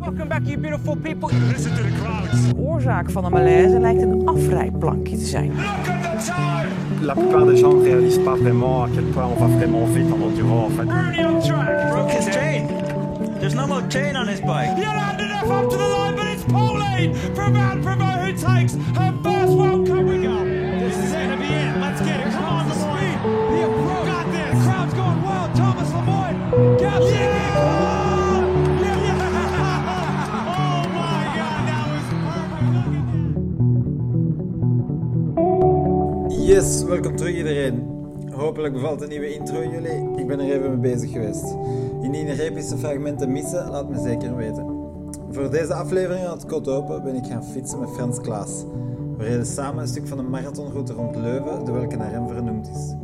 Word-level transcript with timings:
Welcome 0.00 0.28
back, 0.28 0.42
you 0.46 0.56
beautiful 0.56 0.96
people. 0.96 1.28
Listen 1.28 1.74
to 1.76 1.82
the 1.82 1.92
crowds. 2.00 2.48
De 2.48 2.56
oorzaak 2.56 3.10
van 3.10 3.24
de 3.24 3.30
malaise 3.30 3.80
lijkt 3.80 4.02
een 4.02 4.22
afrijplankje 4.28 5.16
te 5.16 5.24
zijn. 5.24 5.46
Look 5.46 5.64
at 5.88 6.02
the 6.02 6.32
time. 6.32 6.68
La 7.00 7.14
plupart 7.14 7.46
des 7.46 7.60
gens 7.60 7.74
ne 7.74 7.82
réalisent 7.82 8.24
pas 8.24 8.38
vraiment 8.38 8.82
à 8.82 8.88
quel 8.94 9.04
point 9.04 9.26
on 9.26 9.38
va 9.38 9.46
vraiment 9.46 9.86
vite 9.86 10.12
en 10.12 10.22
enduro 10.22 10.64
en 10.64 10.70
fait. 10.70 10.88
Rooney 10.90 11.24
on 11.24 11.40
track. 11.40 11.90
broke 11.92 12.10
his 12.10 12.34
chain. 12.34 12.66
There's 13.38 13.54
no 13.54 13.66
more 13.66 13.82
chain 13.88 14.16
on 14.16 14.28
his 14.28 14.40
bike. 14.40 14.76
Yolanda 14.76 15.32
up 15.50 15.70
to 15.70 15.76
the 15.76 15.88
line, 15.88 16.14
but 16.16 16.26
it's 16.26 16.44
Pauline 16.44 17.14
from 17.34 17.52
Van 17.52 17.82
Primo 17.82 18.04
who 18.04 18.32
takes 18.32 18.74
her 18.74 19.12
first 19.22 19.52
World 19.52 19.86
Cup 19.86 20.21
Yes, 36.52 36.84
welkom 36.84 37.16
terug 37.16 37.34
iedereen. 37.36 37.86
Hopelijk 38.32 38.74
bevalt 38.74 38.98
de 38.98 39.06
nieuwe 39.06 39.34
intro 39.34 39.62
jullie. 39.62 40.18
Ik 40.18 40.26
ben 40.26 40.40
er 40.40 40.54
even 40.54 40.70
mee 40.70 40.92
bezig 40.92 41.10
geweest. 41.10 41.44
Indien 42.02 42.26
er 42.26 42.40
epische 42.40 42.76
fragmenten 42.76 43.32
missen, 43.32 43.70
laat 43.70 43.88
me 43.88 44.00
zeker 44.00 44.36
weten. 44.36 44.66
Voor 45.30 45.50
deze 45.50 45.74
aflevering 45.74 46.26
aan 46.26 46.32
het 46.32 46.46
Kot 46.46 46.68
Open 46.68 47.02
ben 47.02 47.14
ik 47.14 47.26
gaan 47.26 47.44
fietsen 47.44 47.80
met 47.80 47.90
Frans 47.90 48.20
Klaas. 48.20 48.64
We 49.16 49.24
reden 49.24 49.46
samen 49.46 49.82
een 49.82 49.88
stuk 49.88 50.08
van 50.08 50.16
de 50.16 50.22
marathonroute 50.22 50.92
rond 50.92 51.16
Leuven, 51.16 51.64
de 51.64 51.72
welke 51.72 51.96
naar 51.96 52.10
hem 52.10 52.28
vernoemd 52.28 52.68
is. 52.68 52.94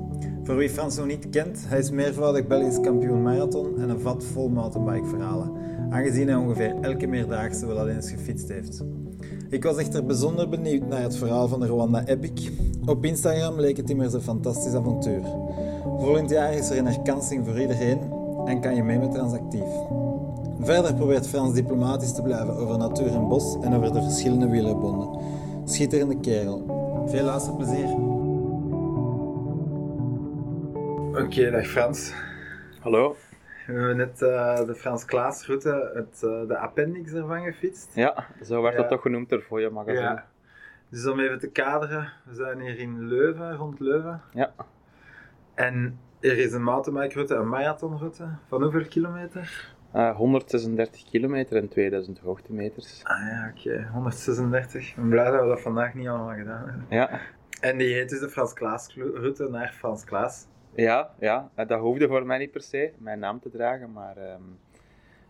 Voor 0.42 0.56
wie 0.56 0.70
Frans 0.70 0.96
nog 0.96 1.06
niet 1.06 1.28
kent, 1.30 1.58
hij 1.66 1.78
is 1.78 1.90
meervoudig 1.90 2.46
Belgisch 2.46 2.80
kampioen 2.80 3.22
marathon 3.22 3.80
en 3.80 3.88
een 3.88 4.00
vat 4.00 4.24
vol 4.24 4.48
mountainbike-verhalen, 4.48 5.52
aangezien 5.90 6.28
hij 6.28 6.36
ongeveer 6.36 6.74
elke 6.80 7.06
meerdaagse 7.06 7.66
wel 7.66 7.78
al 7.78 7.88
eens 7.88 8.10
gefietst 8.10 8.48
heeft. 8.48 8.84
Ik 9.50 9.64
was 9.64 9.77
echter 9.77 10.04
bijzonder 10.04 10.48
benieuwd 10.48 10.88
naar 10.88 11.02
het 11.02 11.16
verhaal 11.16 11.48
van 11.48 11.60
de 11.60 11.66
Rwanda 11.66 12.06
Epic. 12.06 12.50
Op 12.86 13.04
Instagram 13.04 13.60
leek 13.60 13.77
het 13.77 13.90
immers 13.90 14.12
een 14.12 14.20
fantastisch 14.20 14.74
avontuur. 14.74 15.22
Volgend 15.82 16.30
jaar 16.30 16.52
is 16.52 16.70
er 16.70 16.78
een 16.78 16.86
herkansing 16.86 17.46
voor 17.46 17.60
iedereen 17.60 17.98
en 18.44 18.60
kan 18.60 18.74
je 18.74 18.82
mee 18.82 18.98
met 18.98 19.12
Transactief. 19.12 19.68
Verder 20.60 20.94
probeert 20.94 21.28
Frans 21.28 21.55
diplomatisch 21.55 22.12
te 22.12 22.22
blijven 22.22 22.56
over 22.56 22.78
natuur 22.78 23.14
en 23.14 23.28
bos 23.28 23.56
en 23.60 23.74
over 23.74 23.92
de 23.92 24.02
verschillende 24.02 24.48
wielerbonden. 24.48 25.20
Schitterende 25.64 26.20
kerel. 26.20 26.64
Veel 27.06 27.24
luisterplezier. 27.24 27.88
Oké, 31.24 31.50
dag 31.50 31.66
Frans. 31.66 32.12
Hallo. 32.80 33.16
We 33.69 33.74
hebben 33.74 33.97
net 33.97 34.22
eh, 34.22 34.66
de 34.66 34.74
Frans 34.74 35.05
Klaas-route, 35.05 35.91
het, 35.94 36.22
eh, 36.22 36.47
de 36.48 36.58
appendix 36.58 37.12
ervan 37.12 37.42
gefietst. 37.44 37.94
Ja, 37.94 38.27
zo 38.42 38.62
werd 38.62 38.74
Ja. 38.74 38.80
dat 38.80 38.91
toch 38.91 39.02
genoemd 39.02 39.28
door 39.28 39.42
Voya 39.42 39.70
magazine. 39.70 40.00
Ja. 40.02 40.27
Dus 40.91 41.06
om 41.06 41.20
even 41.20 41.38
te 41.38 41.50
kaderen, 41.50 42.12
we 42.24 42.34
zijn 42.34 42.61
hier 42.61 42.78
in 42.78 43.06
Leuven, 43.08 43.55
rond 43.55 43.80
Leuven. 43.80 44.20
Ja. 44.33 44.52
En 45.55 45.98
er 46.20 46.39
is 46.39 46.52
een 46.52 46.62
mountainbike-route, 46.62 47.34
een 47.34 47.48
marathonroute. 47.48 48.24
Van 48.48 48.62
hoeveel 48.62 48.84
kilometer? 48.89 49.74
Eh, 49.92 50.16
136 50.16 51.05
kilometer 51.11 51.56
en 51.56 51.69
2000 51.69 52.19
hoogtemeters. 52.19 53.00
Ah 53.05 53.19
ja, 53.19 53.52
oké, 53.56 53.89
136. 53.92 54.89
Ik 54.91 54.96
ben 54.96 55.08
blij 55.08 55.30
dat 55.30 55.41
we 55.41 55.46
dat 55.48 55.61
vandaag 55.61 55.94
niet 55.94 56.08
allemaal 56.08 56.36
gedaan 56.36 56.64
hebben. 56.69 56.86
Ja, 56.89 57.20
En 57.61 57.78
die 57.78 57.94
heet 57.94 58.08
dus 58.08 58.20
de 58.20 58.28
Frans 58.28 58.52
Klaas-route 58.52 59.48
naar 59.50 59.72
Frans 59.72 60.05
Klaas. 60.05 60.46
Ja, 60.74 61.14
ja. 61.20 61.50
Eh, 61.55 61.66
dat 61.66 61.80
hoefde 61.80 62.08
voor 62.08 62.27
mij 62.27 62.38
niet 62.38 62.50
per 62.50 62.62
se 62.62 62.92
mijn 62.98 63.19
naam 63.19 63.41
te 63.41 63.50
dragen, 63.50 63.92
maar 63.92 64.16
ehm, 64.16 64.42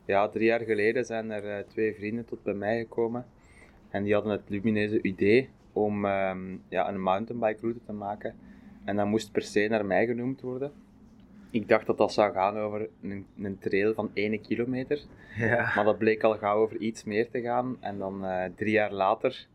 ja, 0.04 0.28
drie 0.28 0.46
jaar 0.46 0.60
geleden 0.60 1.04
zijn 1.04 1.30
er 1.30 1.56
eh, 1.56 1.64
twee 1.66 1.94
vrienden 1.94 2.24
tot 2.24 2.42
bij 2.42 2.54
mij 2.54 2.78
gekomen 2.78 3.26
en 3.90 4.02
die 4.02 4.14
hadden 4.14 4.32
het 4.32 4.48
lumineuze 4.48 5.02
idee 5.02 5.48
om 5.72 6.04
ehm, 6.04 6.56
ja, 6.68 6.88
een 6.88 7.00
mountainbike 7.00 7.60
route 7.60 7.84
te 7.84 7.92
maken 7.92 8.34
en 8.84 8.96
dat 8.96 9.06
moest 9.06 9.32
per 9.32 9.42
se 9.42 9.66
naar 9.68 9.86
mij 9.86 10.06
genoemd 10.06 10.40
worden. 10.40 10.72
Ik 11.50 11.68
dacht 11.68 11.86
dat 11.86 11.98
dat 11.98 12.12
zou 12.12 12.32
gaan 12.32 12.58
over 12.58 12.88
een, 13.02 13.26
een 13.42 13.58
trail 13.58 13.94
van 13.94 14.10
1 14.14 14.40
kilometer. 14.40 15.00
Ja. 15.36 15.72
Maar 15.74 15.84
dat 15.84 15.98
bleek 15.98 16.22
al 16.22 16.36
gauw 16.36 16.62
over 16.62 16.76
iets 16.76 17.04
meer 17.04 17.30
te 17.30 17.40
gaan. 17.40 17.76
En 17.80 17.98
dan 17.98 18.24
eh, 18.24 18.44
drie 18.56 18.72
jaar 18.72 18.92
later 18.92 19.46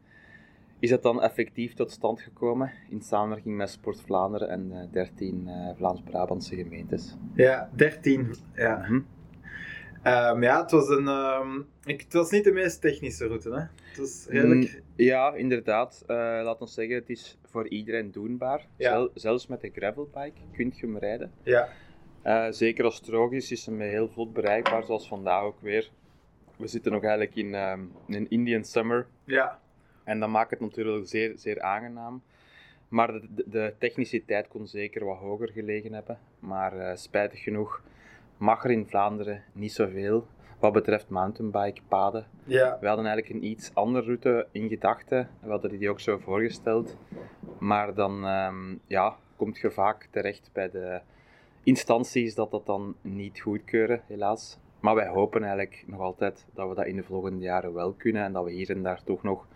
is 0.83 0.89
het 0.89 1.01
dan 1.01 1.21
effectief 1.21 1.73
tot 1.73 1.91
stand 1.91 2.21
gekomen 2.21 2.71
in 2.89 3.01
samenwerking 3.01 3.55
met 3.55 3.69
Sport 3.69 4.01
Vlaanderen 4.01 4.49
en 4.49 4.71
eh 4.71 4.91
13 4.91 5.47
eh, 5.47 5.69
Vlaams-Brabantse 5.75 6.55
gemeentes. 6.55 7.15
Ja, 7.35 7.69
13. 7.75 8.33
Ja. 8.55 8.77
Mhm. 8.77 8.99
Ehm, 10.01 10.43
ja, 10.43 10.61
het 10.61 10.71
was 10.71 10.87
een... 10.89 11.07
ehm, 11.07 11.59
ik, 11.85 12.01
het 12.01 12.13
was 12.13 12.31
niet 12.31 12.43
de 12.43 12.51
meest 12.51 12.81
technische 12.81 13.27
route, 13.27 13.49
hè. 13.49 13.59
Het 13.59 13.97
was 13.97 14.25
redelijk... 14.29 14.73
Mm, 14.73 14.81
ja, 14.95 15.33
inderdaad. 15.33 16.03
Eh 16.07 16.15
laat 16.43 16.61
ons 16.61 16.73
zeggen, 16.73 16.95
het 16.95 17.09
is 17.09 17.37
voor 17.45 17.67
iedereen 17.67 18.11
doenbaar. 18.11 18.67
Ja. 18.77 18.91
Zel- 18.91 19.11
zelfs 19.13 19.47
met 19.47 19.61
de 19.61 19.71
gravelbike 19.75 20.39
kun 20.51 20.73
je 20.75 20.85
hem 20.85 20.97
rijden. 20.97 21.31
Ja. 21.43 21.69
Eh, 22.21 22.45
zeker 22.49 22.85
als 22.85 22.95
het 22.95 23.03
droog 23.05 23.31
is, 23.31 23.51
is 23.51 23.65
hem 23.65 23.79
heel 23.79 24.09
vlot 24.09 24.33
bereikbaar, 24.33 24.83
zoals 24.83 25.07
vandaag 25.07 25.43
ook 25.43 25.61
weer. 25.61 25.89
We 26.57 26.67
zitten 26.67 26.91
nog 26.91 27.01
eigenlijk 27.03 27.35
in 27.35 27.55
ehm, 27.55 27.79
een 28.07 28.29
Indian 28.29 28.63
summer. 28.63 29.07
Ja. 29.25 29.61
En 30.03 30.19
dat 30.19 30.29
maakt 30.29 30.49
het 30.49 30.59
natuurlijk 30.59 31.07
zeer, 31.07 31.33
zeer 31.35 31.61
aangenaam. 31.61 32.21
Maar 32.87 33.11
de, 33.11 33.43
de, 33.45 33.73
techniciteit 33.77 34.47
kon 34.47 34.67
zeker 34.67 35.05
wat 35.05 35.17
hoger 35.17 35.49
gelegen 35.49 35.93
hebben. 35.93 36.19
Maar 36.39 36.79
eh, 36.79 36.95
spijtig 36.95 37.43
genoeg 37.43 37.81
mag 38.37 38.63
er 38.63 38.71
in 38.71 38.87
Vlaanderen 38.87 39.43
niet 39.53 39.73
zoveel 39.73 40.27
wat 40.59 40.73
betreft 40.73 41.09
mountainbikepaden. 41.09 42.25
Ja. 42.43 42.77
We 42.79 42.87
hadden 42.87 43.05
eigenlijk 43.05 43.35
een 43.35 43.49
iets 43.49 43.71
andere 43.73 44.05
route 44.05 44.47
in 44.51 44.69
gedachten. 44.69 45.29
We 45.41 45.49
hadden 45.49 45.79
die 45.79 45.89
ook 45.89 45.99
zo 45.99 46.17
voorgesteld. 46.17 46.97
Maar 47.59 47.93
dan 47.93 48.25
ehm, 48.25 48.75
ja, 48.87 49.17
komt 49.35 49.57
je 49.57 49.71
vaak 49.71 50.07
terecht 50.11 50.49
bij 50.53 50.69
de 50.69 51.01
instanties 51.63 52.35
dat 52.35 52.51
dat 52.51 52.65
dan 52.65 52.95
niet 53.01 53.39
goedkeuren, 53.39 54.01
helaas. 54.07 54.59
Maar 54.79 54.95
wij 54.95 55.07
hopen 55.07 55.41
eigenlijk 55.41 55.83
nog 55.87 55.99
altijd 55.99 56.45
dat 56.53 56.69
we 56.69 56.75
dat 56.75 56.85
in 56.85 56.95
de 56.95 57.03
volgende 57.03 57.43
jaren 57.43 57.73
wel 57.73 57.93
kunnen 57.93 58.23
en 58.23 58.33
dat 58.33 58.43
we 58.43 58.51
hier 58.51 58.69
en 58.69 58.83
daar 58.83 59.03
toch 59.03 59.23
nog 59.23 59.47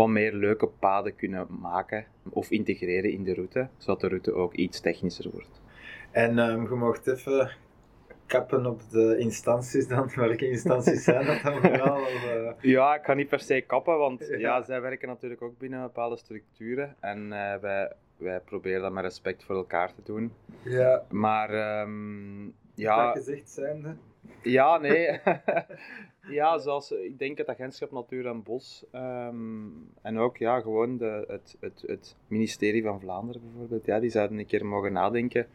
wat 0.00 0.08
meer 0.08 0.32
leuke 0.34 0.66
paden 0.66 1.16
kunnen 1.16 1.46
maken 1.60 2.04
of 2.30 2.50
integreren 2.50 3.10
in 3.12 3.24
de 3.24 3.34
route, 3.34 3.68
zodat 3.76 4.00
de 4.00 4.08
route 4.08 4.32
ook 4.32 4.54
iets 4.54 4.80
technischer 4.80 5.30
wordt. 5.30 5.60
En 6.10 6.38
ehm, 6.38 6.62
je 6.62 6.74
mocht 6.74 7.06
even 7.06 7.50
kappen 8.26 8.66
op 8.66 8.80
de 8.90 9.16
instanties 9.18 9.88
dan. 9.88 10.10
Welke 10.16 10.48
instanties 10.50 11.04
zijn 11.04 11.26
dat 11.26 11.42
dan 11.42 11.60
vooral? 11.60 12.06
Eh, 12.06 12.50
Ja, 12.60 12.94
ik 12.94 13.04
ga 13.04 13.14
niet 13.14 13.28
per 13.28 13.40
se 13.40 13.60
kappen, 13.60 13.98
want 13.98 14.26
Ja. 14.28 14.36
ja, 14.46 14.62
zij 14.62 14.80
werken 14.80 15.08
natuurlijk 15.08 15.42
ook 15.42 15.58
binnen 15.58 15.82
bepaalde 15.82 16.16
structuren 16.16 16.96
en 17.00 17.32
eh, 17.32 17.60
wij, 17.60 17.92
wij 18.16 18.40
proberen 18.40 18.82
dat 18.82 18.92
met 18.92 19.04
respect 19.04 19.44
voor 19.44 19.56
elkaar 19.56 19.94
te 19.94 20.02
doen. 20.04 20.32
ja. 20.62 21.02
Maar 21.10 21.50
ehm, 21.50 22.44
Dat 22.44 22.52
ja, 22.74 23.12
gezegd 23.12 23.50
zijnde. 23.50 23.96
ja, 24.42 24.78
nee. 24.78 25.20
ja, 26.28 26.58
zoals 26.58 26.90
ik 26.90 27.18
denk 27.18 27.38
het 27.38 27.48
agentschap 27.48 27.90
Natuur 27.90 28.26
en 28.26 28.42
Bos 28.42 28.84
ehm, 28.90 29.68
en 30.02 30.18
ook 30.18 30.36
ja, 30.36 30.60
gewoon 30.60 30.96
de, 30.96 31.24
het, 31.28 31.56
het, 31.60 31.84
het 31.86 32.16
ministerie 32.26 32.82
van 32.82 33.00
Vlaanderen 33.00 33.42
bijvoorbeeld, 33.42 33.86
ja, 33.86 34.00
die 34.00 34.10
zouden 34.10 34.38
een 34.38 34.46
keer 34.46 34.66
mogen 34.66 34.92
nadenken 34.92 35.46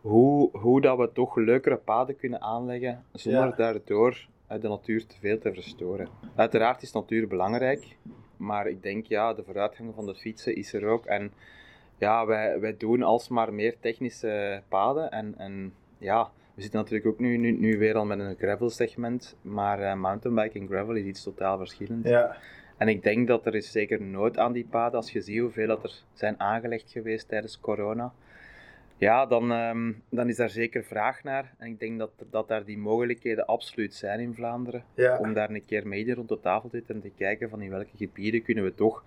hoe, 0.00 0.58
hoe 0.58 0.80
dat 0.80 0.98
we 0.98 1.12
toch 1.12 1.36
leukere 1.36 1.76
paden 1.76 2.16
kunnen 2.16 2.40
aanleggen 2.40 3.04
zonder 3.12 3.48
Ja. 3.48 3.54
daardoor 3.56 4.26
eh, 4.46 4.60
de 4.60 4.68
natuur 4.68 5.06
te 5.06 5.16
veel 5.18 5.38
te 5.38 5.52
verstoren. 5.54 6.08
Uiteraard 6.34 6.82
is 6.82 6.92
natuur 6.92 7.28
belangrijk, 7.28 7.96
maar 8.36 8.66
ik 8.68 8.82
denk 8.82 9.06
ja, 9.06 9.34
de 9.34 9.44
vooruitgang 9.44 9.94
van 9.94 10.06
de 10.06 10.14
fietsen 10.14 10.56
is 10.56 10.72
er 10.72 10.86
ook 10.86 11.06
en 11.06 11.32
ja, 11.98 12.26
wij, 12.26 12.60
wij 12.60 12.76
doen 12.76 13.02
alsmaar 13.02 13.54
meer 13.54 13.76
technische 13.80 14.62
paden 14.68 15.10
en, 15.10 15.34
en 15.38 15.74
ja, 15.98 16.30
we 16.60 16.66
zitten 16.66 16.84
natuurlijk 16.84 17.10
ook 17.14 17.18
nu, 17.18 17.36
nu, 17.36 17.50
nu 17.50 17.78
weer 17.78 17.96
al 17.96 18.04
met 18.04 18.18
een 18.18 18.36
gravel 18.36 18.70
segment, 18.70 19.36
maar 19.42 19.80
eh, 19.80 19.94
mountainbike 19.94 20.58
en 20.58 20.66
gravel 20.66 20.94
is 20.94 21.04
iets 21.04 21.22
totaal 21.22 21.58
verschillends. 21.58 22.08
Ja. 22.08 22.36
En 22.76 22.88
ik 22.88 23.02
denk 23.02 23.26
dat 23.28 23.46
er 23.46 23.54
is 23.54 23.70
zeker 23.70 24.02
nood 24.02 24.38
aan 24.38 24.52
die 24.52 24.66
paden, 24.70 24.96
als 24.96 25.12
je 25.12 25.20
ziet 25.20 25.40
hoeveel 25.40 25.66
dat 25.66 25.82
er 25.82 25.92
zijn 26.12 26.40
aangelegd 26.40 26.90
geweest 26.90 27.28
tijdens 27.28 27.60
corona. 27.60 28.12
Ja, 28.96 29.26
dan, 29.26 29.52
ehm, 29.52 29.92
dan 30.08 30.28
is 30.28 30.36
daar 30.36 30.50
zeker 30.50 30.84
vraag 30.84 31.22
naar. 31.22 31.54
En 31.58 31.66
ik 31.66 31.80
denk 31.80 31.98
dat, 31.98 32.10
dat 32.30 32.48
daar 32.48 32.64
die 32.64 32.78
mogelijkheden 32.78 33.46
absoluut 33.46 33.94
zijn 33.94 34.20
in 34.20 34.34
Vlaanderen. 34.34 34.84
Ja. 34.94 35.18
Om 35.18 35.32
daar 35.32 35.50
een 35.50 35.64
keer 35.64 35.86
mee 35.86 36.14
rond 36.14 36.28
de 36.28 36.40
tafel 36.40 36.68
te 36.68 36.76
zitten 36.76 36.94
en 36.94 37.00
te 37.00 37.12
kijken 37.16 37.48
van 37.48 37.62
in 37.62 37.70
welke 37.70 37.96
gebieden 37.96 38.42
kunnen 38.42 38.64
we 38.64 38.74
toch 38.74 39.04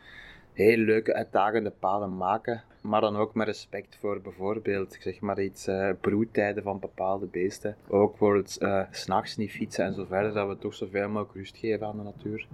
heel 0.53 0.77
leuke, 0.77 1.13
uitdagende 1.13 1.71
paden 1.79 2.17
maken. 2.17 2.63
Maar 2.81 3.01
dan 3.01 3.15
ook 3.15 3.33
met 3.33 3.47
respect 3.47 3.97
voor 3.99 4.21
bijvoorbeeld, 4.21 4.93
ik 4.95 5.01
zeg 5.01 5.19
maar 5.19 5.41
iets, 5.41 5.67
eh, 5.67 5.89
broedtijden 6.01 6.63
van 6.63 6.79
bepaalde 6.79 7.25
beesten. 7.25 7.75
Ook 7.87 8.09
bijvoorbeeld 8.09 8.57
eh, 8.57 8.81
's 8.91 9.01
s'nachts 9.01 9.37
niet 9.37 9.51
fietsen 9.51 9.85
en 9.85 9.93
zo 9.93 10.05
verder, 10.05 10.33
dat 10.33 10.47
we 10.47 10.57
toch 10.57 10.73
zoveel 10.73 11.07
mogelijk 11.09 11.33
rust 11.33 11.57
geven 11.57 11.87
aan 11.87 11.97
de 11.97 12.03
natuur. 12.03 12.47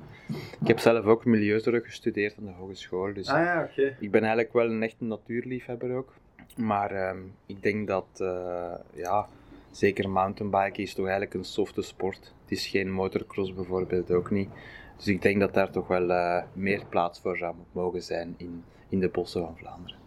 Ik 0.61 0.67
heb 0.67 0.79
zelf 0.79 1.05
ook 1.05 1.25
milieuzorg 1.25 1.85
gestudeerd 1.85 2.35
aan 2.39 2.45
de 2.45 2.51
hogeschool, 2.51 3.13
dus 3.13 3.27
Ah 3.27 3.43
ja, 3.43 3.67
oké. 3.71 3.95
ik 3.99 4.11
ben 4.11 4.21
eigenlijk 4.21 4.53
wel 4.53 4.65
een 4.65 4.83
echte 4.83 5.03
natuurliefhebber 5.03 5.95
ook. 5.95 6.13
Maar 6.57 6.91
ehm, 6.91 7.17
ik 7.45 7.63
denk 7.63 7.87
dat, 7.87 8.07
eh, 8.17 8.73
ja, 8.93 9.27
zeker 9.71 10.09
mountainbiken 10.09 10.83
is 10.83 10.93
toch 10.93 11.05
eigenlijk 11.05 11.33
een 11.33 11.43
softe 11.45 11.81
sport. 11.81 12.33
Het 12.41 12.51
is 12.51 12.67
geen 12.67 12.91
motocross 12.91 13.53
bijvoorbeeld 13.53 14.11
ook 14.11 14.31
niet. 14.31 14.49
Dus 14.99 15.07
ik 15.07 15.21
denk 15.21 15.39
dat 15.39 15.53
daar 15.53 15.71
toch 15.71 15.87
wel 15.87 16.09
eh, 16.09 16.43
meer 16.53 16.85
plaats 16.89 17.21
voor 17.21 17.37
zou 17.37 17.55
mogen 17.71 18.01
zijn 18.01 18.35
in, 18.37 18.63
in 18.89 18.99
de 18.99 19.09
bossen 19.09 19.41
van 19.41 19.57
Vlaanderen. 19.57 19.99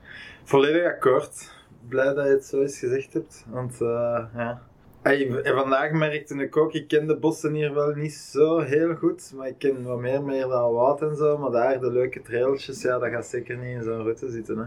Volledig 0.44 0.85
akkoord. 0.85 1.53
Blij 1.89 2.15
dat 2.15 2.25
je 2.25 2.31
het 2.31 2.44
zo 2.44 2.61
eens 2.61 2.79
gezegd 2.79 3.12
hebt. 3.12 3.44
Want 3.49 3.81
eh, 3.81 4.25
ja. 4.35 4.62
En 5.03 5.55
vandaag 5.55 5.93
merkte 5.93 6.35
ik 6.35 6.56
ook, 6.56 6.75
ik 6.75 6.89
ken 6.89 7.06
de 7.06 7.17
bossen 7.17 7.55
hier 7.55 7.75
wel 7.75 7.94
niet 7.94 8.15
zo 8.15 8.59
heel 8.59 8.94
goed, 8.94 9.33
maar 9.37 9.49
ik 9.49 9.59
ken 9.59 9.83
wat 9.83 9.99
meer 9.99 10.23
meer 10.23 10.47
dan 10.47 10.73
Wout 10.73 11.03
en 11.03 11.17
zo, 11.17 11.39
maar 11.39 11.50
daar 11.50 11.81
de 11.81 11.93
leuke 11.93 12.23
trailtjes, 12.23 12.83
ja, 12.83 12.99
dat 12.99 13.11
gaat 13.11 13.27
zeker 13.27 13.56
niet 13.56 13.77
in 13.77 13.83
zo'n 13.83 14.03
route 14.03 14.31
zitten. 14.31 14.59
Hè. 14.59 14.65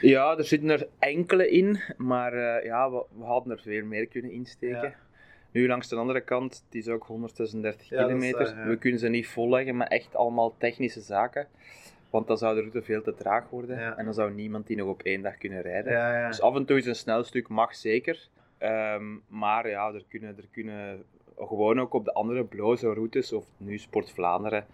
Ja, 0.00 0.36
er 0.36 0.44
zitten 0.44 0.70
er 0.70 0.88
enkele 0.98 1.50
in, 1.50 1.80
maar 1.96 2.32
eh, 2.32 2.64
ja, 2.64 2.90
we, 2.90 3.04
we 3.18 3.24
hadden 3.24 3.52
er 3.52 3.62
veel 3.62 3.84
meer 3.84 4.06
kunnen 4.06 4.30
insteken. 4.30 4.82
Ja. 4.82 4.94
Nu 5.52 5.66
langs 5.66 5.88
de 5.88 5.96
andere 5.96 6.20
kant, 6.20 6.62
het 6.64 6.74
is 6.74 6.88
ook 6.88 7.04
136 7.04 7.88
Ja, 7.88 7.98
is 7.98 8.04
kilometer. 8.06 8.66
We 8.68 8.76
kunnen 8.76 9.00
ze 9.00 9.08
niet 9.08 9.28
volleggen 9.28 9.76
met 9.76 9.88
echt 9.88 10.16
allemaal 10.16 10.54
technische 10.58 11.00
zaken. 11.00 11.46
Want 12.10 12.26
dan 12.26 12.38
zou 12.38 12.54
de 12.54 12.60
route 12.60 12.82
veel 12.82 13.02
te 13.02 13.14
traag 13.14 13.50
worden. 13.50 13.78
Ja. 13.78 13.96
En 13.96 14.04
dan 14.04 14.14
zou 14.14 14.34
niemand 14.34 14.66
die 14.66 14.76
nog 14.76 14.88
op 14.88 15.02
één 15.02 15.22
dag 15.22 15.38
kunnen 15.38 15.62
rijden. 15.62 15.92
Ja. 15.92 16.26
Dus 16.28 16.40
af 16.40 16.56
en 16.56 16.64
toe 16.64 16.78
is 16.78 16.86
een 16.86 16.94
snel 16.94 17.24
stuk 17.24 17.48
mag 17.48 17.74
zeker. 17.74 18.28
Ehm, 18.58 19.04
maar 19.28 19.68
ja, 19.68 19.92
er 19.92 20.04
kunnen, 20.08 20.36
er 20.36 20.48
kunnen 20.50 21.04
gewoon 21.36 21.80
ook 21.80 21.92
op 21.92 22.04
de 22.04 22.12
andere 22.12 22.44
bloze 22.44 22.92
routes, 22.92 23.32
of 23.32 23.46
nu 23.56 23.78
Sport 23.78 24.10
Vlaanderen, 24.10 24.66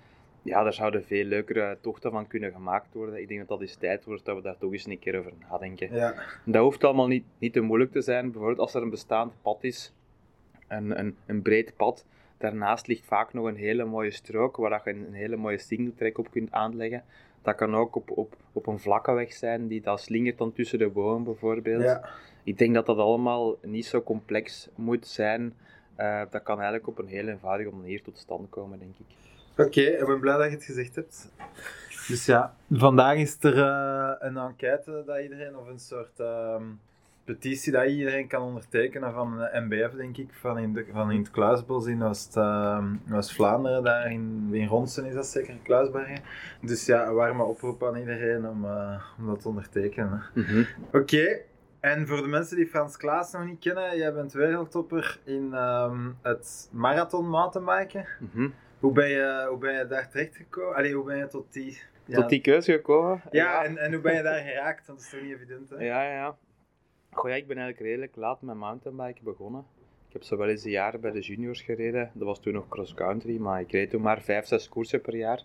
ja, 0.42 0.62
daar 0.62 0.72
zouden 0.72 1.04
veel 1.04 1.24
leukere 1.24 1.78
tochten 1.80 2.10
van 2.10 2.26
kunnen 2.26 2.52
gemaakt 2.52 2.94
worden. 2.94 3.20
Ik 3.20 3.28
denk 3.28 3.40
dat 3.40 3.48
dat 3.48 3.60
eens 3.60 3.76
tijd 3.76 4.04
wordt 4.04 4.24
dat 4.24 4.36
we 4.36 4.42
daar 4.42 4.58
toch 4.58 4.72
eens 4.72 4.86
een 4.86 4.98
keer 4.98 5.18
over 5.18 5.32
nadenken. 5.50 5.94
ja. 5.94 6.14
Dat 6.44 6.62
hoeft 6.62 6.84
allemaal 6.84 7.06
niet, 7.06 7.24
niet 7.38 7.52
te 7.52 7.60
moeilijk 7.60 7.92
te 7.92 8.00
zijn. 8.00 8.30
Bijvoorbeeld 8.30 8.58
als 8.60 8.74
er 8.74 8.82
een 8.82 8.90
bestaand 8.90 9.32
pad 9.42 9.64
is, 9.64 9.92
een, 10.68 10.98
een, 10.98 11.16
een 11.26 11.42
breed 11.42 11.76
pad, 11.76 12.04
daarnaast 12.38 12.86
ligt 12.86 13.06
vaak 13.06 13.32
nog 13.32 13.46
een 13.46 13.56
hele 13.56 13.84
mooie 13.84 14.10
strook 14.10 14.56
waar 14.56 14.82
je 14.84 14.90
een, 14.90 15.12
hele 15.12 15.36
mooie 15.36 15.58
singletrack 15.58 16.18
op 16.18 16.30
kunt 16.30 16.52
aanleggen. 16.52 17.04
Dat 17.42 17.54
kan 17.54 17.76
ook 17.76 17.96
op, 17.96 18.10
op, 18.10 18.36
op 18.52 18.66
een 18.66 18.78
vlakke 18.78 19.12
weg 19.12 19.32
zijn, 19.32 19.68
die 19.68 19.80
dat 19.80 20.00
slingert 20.00 20.38
dan 20.38 20.52
tussen 20.52 20.78
de 20.78 20.88
bomen 20.88 21.24
bijvoorbeeld. 21.24 21.82
ja. 21.82 22.08
Ik 22.44 22.58
denk 22.58 22.74
dat 22.74 22.86
dat 22.86 22.98
allemaal 22.98 23.56
niet 23.62 23.86
zo 23.86 24.02
complex 24.02 24.68
moet 24.74 25.06
zijn. 25.06 25.54
Eh, 25.94 26.22
dat 26.30 26.42
kan 26.42 26.56
eigenlijk 26.56 26.86
op 26.86 26.98
een 26.98 27.06
heel 27.06 27.28
eenvoudige 27.28 27.70
manier 27.70 28.02
tot 28.02 28.18
stand 28.18 28.48
komen, 28.48 28.78
denk 28.78 28.94
ik. 28.98 29.06
Oké, 29.66 29.80
ik 29.80 30.06
ben 30.06 30.20
blij 30.20 30.36
dat 30.36 30.44
je 30.44 30.54
het 30.54 30.64
gezegd 30.64 30.94
hebt. 30.94 31.32
Dus 32.08 32.26
ja, 32.26 32.54
vandaag 32.70 33.16
is 33.16 33.36
er 33.40 33.58
eh, 33.58 34.14
een 34.18 34.36
enquête 34.36 35.02
dat 35.06 35.20
iedereen, 35.20 35.56
of 35.56 35.68
een 35.68 35.78
soort 35.78 36.20
ehm, 36.20 36.62
petitie 37.32 37.72
dat 37.72 37.86
iedereen 37.86 38.26
kan 38.26 38.42
ondertekenen 38.42 39.12
van 39.12 39.38
de 39.38 39.50
MBF, 39.52 39.92
denk 39.92 40.16
ik, 40.16 40.28
van 40.32 40.58
in, 40.58 40.72
de, 40.72 40.86
van 40.92 41.10
in 41.10 41.18
het 41.18 41.30
Kluisbos 41.30 41.86
in 41.86 42.02
ehm, 42.02 42.94
Oost-Vlaanderen, 43.12 43.82
daar 43.82 44.12
in, 44.12 44.48
in 44.52 44.66
Ronsen 44.66 45.04
is 45.04 45.14
dat 45.14 45.26
zeker, 45.26 45.54
Kluisbergen. 45.62 46.20
Dus 46.60 46.86
ja, 46.86 47.06
een 47.06 47.14
warme 47.14 47.42
oproep 47.42 47.84
aan 47.84 47.96
iedereen 47.96 48.48
om, 48.48 48.64
eh, 48.64 49.02
om 49.18 49.26
dat 49.26 49.40
te 49.40 49.48
ondertekenen. 49.48 50.22
hè. 50.34 50.62
Oké, 50.98 51.40
en 51.80 52.06
voor 52.06 52.22
de 52.22 52.28
mensen 52.28 52.56
die 52.56 52.66
Frans 52.66 52.96
Klaas 52.96 53.32
nog 53.32 53.44
niet 53.44 53.60
kennen, 53.60 53.96
jij 53.96 54.12
bent 54.12 54.32
wereldtopper 54.32 55.18
in 55.24 55.54
ehm, 55.54 56.10
het 56.22 56.68
marathon 56.72 57.28
mountainbiken. 57.28 58.06
Mhm. 58.18 58.48
Hoe 58.78 58.92
ben 58.92 59.08
je, 59.08 59.46
hoe 59.48 59.58
ben 59.58 59.74
je 59.74 59.86
daar 59.86 60.08
terecht 60.10 60.36
gekomen? 60.36 60.76
Allee, 60.76 60.94
hoe 60.94 61.04
ben 61.04 61.16
je 61.16 61.26
tot 61.26 61.52
die... 61.52 61.80
Ja, 62.04 62.16
Tot 62.20 62.28
die 62.28 62.40
keuze 62.40 62.72
gekomen? 62.72 63.22
Ja, 63.30 63.64
en, 63.64 63.78
en 63.78 63.92
hoe 63.92 64.00
ben 64.02 64.14
je 64.14 64.22
daar 64.22 64.40
geraakt? 64.40 64.86
Dat 64.86 65.00
is 65.00 65.10
toch 65.10 65.22
niet 65.22 65.34
evident, 65.34 65.70
hè? 65.70 65.76
Ja, 65.76 66.02
ja, 66.02 66.12
ja. 66.12 66.36
Goh, 67.10 67.30
ja, 67.30 67.36
ik 67.36 67.46
ben 67.46 67.56
eigenlijk 67.56 67.86
redelijk 67.88 68.16
laat 68.16 68.42
met 68.42 68.56
mountainbiken 68.56 69.24
begonnen. 69.24 69.64
Ik 70.06 70.12
heb 70.12 70.22
zo 70.22 70.36
wel 70.36 70.48
eens 70.48 70.64
een 70.64 70.70
jaar 70.70 71.00
bij 71.00 71.10
de 71.10 71.20
juniors 71.20 71.62
gereden. 71.62 72.10
Dat 72.14 72.26
was 72.26 72.40
toen 72.40 72.52
nog 72.52 72.68
cross-country, 72.68 73.36
maar 73.36 73.60
ik 73.60 73.72
reed 73.72 73.90
toen 73.90 74.02
maar 74.02 74.22
vijf, 74.22 74.46
zes 74.46 74.68
koersen 74.68 75.00
per 75.00 75.16
jaar. 75.16 75.42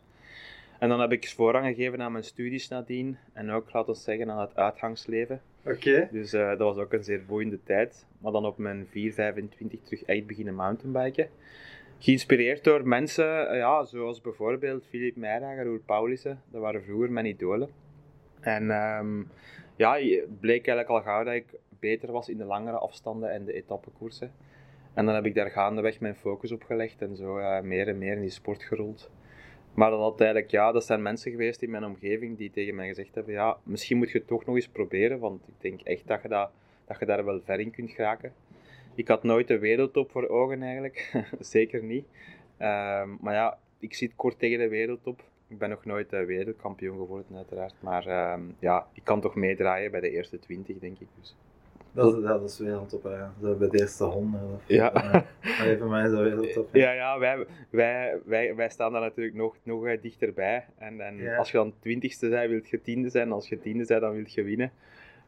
En 0.80 0.90
dan 0.90 1.00
heb 1.00 1.12
ik 1.12 1.30
voorrang 1.30 1.66
gegeven 1.66 2.02
aan 2.02 2.12
mijn 2.12 2.24
studies 2.24 2.68
nadien. 2.68 3.18
En 3.34 3.52
ook, 3.52 3.74
laten 3.74 3.94
we 3.94 4.00
zeggen, 4.00 4.32
aan 4.32 4.40
het 4.40 4.56
uitgangsleven. 4.56 5.42
Oké. 5.66 6.08
Dus 6.12 6.34
eh, 6.34 6.48
dat 6.48 6.60
was 6.60 6.78
ook 6.78 6.94
een 6.94 7.04
zeer 7.04 7.26
boeiende 7.26 7.60
tijd. 7.64 8.06
Maar 8.18 8.32
dan 8.32 8.46
op 8.46 8.58
mijn 8.58 8.88
4, 8.90 9.14
25 9.14 9.80
terug 9.84 10.04
echt 10.04 10.28
beginnen 10.28 10.56
mountainbiken. 10.56 11.30
Geïnspireerd 12.00 12.64
door 12.64 12.88
mensen, 12.88 13.50
eh, 13.50 13.58
ja, 13.58 13.84
zoals 13.86 14.22
bijvoorbeeld 14.22 14.86
Philip 14.86 15.16
Meidager, 15.16 15.64
Roel 15.64 15.82
Paulissen. 15.86 16.42
Dat 16.52 16.62
waren 16.62 16.84
vroeger 16.84 17.12
mijn 17.12 17.26
idolen. 17.26 17.70
En 18.40 18.72
ehm, 18.72 19.22
ja, 19.76 19.98
bleek 20.40 20.68
eigenlijk 20.68 20.90
al 20.90 21.02
gauw 21.02 21.24
dat 21.24 21.34
ik 21.34 21.46
beter 21.80 22.12
was 22.12 22.30
in 22.30 22.38
de 22.38 22.46
langere 22.46 22.78
afstanden 22.78 23.32
en 23.32 23.46
de 23.46 23.54
etappekoersen. 23.54 24.32
En 24.94 25.06
dan 25.06 25.16
heb 25.16 25.26
ik 25.26 25.36
daar 25.36 25.50
gaandeweg 25.50 26.00
mijn 26.00 26.16
focus 26.16 26.52
op 26.52 26.64
gelegd 26.64 27.02
en 27.02 27.16
zo 27.16 27.62
meer 27.64 27.88
en 27.88 27.98
meer 27.98 28.16
in 28.16 28.22
die 28.22 28.30
sport 28.30 28.64
gerold. 28.64 29.12
Maar 29.74 29.90
dat 29.90 30.20
had 30.20 30.52
ja, 30.52 30.72
dat 30.72 30.86
zijn 30.86 31.02
mensen 31.02 31.32
geweest 31.32 31.62
in 31.62 31.70
mijn 31.70 31.86
omgeving 31.86 32.38
die 32.38 32.52
tegen 32.52 32.76
mij 32.76 32.88
gezegd 32.88 33.16
hebben, 33.16 33.34
ja, 33.34 33.58
misschien 33.64 33.98
moet 33.98 34.12
je 34.12 34.18
het 34.18 34.28
toch 34.28 34.46
nog 34.46 34.56
eens 34.56 34.68
proberen, 34.68 35.20
want 35.20 35.48
ik 35.48 35.54
denk 35.58 35.82
echt 35.82 36.08
dat 36.08 36.22
je, 36.22 36.28
dat, 36.28 36.52
dat 36.86 37.00
je 37.00 37.06
daar 37.06 37.26
wel 37.26 37.42
ver 37.42 37.60
in 37.60 37.72
kunt 37.72 37.92
geraken. 37.92 38.34
Ik 38.96 39.08
had 39.08 39.24
nooit 39.24 39.48
de 39.48 39.60
wereldtop 39.60 40.12
voor 40.12 40.28
ogen 40.28 40.64
eigenlijk, 40.64 41.26
zeker 41.40 41.84
niet. 41.84 42.06
Ehm, 42.58 43.10
maar 43.20 43.34
ja, 43.34 43.58
ik 43.80 43.94
zit 43.94 44.16
kort 44.16 44.40
tegen 44.40 44.60
de 44.60 44.68
wereldtop. 44.68 45.24
Ik 45.54 45.60
ben 45.60 45.70
nog 45.70 45.86
nooit 45.86 46.14
eh, 46.14 46.26
wereldkampioen 46.26 46.98
geworden 46.98 47.36
uiteraard, 47.38 47.74
maar 47.80 48.06
ehm, 48.08 48.42
ja, 48.60 48.88
ik 48.94 49.04
kan 49.04 49.22
toch 49.22 49.36
meedraaien 49.36 49.92
bij 49.92 50.00
de 50.00 50.10
eerste 50.10 50.40
20 50.40 50.80
denk 50.80 51.00
ik. 51.00 51.08
Dus. 51.20 51.36
Dat, 51.92 52.16
is- 52.18 52.24
dat 52.24 52.44
is 52.44 52.60
wereldtop. 52.60 53.02
Zo 53.42 53.56
bij 53.56 53.70
de 53.70 53.80
eerste 53.80 54.04
honderd. 54.04 54.44
of- 54.44 54.62
Ja. 54.68 54.88
allee, 55.60 55.78
voor 55.78 55.88
mij 55.90 56.04
is 56.06 56.12
dat 56.12 56.20
wereldtop. 56.22 56.72
hè. 56.74 56.80
Ja, 56.80 56.92
ja 56.92 57.20
wij, 57.20 57.46
wij, 57.70 58.20
wij, 58.26 58.56
wij 58.56 58.70
staan 58.70 58.92
daar 58.92 59.02
natuurlijk 59.02 59.36
nog, 59.36 59.56
nog 59.64 59.86
eh, 59.86 60.02
dichterbij. 60.02 60.66
En, 60.78 61.02
en 61.02 61.18
Ja. 61.18 61.36
als 61.38 61.52
je 61.52 61.58
dan 61.58 61.74
twintigste 61.80 62.30
bent, 62.30 62.50
wil 62.50 62.62
je 62.64 62.82
tiende 62.82 63.10
zijn. 63.10 63.32
Als 63.32 63.50
je 63.50 63.60
tiende 63.60 63.86
bent, 63.86 64.02
dan 64.02 64.14
wil 64.14 64.24
je 64.28 64.44
winnen. 64.44 64.72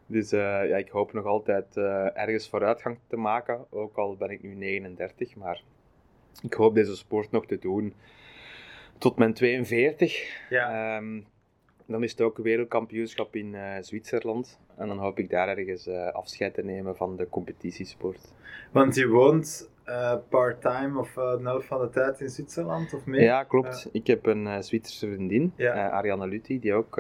Dus 0.07 0.31
eh, 0.31 0.39
ja, 0.39 0.77
ik 0.77 0.89
hoop 0.89 1.13
nog 1.13 1.25
altijd 1.25 1.77
ergens 2.13 2.49
vooruitgang 2.49 2.97
te 3.07 3.17
maken. 3.17 3.65
Ook 3.69 3.95
al 3.97 4.15
ben 4.17 4.29
ik 4.29 4.43
nu 4.43 4.53
39, 4.53 5.35
maar 5.35 5.61
ik 6.41 6.53
hoop 6.53 6.75
deze 6.75 6.95
sport 6.95 7.31
nog 7.31 7.45
te 7.45 7.59
doen 7.59 7.93
tot 8.97 9.17
mijn 9.17 9.33
42. 9.33 10.45
Ja. 10.49 10.95
Ehm, 10.97 11.21
dan 11.87 12.03
is 12.03 12.11
het 12.11 12.21
ook 12.21 12.37
wereldkampioenschap 12.37 13.35
in 13.35 13.55
eh, 13.55 13.75
Zwitserland. 13.81 14.59
En 14.77 14.87
dan 14.87 14.97
hoop 14.97 15.19
ik 15.19 15.29
daar 15.29 15.47
ergens 15.47 15.87
eh, 15.87 16.11
afscheid 16.11 16.53
te 16.53 16.63
nemen 16.63 16.95
van 16.95 17.15
de 17.15 17.29
competitiesport. 17.29 18.33
Want 18.71 18.95
je 18.95 19.07
woont 19.07 19.69
eh, 19.83 20.15
part-time 20.29 20.99
of 20.99 21.13
de 21.13 21.39
helft 21.43 21.67
van 21.67 21.81
de 21.81 21.89
tijd 21.89 22.21
in 22.21 22.29
Zwitserland, 22.29 22.93
of 22.93 23.05
meer? 23.05 23.21
Ja, 23.21 23.43
klopt. 23.43 23.89
Ik 23.91 24.07
heb 24.07 24.25
een 24.25 24.63
Zwitserse 24.63 25.07
vriendin, 25.07 25.53
Ja. 25.55 25.89
Ariane 25.89 26.27
Lutti, 26.27 26.59
die 26.59 26.73
ook 26.73 26.95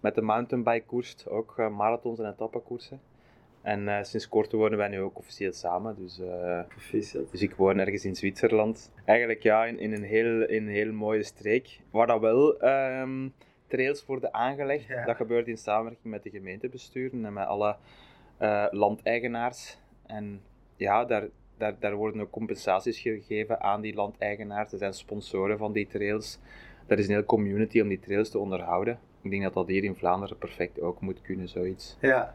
met 0.00 0.14
de 0.14 0.22
mountainbike 0.22 0.86
koerst, 0.86 1.28
ook 1.28 1.56
marathons 1.56 2.18
en 2.18 2.30
etappekoersen. 2.32 3.00
En 3.62 3.88
eh, 3.88 4.02
sinds 4.02 4.28
kort 4.28 4.52
wonen 4.52 4.78
wij 4.78 4.88
nu 4.88 5.00
ook 5.00 5.18
officieel 5.18 5.52
samen, 5.52 5.96
dus, 5.98 6.20
eh, 6.20 6.60
dus 7.30 7.42
ik 7.42 7.54
woon 7.54 7.78
ergens 7.78 8.04
in 8.04 8.16
Zwitserland. 8.16 8.92
Eigenlijk 9.04 9.42
ja, 9.42 9.64
in, 9.64 9.78
in, 9.78 9.92
een, 9.92 10.02
heel, 10.02 10.42
in 10.42 10.62
een 10.62 10.72
heel 10.72 10.92
mooie 10.92 11.22
streek, 11.22 11.80
waar 11.90 12.06
dat 12.06 12.20
wel 12.20 12.60
ehm, 12.60 13.28
trails 13.66 14.06
worden 14.06 14.34
aangelegd. 14.34 14.86
Ja. 14.86 15.04
Dat 15.04 15.16
gebeurt 15.16 15.48
in 15.48 15.58
samenwerking 15.58 16.12
met 16.12 16.22
de 16.22 16.30
gemeentebesturen 16.30 17.24
en 17.24 17.32
met 17.32 17.46
alle 17.46 17.76
eh, 18.36 18.66
landeigenaars. 18.70 19.78
En 20.06 20.40
ja, 20.76 21.04
daar, 21.04 21.28
daar, 21.58 21.76
daar 21.78 21.94
worden 21.94 22.20
ook 22.20 22.30
compensaties 22.30 22.98
gegeven 22.98 23.60
aan 23.60 23.80
die 23.80 23.94
landeigenaars. 23.94 24.72
Er 24.72 24.78
zijn 24.78 24.94
sponsoren 24.94 25.58
van 25.58 25.72
die 25.72 25.86
trails. 25.86 26.38
Er 26.86 26.98
is 26.98 27.06
een 27.06 27.12
hele 27.12 27.24
community 27.24 27.80
om 27.80 27.88
die 27.88 28.00
trails 28.00 28.30
te 28.30 28.38
onderhouden. 28.38 28.98
Ik 29.22 29.30
denk 29.30 29.42
dat 29.42 29.54
dat 29.54 29.68
hier 29.68 29.84
in 29.84 29.94
Vlaanderen 29.96 30.38
perfect 30.38 30.80
ook 30.80 31.00
moet 31.00 31.20
kunnen, 31.20 31.48
zoiets. 31.48 31.96
Ja. 32.00 32.34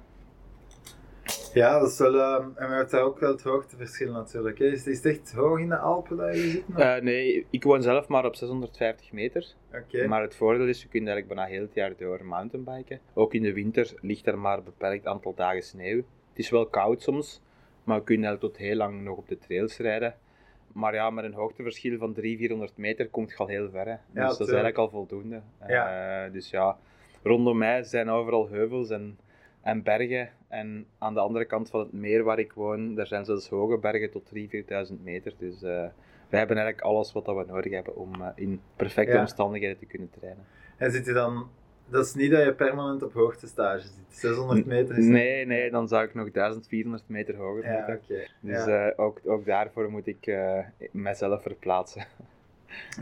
Ja, 1.54 1.80
dat 1.80 1.92
is 1.92 1.98
wel... 1.98 2.20
ehm, 2.20 2.42
en 2.42 2.68
we 2.68 2.74
hebben 2.76 2.90
daar 2.90 3.02
ook 3.02 3.20
wel 3.20 3.32
het 3.32 3.44
hoogteverschil 3.44 4.12
natuurlijk. 4.12 4.60
Hè. 4.60 4.66
Is, 4.66 4.88
is 4.88 4.98
het 4.98 5.06
echt 5.06 5.34
hoog 5.34 5.60
in 5.60 5.70
de 5.70 5.78
Alpen 5.78 6.18
dat 6.18 6.36
je 6.36 6.50
zit? 6.50 6.64
Eh, 6.76 6.96
nee, 6.96 7.46
ik 7.50 7.64
woon 7.64 7.82
zelf 7.82 8.08
maar 8.08 8.26
op 8.26 8.36
650 8.36 9.12
meter. 9.12 9.54
Maar 10.08 10.22
het 10.22 10.36
voordeel 10.36 10.68
is, 10.68 10.82
je 10.82 10.88
kunt 10.88 11.08
eigenlijk 11.08 11.36
bijna 11.36 11.52
heel 11.52 11.62
het 11.62 11.74
jaar 11.74 11.94
door 11.98 12.26
mountainbiken. 12.26 13.00
Ook 13.14 13.34
in 13.34 13.42
de 13.42 13.54
winter 13.54 13.94
ligt 14.02 14.28
er 14.28 14.40
maar 14.40 14.58
een 14.58 14.64
beperkt 14.64 15.06
aantal 15.06 15.34
dagen 15.36 15.64
sneeuw. 15.64 15.98
Het 16.30 16.40
is 16.44 16.50
wel 16.50 16.66
koud 16.66 17.02
soms, 17.02 17.42
maar 17.84 17.98
we 17.98 18.04
kunnen 18.04 18.40
tot 18.40 18.58
heel 18.58 18.76
lang 18.76 19.02
nog 19.02 19.18
op 19.18 19.28
de 19.28 19.38
trails 19.38 19.78
rijden. 19.78 20.16
Maar 20.74 20.94
ja, 20.94 21.10
met 21.10 21.26
een 21.26 21.34
hoogteverschil 21.34 21.98
van 21.98 22.14
300, 22.14 22.40
400 22.40 22.78
meter 22.78 23.10
komt 23.10 23.30
je 23.30 23.38
al 23.38 23.48
heel 23.48 23.70
ver. 23.70 23.86
Hè. 23.86 23.96
Dus 24.12 24.24
dat 24.24 24.40
is 24.40 24.48
eigenlijk 24.48 24.78
al 24.78 24.90
voldoende. 24.90 25.42
Ja. 25.68 26.26
Eh, 26.26 26.32
dus 26.32 26.50
ja, 26.50 26.78
rondom 27.24 27.58
mij 27.58 27.84
zijn 27.84 28.10
overal 28.10 28.50
heuvels 28.50 28.90
en, 28.90 29.18
en 29.66 29.84
bergen. 29.84 30.30
En 30.48 30.86
aan 30.98 31.14
de 31.14 31.20
andere 31.20 31.46
kant 31.46 31.70
van 31.70 31.80
het 31.80 31.94
meer 31.94 32.24
waar 32.24 32.40
ik 32.40 32.54
woon, 32.54 32.96
daar 32.96 33.08
zijn 33.08 33.26
zelfs 33.26 33.50
hoge 33.50 33.78
bergen 33.78 34.12
tot 34.12 34.32
3.000, 34.36 34.40
4.000 34.90 35.04
meter. 35.04 35.34
Dus 35.38 35.56
eh, 35.64 35.70
wij 36.30 36.40
hebben 36.40 36.58
eigenlijk 36.58 36.82
alles 36.82 37.12
wat 37.12 37.26
dat 37.26 37.36
we 37.36 37.44
nodig 37.48 37.72
hebben 37.72 37.96
om 37.96 38.22
eh, 38.22 38.28
in 38.36 38.62
perfecte 38.76 39.14
Ja. 39.14 39.20
omstandigheden 39.20 39.78
te 39.78 39.86
kunnen 39.86 40.10
trainen. 40.20 40.44
En 40.78 40.92
zit 40.92 41.06
je 41.06 41.14
dan 41.14 41.50
Dat 41.90 42.06
is 42.06 42.14
niet 42.14 42.32
dat 42.32 42.44
je 42.44 42.54
permanent 42.54 43.04
op 43.04 43.14
hoogtestage 43.14 43.82
zit. 43.88 44.04
600 44.10 44.66
meter 44.66 44.98
is... 44.98 45.06
Nee, 45.06 45.46
nee, 45.46 45.72
dan 45.72 45.88
zou 45.88 46.04
ik 46.04 46.14
nog 46.14 46.32
1400 46.32 47.04
meter 47.10 47.36
hoger 47.36 47.64
Ja, 47.64 47.86
moeten. 47.88 48.28
Dus 48.40 48.66
ja. 48.66 48.88
eh, 48.88 49.00
ook, 49.06 49.20
ook 49.26 49.46
daarvoor 49.46 49.90
moet 49.92 50.08
ik 50.08 50.38
mezelf 50.92 51.42
verplaatsen. 51.42 52.06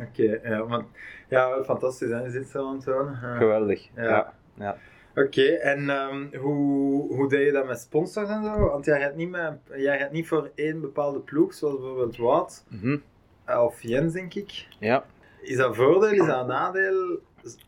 Oké, 0.08 0.40
ja, 0.44 0.64
maar, 0.64 0.84
ja, 1.30 1.64
fantastisch 1.64 2.10
hè, 2.10 2.24
in 2.24 2.32
Zwitserland 2.32 2.84
wonen. 2.84 3.20
Ja. 3.22 3.36
Geweldig. 3.36 3.90
Ja. 3.96 4.34
Ja. 4.56 4.78
Oké, 5.16 5.44
en 5.52 5.90
ehm, 5.90 6.38
hoe, 6.38 7.16
hoe 7.16 7.30
deed 7.30 7.46
je 7.46 7.52
dat 7.52 7.68
met 7.68 7.80
sponsors 7.80 8.30
en 8.30 8.44
zo? 8.44 8.60
Want 8.60 8.86
jij 8.86 9.00
gaat 9.02 9.16
niet, 9.16 9.30
met, 9.30 9.58
jij 9.76 10.00
gaat 10.00 10.12
niet 10.12 10.28
voor 10.28 10.52
één 10.56 10.82
bepaalde 10.82 11.20
ploeg, 11.20 11.54
zoals 11.54 11.76
bijvoorbeeld 11.80 12.18
Wout 12.18 12.64
Mhm. 12.70 12.98
eh, 13.46 13.64
of 13.64 13.82
Jens, 13.82 14.14
denk 14.14 14.34
ik. 14.34 14.68
ja. 14.80 15.06
Is 15.42 15.58
dat 15.58 15.70
een 15.70 15.76
voordeel, 15.76 16.12
is 16.12 16.26
dat 16.26 16.42
een 16.42 16.48
nadeel? 16.48 17.20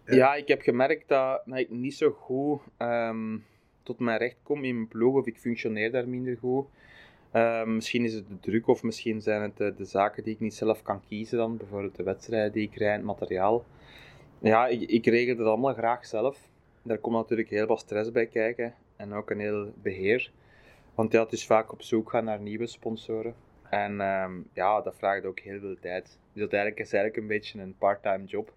Ja, 0.05 0.35
ik 0.35 0.47
heb 0.47 0.61
gemerkt 0.61 1.07
dat, 1.07 1.41
dat 1.45 1.57
ik 1.57 1.69
niet 1.69 1.95
zo 1.95 2.11
goed 2.11 2.61
ehm, 2.77 3.37
tot 3.83 3.99
mijn 3.99 4.17
recht 4.17 4.35
kom 4.43 4.63
in 4.63 4.75
mijn 4.75 4.87
ploeg, 4.87 5.15
of 5.15 5.25
ik 5.27 5.37
functioneer 5.37 5.91
daar 5.91 6.07
minder 6.09 6.37
goed. 6.37 6.65
Ehm, 7.31 7.75
misschien 7.75 8.03
is 8.03 8.13
het 8.13 8.27
de 8.27 8.39
druk, 8.39 8.67
of 8.67 8.83
misschien 8.83 9.21
zijn 9.21 9.41
het 9.41 9.57
de, 9.57 9.73
de 9.77 9.85
zaken 9.85 10.23
die 10.23 10.33
ik 10.33 10.39
niet 10.39 10.53
zelf 10.53 10.81
kan 10.81 11.01
kiezen 11.07 11.37
dan, 11.37 11.57
bijvoorbeeld 11.57 11.95
de 11.95 12.03
wedstrijden 12.03 12.51
die 12.51 12.67
ik 12.71 12.75
rijd, 12.77 12.95
het 12.97 13.05
materiaal. 13.05 13.65
Ja, 14.39 14.67
ik, 14.67 14.81
ik 14.81 15.05
regel 15.05 15.37
het 15.37 15.47
allemaal 15.47 15.73
graag 15.73 16.05
zelf. 16.05 16.37
Daar 16.85 16.97
komt 16.97 17.15
natuurlijk 17.15 17.49
heel 17.49 17.65
wat 17.65 17.79
stress 17.79 18.11
bij 18.11 18.25
kijken, 18.25 18.73
en 18.95 19.13
ook 19.13 19.29
een 19.29 19.39
heel 19.39 19.71
beheer. 19.81 20.31
Want 20.95 21.11
ja, 21.11 21.23
het 21.23 21.31
is 21.31 21.45
vaak 21.45 21.71
op 21.71 21.81
zoek 21.81 22.09
gaan 22.09 22.23
naar 22.23 22.39
nieuwe 22.39 22.67
sponsoren. 22.67 23.35
En 23.69 24.01
ehm, 24.01 24.33
ja, 24.53 24.81
dat 24.81 24.95
vraagt 24.95 25.25
ook 25.25 25.39
heel 25.39 25.59
veel 25.59 25.75
tijd. 25.79 26.19
Dus 26.31 26.41
uiteindelijk 26.41 26.79
is 26.79 26.91
het 26.91 26.95
eigenlijk 26.95 27.23
een 27.23 27.37
beetje 27.37 27.61
een 27.61 27.77
part-time 27.77 28.23
job 28.23 28.53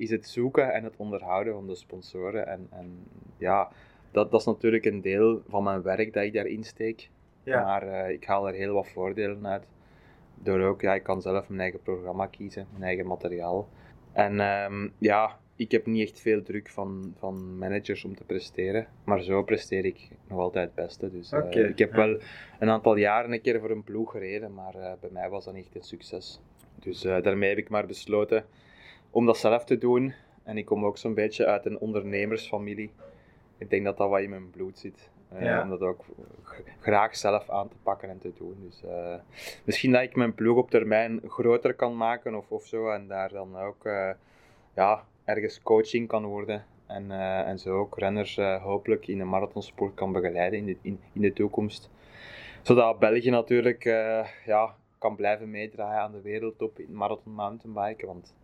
is 0.00 0.10
het 0.10 0.28
zoeken 0.28 0.72
en 0.72 0.84
het 0.84 0.96
onderhouden 0.96 1.52
van 1.52 1.66
de 1.66 1.74
sponsoren. 1.74 2.46
En, 2.46 2.66
en 2.70 3.06
ja, 3.36 3.68
dat, 4.10 4.30
dat 4.30 4.40
is 4.40 4.46
natuurlijk 4.46 4.84
een 4.84 5.00
deel 5.00 5.42
van 5.48 5.62
mijn 5.62 5.82
werk 5.82 6.12
dat 6.12 6.22
ik 6.22 6.32
daarin 6.32 6.64
steek. 6.64 7.10
Ja. 7.42 7.64
Maar 7.64 7.82
eh, 7.82 8.10
ik 8.10 8.24
haal 8.24 8.48
er 8.48 8.54
heel 8.54 8.74
wat 8.74 8.88
voordelen 8.88 9.46
uit. 9.46 9.66
Door 10.34 10.60
ook, 10.60 10.80
ja, 10.80 10.94
ik 10.94 11.02
kan 11.02 11.22
zelf 11.22 11.48
mijn 11.48 11.60
eigen 11.60 11.82
programma 11.82 12.26
kiezen, 12.26 12.66
mijn 12.70 12.84
eigen 12.84 13.06
materiaal. 13.06 13.68
En 14.12 14.40
ehm, 14.40 14.88
ja, 14.98 15.38
ik 15.60 15.70
heb 15.70 15.86
niet 15.86 16.08
echt 16.08 16.20
veel 16.20 16.42
druk 16.42 16.68
van, 16.68 17.14
van 17.18 17.58
managers 17.58 18.04
om 18.04 18.16
te 18.16 18.24
presteren. 18.24 18.86
Maar 19.04 19.22
zo 19.22 19.42
presteer 19.42 19.84
ik 19.84 20.08
nog 20.28 20.38
altijd 20.38 20.70
het 20.74 20.86
beste. 20.86 21.10
Dus 21.10 21.32
eh, 21.32 21.68
ik 21.68 21.78
heb 21.78 21.90
ja. 21.90 21.96
wel 21.96 22.18
een 22.58 22.68
aantal 22.68 22.96
jaren 22.96 23.32
een 23.32 23.40
keer 23.40 23.60
voor 23.60 23.70
een 23.70 23.84
ploeg 23.84 24.10
gereden, 24.10 24.54
maar 24.54 24.74
eh, 24.74 24.92
bij 25.00 25.10
mij 25.12 25.28
was 25.28 25.44
dat 25.44 25.54
niet 25.54 25.64
echt 25.64 25.74
een 25.74 25.82
succes. 25.82 26.40
Dus 26.78 27.04
eh, 27.04 27.22
daarmee 27.22 27.48
heb 27.48 27.58
ik 27.58 27.68
maar 27.68 27.86
besloten 27.86 28.44
om 29.10 29.26
dat 29.26 29.38
zelf 29.38 29.64
te 29.64 29.78
doen. 29.78 30.14
En 30.42 30.58
ik 30.58 30.64
kom 30.64 30.84
ook 30.84 30.98
zo'n 30.98 31.14
beetje 31.14 31.46
uit 31.46 31.66
een 31.66 31.78
ondernemersfamilie. 31.78 32.90
Ik 33.58 33.70
denk 33.70 33.84
dat 33.84 33.96
dat 33.96 34.08
wat 34.08 34.20
in 34.20 34.30
mijn 34.30 34.50
bloed 34.50 34.78
zit. 34.78 35.10
Ja. 35.40 35.62
Om 35.62 35.68
dat 35.68 35.80
ook 35.80 36.04
graag 36.80 37.16
zelf 37.16 37.50
aan 37.50 37.68
te 37.68 37.76
pakken 37.82 38.08
en 38.08 38.18
te 38.18 38.32
doen. 38.38 38.56
Dus 38.60 38.82
misschien 39.64 39.92
dat 39.92 40.02
ik 40.02 40.16
mijn 40.16 40.34
ploeg 40.34 40.56
op 40.56 40.70
termijn 40.70 41.20
groter 41.26 41.74
kan 41.74 41.96
maken 41.96 42.34
of, 42.34 42.50
of 42.50 42.66
zo. 42.66 42.90
En 42.90 43.06
daar 43.06 43.28
dan 43.28 43.56
ook 43.56 43.88
ja, 44.74 45.04
ergens 45.30 45.62
coaching 45.62 46.08
kan 46.08 46.24
worden. 46.24 46.64
En, 46.86 47.10
eh, 47.10 47.48
en 47.48 47.58
zo 47.58 47.78
ook 47.78 47.98
renners 47.98 48.36
eh, 48.38 48.62
hopelijk 48.62 49.06
in 49.06 49.18
de 49.18 49.24
marathonsport 49.24 49.94
kan 49.94 50.12
begeleiden 50.12 50.58
in 50.58 50.66
de, 50.66 50.76
in, 50.82 51.00
in 51.12 51.20
de 51.20 51.32
toekomst. 51.32 51.90
Zodat 52.62 52.98
België 52.98 53.30
natuurlijk 53.30 53.84
eh, 53.84 54.26
ja, 54.46 54.74
kan 54.98 55.16
blijven 55.16 55.50
meedraaien 55.50 56.00
aan 56.00 56.12
de 56.12 56.20
wereldtop 56.20 56.78
in 56.78 56.92
marathon 56.94 57.32
mountainbiken. 57.32 58.06
Want 58.06 58.34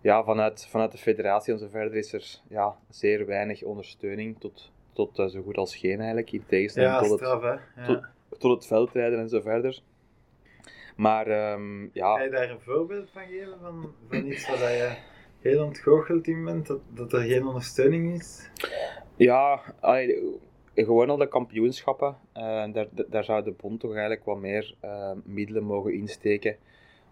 ja, 0.00 0.24
vanuit, 0.24 0.66
vanuit 0.66 0.92
de 0.92 0.98
federatie 0.98 1.52
en 1.52 1.58
zo 1.58 1.68
verder 1.68 1.94
is 1.98 2.12
er 2.12 2.40
ja, 2.48 2.76
zeer 2.88 3.26
weinig 3.26 3.62
ondersteuning 3.62 4.40
tot, 4.40 4.72
tot 4.92 5.10
zo 5.30 5.42
goed 5.42 5.56
als 5.56 5.76
geen 5.76 5.96
eigenlijk. 5.98 6.32
In 6.32 6.44
tegenstelling 6.46 6.92
Ja, 6.92 6.98
tot, 6.98 7.10
het, 7.10 7.18
straf 7.18 7.42
hè. 7.42 7.82
Ja. 7.82 7.86
tot- 7.86 8.38
tot 8.38 8.54
het 8.54 8.66
veldrijden 8.66 9.18
en 9.18 9.28
zo 9.28 9.40
verder. 9.40 9.80
Maar 10.96 11.26
ehm, 11.26 11.82
ja, 11.92 12.14
Kan 12.14 12.24
je 12.24 12.30
daar 12.30 12.50
een 12.50 12.60
voorbeeld 12.60 13.10
van 13.10 13.22
geven? 13.26 13.58
Van, 13.60 13.94
van 14.08 14.26
iets 14.26 14.48
waar 14.60 14.72
je 14.72 14.96
heel 15.44 15.64
ontgoocheld 15.64 16.26
in 16.26 16.44
bent? 16.44 16.66
Dat, 16.66 16.80
dat 16.94 17.12
er 17.12 17.20
geen 17.20 17.46
ondersteuning 17.46 18.14
is? 18.14 18.50
Ja, 19.16 19.60
gewoon 20.74 21.10
al 21.10 21.16
de 21.16 21.28
kampioenschappen. 21.28 22.16
eh, 22.32 22.72
daar, 22.72 22.86
daar 23.08 23.24
zou 23.24 23.44
de 23.44 23.50
bond 23.50 23.80
toch 23.80 23.92
eigenlijk 23.92 24.24
wat 24.24 24.38
meer 24.38 24.74
eh, 24.80 25.10
middelen 25.24 25.64
mogen 25.64 25.94
insteken. 25.94 26.56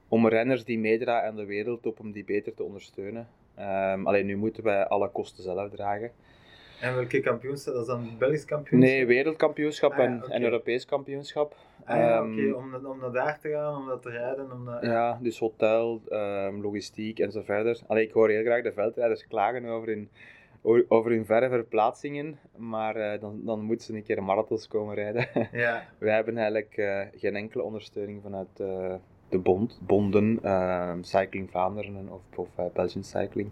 Om 0.09 0.29
renners 0.29 0.65
die 0.65 0.79
meedraaien 0.79 1.29
aan 1.29 1.37
de 1.37 1.45
wereldtop, 1.45 2.01
om 2.01 2.13
die 2.13 2.25
beter 2.25 2.55
te 2.55 2.63
ondersteunen. 2.63 3.29
Ehm 3.55 4.07
alleen 4.07 4.27
nu 4.27 4.37
moeten 4.37 4.63
wij 4.63 4.87
alle 4.87 5.11
kosten 5.11 5.43
zelf 5.43 5.71
dragen. 5.71 6.11
En 6.83 6.95
welke 6.95 7.21
kampioenschap? 7.21 7.73
Dat 7.75 7.83
is 7.83 7.89
dan 7.89 8.11
Belgisch 8.19 8.45
kampioenschap? 8.45 8.91
Nee, 8.91 9.07
wereldkampioenschap 9.07 9.93
Ah 9.93 9.99
ja, 9.99 10.05
en, 10.05 10.23
oké. 10.23 10.33
en 10.33 10.43
Europees 10.43 10.85
kampioenschap. 10.85 11.57
Ah, 11.85 11.97
ja, 11.97 12.19
Ehm, 12.19 12.33
oké, 12.33 12.53
om, 12.53 12.75
om 12.87 12.99
naar 13.01 13.13
daar 13.13 13.39
te 13.41 13.49
gaan, 13.49 13.77
om 13.77 13.87
dat 13.87 14.03
te 14.03 14.11
rijden, 14.11 14.53
om 14.53 14.65
dat... 14.65 14.83
Ja, 14.83 15.19
dus 15.23 15.39
hotel, 15.39 16.03
ehm, 16.09 16.61
logistiek 16.61 17.19
en 17.19 17.33
zo 17.33 17.43
verder. 17.43 17.81
Allee, 17.87 18.05
ik 18.07 18.13
hoor 18.13 18.29
heel 18.29 18.43
graag 18.45 18.63
de 18.63 18.73
veldrijders 18.73 19.27
klagen 19.27 19.65
over 19.65 19.89
hun, 19.89 20.09
over 20.89 21.11
hun 21.11 21.27
verre 21.27 21.49
verplaatsingen, 21.49 22.39
maar 22.57 22.97
eh, 22.97 23.21
dan, 23.21 23.41
dan 23.45 23.61
moeten 23.61 23.87
ze 23.87 23.95
een 23.95 24.03
keer 24.03 24.23
marathons 24.23 24.69
komen 24.69 24.95
rijden. 24.95 25.29
Ja, 25.53 25.89
Wij 25.99 26.15
hebben 26.15 26.37
eigenlijk 26.37 26.77
eh, 26.77 27.01
geen 27.15 27.37
enkele 27.37 27.63
ondersteuning 27.63 28.23
vanuit 28.23 28.61
eh, 28.61 28.95
de 29.29 29.39
bond, 29.39 29.81
bonden, 29.87 30.39
ehm, 30.43 31.03
Cycling 31.03 31.51
Vlaanderen 31.51 32.09
of, 32.13 32.23
of 32.37 32.73
Belgian 32.73 33.05
Cycling. 33.05 33.51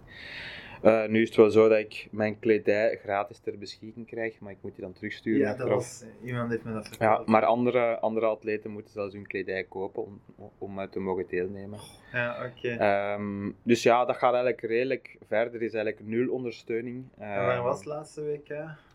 Eh, 0.82 1.06
nu 1.06 1.20
is 1.22 1.28
het 1.28 1.37
wel 1.37 1.50
zo 1.50 1.68
dat 1.68 1.78
ik 1.78 2.08
mijn 2.10 2.38
kledij 2.38 2.99
gratis 3.02 3.38
ter 3.38 3.58
beschikking 3.58 4.06
krijg, 4.06 4.40
maar 4.40 4.52
ik 4.52 4.58
moet 4.60 4.75
die 4.75 4.84
dan 4.84 4.92
terugsturen. 4.92 5.40
ja 5.40 5.54
dat 5.54 5.68
was... 5.68 6.04
Iemand 6.25 6.50
heeft 6.50 6.64
me 6.64 6.72
dat 6.72 6.84
Ja, 6.84 6.90
verteld. 6.90 7.26
maar 7.26 7.44
andere, 7.44 7.99
andere 7.99 8.26
atleten 8.26 8.70
moeten 8.70 8.92
zelfs 8.92 9.14
hun 9.14 9.26
kledij 9.26 9.64
kopen 9.64 10.04
om, 10.04 10.20
om 10.58 10.88
te 10.90 11.00
mogen 11.00 11.25
deelnemen. 11.28 11.78
Ja, 12.12 12.46
oké. 12.46 12.68
Ehm, 12.68 13.50
dus 13.62 13.82
ja, 13.82 14.04
dat 14.04 14.16
gaat 14.16 14.32
eigenlijk 14.34 14.62
redelijk 14.62 15.16
verder. 15.26 15.54
Er 15.54 15.62
is 15.62 15.75
eigenlijk 15.75 16.06
nul 16.06 16.32
ondersteuning. 16.32 17.04
En 17.18 17.28
waar 17.28 17.54
Ehm, 17.56 17.62
was 17.62 17.76
het 17.76 17.87
laatste 17.87 18.25
WK? 18.25 18.49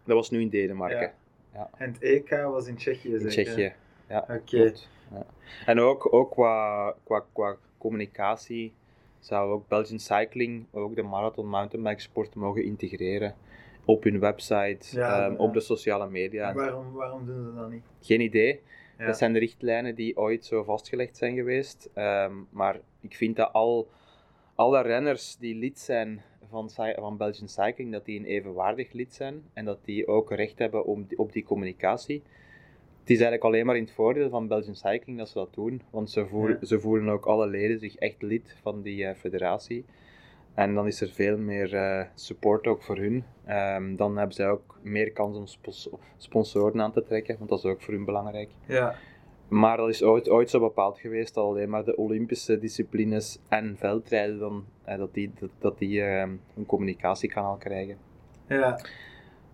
Dat 0.03 0.15
was 0.15 0.29
nu 0.29 0.41
in 0.41 0.49
Denemarken, 0.49 1.13
En 1.77 1.91
het 1.91 2.01
EK 2.01 2.29
was 2.29 2.67
in 2.67 2.75
Tsjechië, 2.75 3.09
in 3.13 3.19
zeker? 3.19 3.29
Tsjechië. 3.29 3.73
Ja, 4.09 4.25
Oké. 4.29 4.71
Ja. 5.11 5.25
En 5.65 5.79
ook, 5.79 6.13
ook 6.13 6.31
qua, 6.31 6.93
qua, 7.03 7.25
qua 7.33 7.55
communicatie 7.77 8.73
zou 9.25 9.51
ook 9.51 9.67
Belgian 9.67 9.99
Cycling 9.99 10.65
ook 10.71 10.95
de 10.95 11.01
marathon 11.01 11.47
mountainbike 11.47 12.01
sport 12.01 12.35
mogen 12.35 12.63
integreren 12.63 13.35
op 13.85 14.03
hun 14.03 14.19
website, 14.19 14.97
Ja, 14.97 15.23
ehm, 15.23 15.31
ja. 15.31 15.37
op 15.37 15.53
de 15.53 15.59
sociale 15.59 16.09
media. 16.09 16.49
En 16.49 16.55
waarom, 16.55 16.91
waarom 16.93 17.25
doen 17.25 17.43
ze 17.43 17.59
dat 17.59 17.69
niet? 17.69 17.83
Geen 17.99 18.21
idee. 18.21 18.61
Ja. 18.97 19.05
Dat 19.05 19.17
zijn 19.17 19.33
de 19.33 19.39
richtlijnen 19.39 19.95
die 19.95 20.17
ooit 20.17 20.45
zo 20.45 20.63
vastgelegd 20.63 21.17
zijn 21.17 21.35
geweest. 21.35 21.89
Ehm, 21.93 22.33
maar 22.49 22.79
ik 23.01 23.15
vind 23.15 23.35
dat 23.35 23.53
al, 23.53 23.87
alle 24.55 24.81
renners 24.81 25.37
die 25.37 25.55
lid 25.55 25.79
zijn 25.79 26.21
van, 26.49 26.69
van 26.95 27.17
Belgian 27.17 27.47
Cycling, 27.49 27.91
dat 27.91 28.05
die 28.05 28.19
een 28.19 28.25
evenwaardig 28.25 28.91
lid 28.91 29.13
zijn 29.13 29.43
en 29.53 29.65
dat 29.65 29.79
die 29.85 30.07
ook 30.07 30.31
recht 30.31 30.59
hebben 30.59 30.85
om, 30.85 31.07
op 31.15 31.31
die 31.31 31.43
communicatie. 31.43 32.23
Het 33.05 33.13
is 33.13 33.19
eigenlijk 33.21 33.43
alleen 33.53 33.65
maar 33.65 33.75
in 33.75 33.83
het 33.83 33.91
voordeel 33.93 34.29
van 34.29 34.47
Belgian 34.47 34.75
Cycling 34.75 35.17
dat 35.17 35.29
ze 35.29 35.33
dat 35.33 35.53
doen, 35.53 35.81
want 35.89 36.09
ze 36.11 36.25
voelen, 36.27 36.57
Ja. 36.59 36.65
ze 36.67 36.79
voelen 36.79 37.09
ook 37.09 37.25
alle 37.25 37.47
leden 37.47 37.79
zich 37.79 37.95
echt 37.95 38.21
lid 38.21 38.55
van 38.61 38.81
die 38.81 39.05
eh, 39.05 39.15
federatie. 39.15 39.85
En 40.53 40.73
dan 40.73 40.87
is 40.87 41.01
er 41.01 41.09
veel 41.09 41.37
meer 41.37 41.73
eh, 41.75 42.05
support 42.15 42.67
ook 42.67 42.83
voor 42.83 42.97
hun. 42.97 43.23
Ehm, 43.45 43.95
dan 43.95 44.17
hebben 44.17 44.35
zij 44.35 44.49
ook 44.49 44.79
meer 44.81 45.11
kans 45.11 45.37
om 45.37 45.71
sponsoren 46.17 46.81
aan 46.81 46.91
te 46.91 47.03
trekken, 47.03 47.37
want 47.37 47.49
dat 47.49 47.59
is 47.59 47.65
ook 47.65 47.81
voor 47.81 47.93
hun 47.93 48.05
belangrijk. 48.05 48.49
Ja. 48.67 48.95
Maar 49.47 49.77
dat 49.77 49.89
is 49.89 50.03
ooit, 50.03 50.29
ooit 50.29 50.49
zo 50.49 50.59
bepaald 50.59 50.99
geweest 50.99 51.33
dat 51.33 51.43
alleen 51.45 51.69
maar 51.69 51.83
de 51.83 51.95
Olympische 51.97 52.59
disciplines 52.59 53.39
en 53.49 53.75
veldrijden 53.77 54.39
dan, 54.39 54.65
eh, 54.83 54.97
dat 54.97 55.13
die, 55.13 55.31
dat, 55.39 55.49
dat 55.59 55.77
die 55.77 56.01
ehm, 56.03 56.31
een 56.55 56.65
communicatiekanaal 56.65 57.55
krijgen. 57.57 57.97
Ja. 58.47 58.79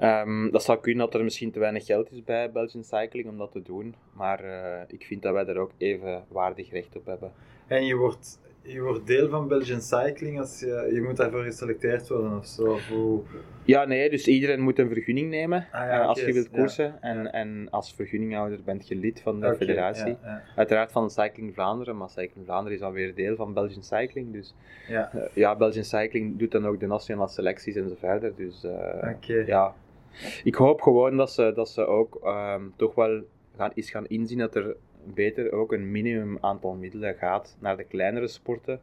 Ehm, 0.02 0.50
dat 0.52 0.64
zou 0.64 0.80
kunnen 0.80 1.06
dat 1.06 1.14
er 1.14 1.24
misschien 1.24 1.52
te 1.52 1.60
weinig 1.60 1.86
geld 1.86 2.12
is 2.12 2.24
bij 2.24 2.52
Belgian 2.52 2.84
Cycling 2.84 3.28
om 3.28 3.38
dat 3.38 3.52
te 3.52 3.62
doen, 3.62 3.96
maar 4.14 4.44
eh, 4.44 4.82
ik 4.88 5.06
vind 5.06 5.22
dat 5.22 5.34
wij 5.34 5.46
daar 5.46 5.58
ook 5.58 5.72
even 5.78 6.24
waardig 6.28 6.72
recht 6.72 6.96
op 6.96 7.06
hebben. 7.06 7.32
En 7.68 7.86
je 7.86 7.96
wordt, 7.96 8.40
je 8.62 8.82
wordt 8.82 9.08
deel 9.08 9.30
van 9.30 9.48
Belgian 9.48 9.82
Cycling 9.82 10.40
als 10.40 10.60
je, 10.60 10.90
je 10.94 11.02
moet 11.02 11.18
daarvoor 11.18 11.44
geselecteerd 11.44 12.08
worden 12.08 12.38
of 12.38 12.46
zo. 12.46 12.64
Of 12.64 12.88
hoe... 12.88 13.22
Ja, 13.64 13.86
nee, 13.86 14.10
dus 14.10 14.28
iedereen 14.28 14.62
moet 14.62 14.80
een 14.80 14.88
vergunning 14.90 15.30
nemen 15.30 15.68
Ah, 15.72 15.82
ja, 15.82 16.02
eh, 16.02 16.08
als 16.08 16.22
je 16.22 16.34
wilt 16.34 16.50
koersen. 16.50 17.02
En, 17.02 17.24
Ja. 17.24 17.32
en 17.32 17.68
als 17.70 17.94
vergunninghouder 17.94 18.64
bent 18.64 18.88
je 18.88 18.96
lid 18.96 19.22
van 19.22 19.40
de 19.40 19.56
federatie. 19.56 20.18
Ja. 20.24 20.44
Uiteraard 20.56 20.92
van 20.92 21.10
Cycling 21.10 21.54
Vlaanderen, 21.54 21.98
maar 21.98 22.10
Cycling 22.10 22.46
Vlaanderen 22.46 22.74
is 22.74 22.80
dan 22.80 22.94
weer 22.94 23.16
deel 23.16 23.36
van 23.36 23.54
Belgian 23.54 23.84
Cycling. 23.84 24.34
Dus 24.34 24.56
ja. 24.88 25.12
eh, 25.14 25.22
ja, 25.34 25.56
Belgian 25.56 25.84
Cycling 25.84 26.40
doet 26.40 26.52
dan 26.52 26.66
ook 26.66 26.80
de 26.80 26.88
nationale 26.88 27.30
selecties 27.30 27.76
en 27.76 27.90
zo 27.90 27.96
verder. 28.00 28.36
Dus 28.36 28.66
ja, 29.46 29.76
ik 30.44 30.56
hoop 30.56 30.82
gewoon 30.82 31.18
dat 31.18 31.32
ze, 31.32 31.52
dat 31.56 31.70
ze 31.70 31.86
ook 31.86 32.20
ehm, 32.24 32.64
toch 32.76 32.96
wel 32.96 33.22
gaan, 33.58 33.72
eens 33.74 33.90
gaan 33.90 34.08
inzien 34.08 34.38
dat 34.38 34.56
er 34.56 34.76
beter 35.04 35.52
ook 35.52 35.72
een 35.74 35.92
minimum 35.92 36.38
aantal 36.42 36.74
middelen 36.74 37.16
gaat 37.16 37.58
naar 37.60 37.78
de 37.78 37.84
kleinere 37.84 38.28
sporten 38.28 38.80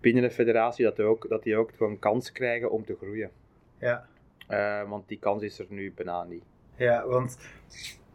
binnen 0.00 0.22
de 0.22 0.30
federatie, 0.30 0.84
dat 0.84 0.96
die 0.96 1.04
ook, 1.04 1.28
dat 1.28 1.42
die 1.42 1.56
ook 1.56 1.70
gewoon 1.76 1.98
kans 1.98 2.32
krijgen 2.32 2.70
om 2.70 2.84
te 2.84 2.96
groeien. 3.00 3.30
Ja. 3.78 4.06
Eh, 4.46 4.88
want 4.88 5.08
die 5.08 5.18
kans 5.18 5.42
is 5.42 5.58
er 5.58 5.66
nu 5.68 5.92
bijna 5.96 6.24
niet. 6.24 6.44
Ja, 6.76 7.06
want 7.06 7.38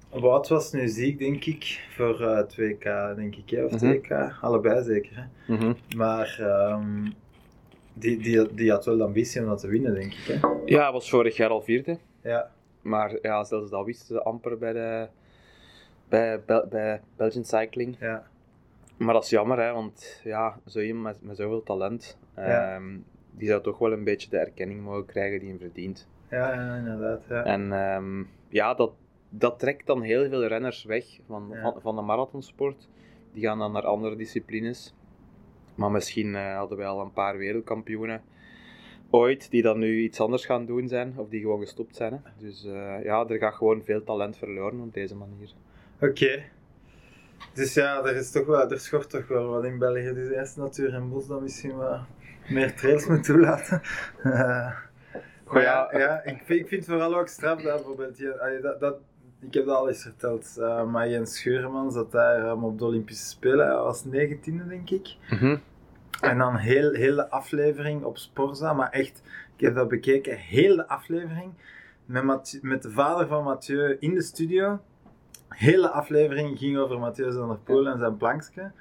Wout 0.09 0.47
was 0.47 0.71
nu 0.71 0.87
ziek, 0.87 1.19
denk 1.19 1.45
ik, 1.45 1.87
voor 1.95 2.21
eh 2.21 2.43
2K, 2.47 3.15
denk 3.15 3.35
ik, 3.35 3.49
hè? 3.49 3.63
of 3.63 3.71
Mhm. 3.71 3.85
2K, 3.85 4.39
allebei 4.41 4.83
zeker. 4.83 5.29
Hè? 5.45 5.55
Maar 5.95 6.37
ehm, 6.39 7.07
die, 7.93 8.17
die, 8.17 8.53
die 8.53 8.71
had 8.71 8.85
wel 8.85 8.97
de 8.97 9.03
ambitie 9.03 9.41
om 9.41 9.47
dat 9.47 9.59
te 9.59 9.67
winnen, 9.67 9.93
denk 9.93 10.13
ik. 10.13 10.23
Hè? 10.25 10.47
Ja, 10.65 10.83
hij 10.83 10.91
was 10.91 11.09
vorig 11.09 11.35
jaar 11.37 11.49
al 11.49 11.61
vierde. 11.61 11.97
Ja, 12.27 12.51
Maar 12.81 13.17
ja, 13.21 13.43
zelfs 13.43 13.69
dat 13.69 13.85
wisten 13.85 14.05
ze 14.15 14.23
amper 14.23 14.57
bij, 14.57 14.73
de, 14.73 15.07
bij, 16.09 16.43
Bel- 16.45 16.67
bij 16.67 17.01
Belgian 17.15 17.43
Cycling. 17.45 17.97
ja, 17.99 18.27
Maar 18.97 19.13
dat 19.13 19.23
is 19.23 19.29
jammer, 19.29 19.59
hè, 19.59 19.73
want 19.73 20.21
ja, 20.23 20.59
zo 20.65 20.79
iemand 20.79 21.03
met, 21.19 21.27
met 21.27 21.37
zoveel 21.37 21.63
talent, 21.63 22.17
Ja. 22.35 22.75
ehm, 22.75 22.97
die 23.31 23.47
zou 23.47 23.61
toch 23.63 23.77
wel 23.77 23.91
een 23.91 24.03
beetje 24.03 24.29
de 24.29 24.37
erkenning 24.37 24.81
mogen 24.81 25.05
krijgen 25.05 25.39
die 25.39 25.49
hij 25.49 25.57
verdient. 25.59 26.07
ja, 26.29 26.53
ja, 26.53 26.75
inderdaad. 26.75 27.25
Ja. 27.29 27.43
En 27.43 27.71
ehm, 27.73 28.23
ja, 28.49 28.73
dat, 28.73 28.91
dat 29.29 29.59
trekt 29.59 29.85
dan 29.85 30.01
heel 30.01 30.29
veel 30.29 30.45
renners 30.47 30.83
weg 30.83 31.19
van, 31.27 31.49
Ja. 31.53 31.61
van, 31.61 31.81
van 31.81 31.95
de 31.95 32.01
marathonsport. 32.01 32.89
Die 33.33 33.43
gaan 33.45 33.59
dan 33.59 33.71
naar 33.71 33.85
andere 33.85 34.15
disciplines. 34.15 34.93
Maar 35.75 35.91
misschien 35.91 36.35
eh, 36.35 36.55
hadden 36.57 36.77
wij 36.77 36.87
al 36.87 37.01
een 37.01 37.13
paar 37.13 37.37
wereldkampioenen 37.37 38.21
ooit 39.09 39.51
die 39.51 39.61
dan 39.61 39.79
nu 39.79 40.01
iets 40.01 40.19
anders 40.19 40.45
gaan 40.45 40.65
doen 40.65 40.87
zijn, 40.87 41.13
of 41.17 41.29
die 41.29 41.41
gewoon 41.41 41.59
gestopt 41.59 41.95
zijn. 41.95 42.13
Hè. 42.13 42.19
Dus 42.37 42.65
eh, 42.65 43.03
ja, 43.03 43.27
er 43.27 43.37
gaat 43.37 43.53
gewoon 43.53 43.83
veel 43.83 44.03
talent 44.03 44.37
verloren 44.37 44.79
op 44.79 44.93
deze 44.93 45.15
manier. 45.15 45.49
Oké. 46.01 46.43
Dus 47.53 47.73
ja, 47.73 48.03
er, 48.03 48.15
is 48.15 48.31
toch 48.31 48.45
wel, 48.45 48.71
er 48.71 48.79
schort 48.79 49.09
toch 49.09 49.27
wel 49.27 49.49
wat 49.49 49.63
in 49.63 49.77
België. 49.77 50.13
Dus 50.13 50.29
eerst 50.29 50.57
natuur 50.57 50.93
en 50.93 51.09
bos 51.09 51.27
dan 51.27 51.43
misschien 51.43 51.75
wat 51.75 51.99
meer 52.49 52.75
trails 52.75 53.07
moet 53.07 53.23
toelaten. 53.23 53.81
Eh, 54.23 54.31
maar 55.51 55.61
ja, 55.61 55.89
ja. 55.91 56.23
ik, 56.23 56.41
vind, 56.45 56.59
ik 56.59 56.67
vind 56.67 56.85
vooral 56.85 57.17
ook 57.17 57.27
straf 57.27 57.61
dat 57.61 57.75
bijvoorbeeld, 57.75 58.17
je, 58.17 58.41
allee, 58.41 58.61
dat, 58.61 58.79
dat, 58.79 58.97
ik 59.39 59.53
heb 59.53 59.65
dat 59.65 59.75
al 59.75 59.87
eens 59.87 60.01
verteld, 60.01 60.57
eh, 60.59 60.85
maar 60.91 61.09
Jens 61.09 61.35
Scheurman 61.35 61.91
zat 61.91 62.11
daar 62.11 62.49
um, 62.49 62.63
op 62.63 62.77
de 62.77 62.85
Olympische 62.85 63.25
Spelen, 63.25 63.65
hij 63.65 63.75
was 63.75 64.05
19e 64.05 64.67
denk 64.67 64.89
ik. 64.89 65.15
En 66.21 66.37
dan 66.37 66.55
heel, 66.55 66.91
heel 66.91 67.15
de 67.15 67.29
aflevering 67.29 68.03
op 68.03 68.17
Sporza, 68.17 68.73
maar 68.73 68.89
echt, 68.89 69.21
ik 69.55 69.61
heb 69.65 69.75
dat 69.75 69.87
bekeken, 69.87 70.37
heel 70.37 70.75
de 70.75 70.87
aflevering 70.87 71.51
met, 72.05 72.23
Mathieu- 72.23 72.59
met 72.63 72.81
de 72.81 72.91
vader 72.91 73.27
van 73.27 73.43
Mathieu 73.43 73.97
in 73.99 74.13
de 74.13 74.21
studio. 74.21 74.79
Hele 75.49 75.89
aflevering 75.89 76.57
ging 76.57 76.77
over 76.77 76.99
Mathieu 76.99 77.31
van 77.31 77.47
der 77.47 77.57
Poel 77.57 77.87
en 77.87 77.99
zijn 77.99 78.17
plankje. 78.17 78.71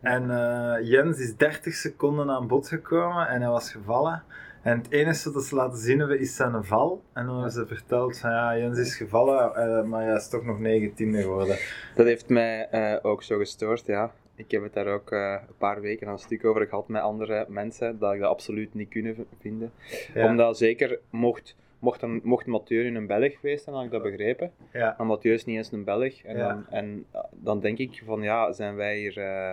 En 0.00 0.30
eh, 0.30 0.88
Jens 0.88 1.18
is 1.18 1.36
30 1.36 1.74
seconden 1.74 2.30
aan 2.30 2.46
bod 2.46 2.68
gekomen 2.68 3.28
en 3.28 3.40
hij 3.40 3.50
was 3.50 3.72
gevallen. 3.72 4.22
En 4.62 4.78
het 4.78 4.90
enige 4.90 5.32
dat 5.32 5.44
ze 5.44 5.54
laten 5.54 5.78
zien 5.78 5.98
hebben 5.98 6.18
is 6.20 6.36
zijn 6.36 6.64
val. 6.64 7.02
En 7.12 7.26
dan 7.26 7.34
hebben 7.34 7.52
ze 7.52 7.66
verteld 7.66 8.18
van 8.18 8.30
ja, 8.30 8.58
Jens 8.58 8.78
is 8.78 8.96
gevallen, 8.96 9.54
eh, 9.54 9.82
maar 9.82 10.02
hij 10.04 10.16
is 10.16 10.28
toch 10.28 10.44
nog 10.44 10.58
19e 10.58 11.20
geworden. 11.20 11.56
Dat 11.94 12.06
heeft 12.06 12.28
mij 12.28 12.68
eh, 12.68 12.98
ook 13.02 13.22
zo 13.22 13.38
gestoord, 13.38 13.86
ja. 13.86 14.12
Ik 14.44 14.50
heb 14.50 14.62
het 14.62 14.72
daar 14.72 14.86
ook 14.86 15.10
eh, 15.10 15.36
een 15.48 15.54
paar 15.58 15.80
weken 15.80 16.08
een 16.08 16.18
stuk 16.18 16.44
over 16.44 16.66
gehad 16.66 16.88
met 16.88 17.02
andere 17.02 17.44
mensen, 17.48 17.98
dat 17.98 18.12
ik 18.14 18.20
dat 18.20 18.28
absoluut 18.30 18.74
niet 18.74 18.88
kunnen 18.88 19.26
vinden. 19.40 19.72
Ja, 20.14 20.26
Omdat 20.28 20.58
zeker, 20.58 20.98
mocht, 21.10 21.56
mocht, 21.78 22.02
een, 22.02 22.20
mocht 22.24 22.46
Mathieu 22.46 22.90
nu 22.90 22.96
een 22.96 23.06
Belg 23.06 23.32
geweest 23.34 23.64
zijn, 23.64 23.76
had 23.76 23.84
ik 23.84 23.90
dat 23.90 24.02
begrepen. 24.02 24.52
ja, 24.72 24.94
Maar 24.98 25.06
Mathieu 25.06 25.34
is 25.34 25.44
niet 25.44 25.56
eens 25.56 25.72
een 25.72 25.84
Belg. 25.84 26.22
En, 26.22 26.36
Ja. 26.36 26.48
dan, 26.48 26.66
en 26.70 27.04
eh, 27.10 27.20
dan 27.30 27.60
denk 27.60 27.78
ik 27.78 28.02
van, 28.04 28.22
ja, 28.22 28.52
zijn 28.52 28.74
wij 28.76 28.98
hier 28.98 29.18
eh, 29.18 29.50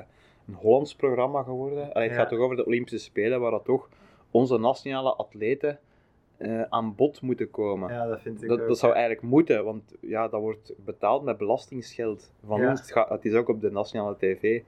een 0.48 0.54
Hollands 0.54 0.96
programma 0.96 1.44
geworden? 1.44 1.94
Allee, 1.94 2.08
het 2.08 2.18
gaat 2.18 2.30
toch 2.30 2.40
over 2.40 2.56
de 2.56 2.66
Olympische 2.66 3.00
Spelen, 3.00 3.40
waar 3.40 3.52
dat 3.52 3.66
toch 3.66 3.90
onze 4.32 4.58
nationale 4.58 5.14
atleten 5.14 5.80
eh, 6.40 6.62
aan 6.62 6.96
bod 6.96 7.22
moeten 7.22 7.50
komen. 7.50 7.94
ja, 7.94 8.08
dat 8.08 8.22
vind 8.22 8.42
ik 8.44 8.50
Dat, 8.50 8.60
ook. 8.62 8.68
dat 8.68 8.78
zou 8.78 8.94
eigenlijk 8.94 9.22
moeten, 9.24 9.64
want 9.64 9.96
ja, 10.02 10.28
dat 10.28 10.42
wordt 10.42 10.74
betaald 10.86 11.24
met 11.24 11.38
belastingsgeld 11.38 12.34
van 12.46 12.62
Ja. 12.62 12.70
ons. 12.70 12.80
Het, 12.82 12.92
gaat, 12.92 13.10
het 13.10 13.26
is 13.26 13.34
ook 13.34 13.48
op 13.50 13.62
de 13.62 13.72
nationale 13.72 14.16
tv. 14.18 14.62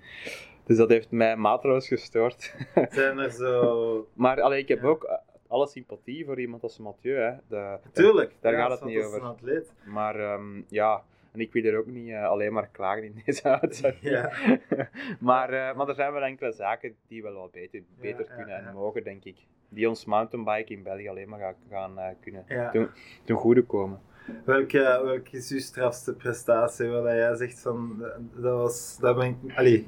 Dus 0.63 0.78
dat 0.78 0.90
heeft 0.90 1.12
mij 1.12 1.36
mateloos 1.38 1.88
gestoord. 1.88 2.56
Zijn 2.90 3.18
er 3.20 3.31
zo... 3.31 3.86
maar 4.14 4.42
allee, 4.42 4.62
ik 4.62 4.68
heb 4.68 4.81
Ja. 4.81 4.88
ook 4.88 5.03
eh, 5.03 5.16
alle 5.48 5.68
sympathie 5.68 6.25
voor 6.25 6.40
iemand 6.40 6.64
als 6.64 6.77
Mathieu. 6.77 7.16
Hè. 7.18 7.31
De- 7.48 7.77
Tuurlijk, 7.92 8.36
Daar 8.40 8.53
ja, 8.53 8.60
gaat 8.60 8.72
het 8.79 8.84
niet 8.84 8.96
dat 8.96 9.03
is 9.03 9.10
over. 9.10 9.22
een 9.22 9.27
atleet. 9.34 9.74
Maar 9.86 10.16
ehm, 10.20 10.62
ja, 10.68 11.03
en 11.31 11.39
ik 11.39 11.53
wil 11.53 11.63
er 11.63 11.77
ook 11.77 11.85
niet 11.85 12.09
eh, 12.09 12.27
alleen 12.27 12.53
maar 12.53 12.67
klagen 12.72 13.03
in 13.03 13.22
deze 13.25 13.44
uitzending. 13.61 14.03
Ja. 14.03 14.31
maar, 15.20 15.50
eh, 15.50 15.75
maar 15.75 15.87
er 15.87 15.96
zijn 15.96 16.13
wel 16.13 16.24
enkele 16.24 16.51
zaken 16.51 16.96
die 17.07 17.22
wel 17.24 17.33
wat 17.33 17.51
beter, 17.51 17.81
beter 18.00 18.25
ja, 18.29 18.35
kunnen 18.35 18.61
ja. 18.61 18.67
en 18.67 18.74
mogen, 18.74 19.03
denk 19.03 19.24
ik. 19.24 19.37
Die 19.70 19.89
ons 19.89 20.05
mountainbike 20.05 20.74
in 20.74 20.83
België 20.83 21.07
alleen 21.09 21.29
maar 21.29 21.39
gaan, 21.39 21.55
gaan 21.70 22.00
eh, 22.00 22.15
kunnen 22.22 22.46
ten, 22.72 22.89
ten 23.24 23.35
goede 23.35 23.63
komen. 23.63 24.00
Welke, 24.46 25.01
welke 25.03 25.37
is 25.37 25.51
uw 25.51 25.59
strafste 25.59 26.13
prestatie 26.15 26.87
waar 26.87 27.15
jij 27.15 27.35
zegt 27.35 27.59
van, 27.59 28.05
dat- 28.35 28.57
was, 28.57 28.98
daar 29.00 29.15
ben 29.15 29.25
ik, 29.27 29.57
allee, 29.57 29.87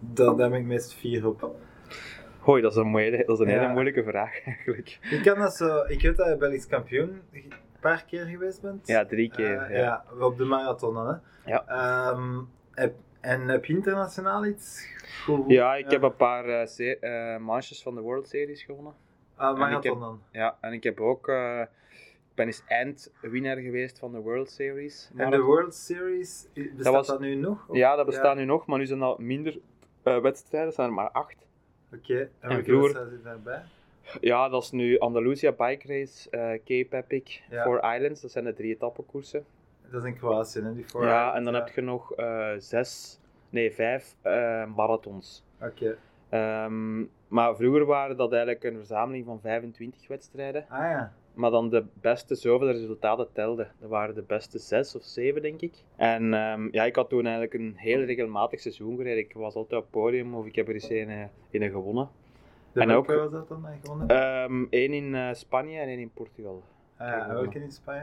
dat, 0.00 0.38
daar 0.38 0.50
ben 0.50 0.58
ik 0.58 0.66
meest 0.66 0.94
fier 0.94 1.26
op. 1.26 1.54
Hoi, 2.38 2.62
dat 2.62 2.70
is 2.70 2.76
een, 2.76 2.86
mooie, 2.86 3.24
dat 3.26 3.40
is 3.40 3.46
een 3.46 3.52
hele 3.52 3.68
moeilijke 3.72 4.04
vraag 4.04 4.40
eigenlijk. 4.44 4.98
Ik 5.10 5.22
kan 5.22 5.38
dat 5.38 5.54
zo, 5.54 5.84
ik 5.86 6.02
weet 6.02 6.16
dat 6.16 6.28
je 6.28 6.36
Belgisch 6.36 6.66
kampioen 6.66 7.20
paar 7.80 8.04
keer 8.04 8.24
geweest 8.24 8.62
bent. 8.62 8.86
Ja, 8.86 9.04
drie 9.04 9.30
keer. 9.30 9.58
Eh, 9.58 9.76
ja. 9.76 10.04
ja. 10.18 10.24
op 10.26 10.36
de 10.38 10.44
marathon 10.44 10.94
dan, 10.94 11.06
hè. 11.08 11.14
Ja. 11.50 11.64
Ehm, 11.66 12.38
heb, 12.74 12.94
en 13.20 13.48
heb 13.48 13.64
je 13.64 13.72
internationaal 13.74 14.44
iets? 14.46 14.86
goed- 15.24 15.50
Ja, 15.50 15.74
ik 15.74 15.90
heb 15.90 16.02
een 16.02 16.16
paar 16.16 16.44
eh, 16.44 16.66
se- 16.66 16.98
eh, 16.98 17.36
manches 17.38 17.82
van 17.82 17.94
de 17.94 18.00
World 18.00 18.28
Series 18.28 18.62
gewonnen. 18.62 18.94
Ah, 19.36 19.58
marathon 19.58 19.90
heb- 19.92 20.00
dan. 20.00 20.22
Ja, 20.32 20.56
en 20.60 20.72
ik 20.72 20.82
heb 20.82 21.00
ook, 21.00 21.28
eh, 21.28 21.60
ik 21.60 22.34
ben 22.34 22.46
eens 22.46 22.62
eindwinnaar 22.66 23.56
geweest 23.56 23.98
van 23.98 24.12
de 24.12 24.18
World 24.18 24.50
Series. 24.50 25.10
En 25.16 25.30
de 25.30 25.40
World 25.40 25.74
Series, 25.74 26.48
bestaat 26.54 26.84
dat, 26.94 27.06
was- 27.06 27.18
nu 27.18 27.34
nog? 27.34 27.68
Of- 27.68 27.76
Ja, 27.76 27.96
dat 27.96 28.06
bestaat 28.06 28.36
nu 28.36 28.44
nog, 28.44 28.66
maar 28.66 28.78
nu 28.78 28.86
zijn 28.86 28.98
dat 28.98 29.18
minder 29.18 29.58
eh, 30.02 30.18
wedstrijden, 30.20 30.68
er 30.68 30.74
zijn 30.74 30.88
er 30.88 30.94
maar 30.94 31.10
acht. 31.10 31.46
Oké, 31.94 32.18
en 32.40 32.48
welke 32.48 32.64
vroeger- 32.64 33.22
daarbij? 33.22 33.62
Ja, 34.20 34.48
dat 34.48 34.62
is 34.62 34.70
nu 34.70 34.98
Andalusia 34.98 35.52
Bike 35.52 35.86
Race, 35.86 36.30
eh, 36.30 36.40
Cape 36.64 36.96
Epic, 36.96 37.40
Ja. 37.50 37.62
Four 37.62 37.94
Islands, 37.94 38.20
dat 38.20 38.30
zijn 38.30 38.44
de 38.44 38.54
drie 38.54 38.74
etappenkoersen. 38.74 39.44
Dat 39.90 40.02
is 40.02 40.08
in 40.08 40.16
Kroatië, 40.16 40.60
hè, 40.60 40.74
die 40.74 40.86
voor. 40.86 41.04
Ja, 41.04 41.34
en 41.34 41.44
dan 41.44 41.54
heb 41.54 41.68
je 41.68 41.80
nog 41.80 42.12
eh, 42.12 42.50
zes, 42.58 43.20
nee 43.50 43.72
vijf 43.72 44.16
eh, 44.22 44.64
marathons. 44.74 45.44
Oké. 45.62 45.96
Ehm, 46.28 47.00
maar 47.28 47.56
vroeger 47.56 47.84
waren 47.84 48.16
dat 48.16 48.32
eigenlijk 48.32 48.64
een 48.64 48.76
verzameling 48.76 49.24
van 49.24 49.40
25 49.40 50.08
wedstrijden. 50.08 50.66
Ah 50.68 50.78
ja. 50.78 51.12
Maar 51.34 51.50
dan 51.50 51.70
de 51.70 51.84
beste 52.00 52.34
zoveel 52.34 52.70
resultaten 52.70 53.28
telden. 53.32 53.72
Dat 53.80 53.88
waren 53.88 54.14
de 54.14 54.22
beste 54.22 54.58
zes 54.58 54.94
of 54.96 55.02
zeven, 55.02 55.42
denk 55.42 55.60
ik. 55.60 55.74
En 55.96 56.34
ehm, 56.34 56.68
ja, 56.70 56.84
ik 56.84 56.96
had 56.96 57.08
toen 57.08 57.22
eigenlijk 57.22 57.54
een 57.54 57.72
heel 57.76 58.00
regelmatig 58.00 58.60
seizoen 58.60 58.96
gereden. 58.96 59.18
Ik 59.18 59.32
was 59.32 59.54
altijd 59.54 59.80
op 59.80 59.82
het 59.82 60.02
podium 60.02 60.34
of 60.34 60.46
ik 60.46 60.54
heb 60.54 60.68
er 60.68 60.74
eens 60.74 60.90
een, 60.90 61.28
een 61.50 61.70
gewonnen. 61.70 62.08
De 62.72 62.80
En 62.80 62.90
ook- 62.90 63.06
was 63.06 63.30
dat 63.30 63.48
dan 63.48 63.66
gewonnen? 63.82 64.08
Ehm 64.08 64.66
Eén 64.70 64.92
in 64.92 65.14
eh, 65.14 65.28
Spanje 65.32 65.78
en 65.78 65.88
één 65.88 65.98
in 65.98 66.10
Portugal. 66.14 66.62
ah 66.96 67.08
ja, 67.08 67.28
welke 67.28 67.58
in 67.62 67.70
Spanje? 67.72 68.02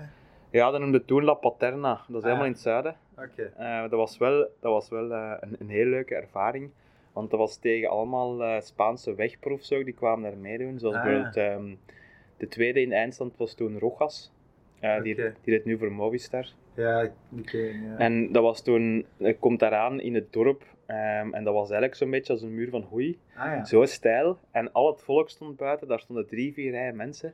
Ja, 0.51 0.71
dat 0.71 0.79
noemde 0.79 1.05
toen 1.05 1.23
La 1.23 1.33
Paterna. 1.33 1.93
Dat 1.93 1.99
is 2.07 2.15
Ah, 2.15 2.21
helemaal 2.23 2.37
ja. 2.39 2.45
in 2.45 2.51
het 2.51 2.61
zuiden. 2.61 2.95
Oké. 3.17 3.51
Eh, 3.57 3.81
dat 3.81 3.91
was 3.91 4.17
wel, 4.17 4.37
dat 4.59 4.71
was 4.71 4.89
wel 4.89 5.11
eh, 5.11 5.33
een, 5.39 5.55
een 5.59 5.69
heel 5.69 5.85
leuke 5.85 6.15
ervaring. 6.15 6.69
Want 7.13 7.29
dat 7.29 7.39
was 7.39 7.57
tegen 7.57 7.89
allemaal 7.89 8.61
Spaanse 8.61 9.15
wegprofs 9.15 9.71
ook, 9.73 9.85
die 9.85 9.93
kwamen 9.93 10.23
daar 10.29 10.37
meedoen. 10.39 10.79
Zoals 10.79 10.95
Ah, 10.95 11.03
bijvoorbeeld 11.03 11.35
ehm, 11.35 11.75
de 12.37 12.47
tweede 12.47 12.81
in 12.81 12.91
eindstand 12.93 13.37
was 13.37 13.53
toen 13.53 13.79
Rojas. 13.79 14.31
Die, 15.03 15.15
die 15.43 15.61
nu 15.63 15.77
voor 15.77 15.91
Movistar. 15.91 16.45
Ja, 16.73 17.09
oké. 17.39 17.57
ja. 17.57 17.97
En 17.97 18.31
dat 18.31 18.43
was 18.43 18.61
toen, 18.61 19.05
komt 19.39 19.59
daaraan 19.59 19.99
in 19.99 20.15
het 20.15 20.33
dorp. 20.33 20.63
Ehm, 20.87 21.33
en 21.33 21.43
dat 21.43 21.53
was 21.53 21.63
eigenlijk 21.69 21.95
zo'n 21.95 22.09
beetje 22.11 22.33
als 22.33 22.41
een 22.41 22.55
muur 22.55 22.69
van 22.69 22.81
hoei. 22.81 23.19
ah 23.35 23.45
ja. 23.45 23.65
Zo 23.65 23.85
steil. 23.85 24.37
En 24.51 24.71
al 24.71 24.87
het 24.91 25.01
volk 25.01 25.29
stond 25.29 25.57
buiten, 25.57 25.87
daar 25.87 25.99
stonden 25.99 26.27
drie, 26.27 26.53
vier 26.53 26.71
rijen 26.71 26.95
mensen. 26.95 27.33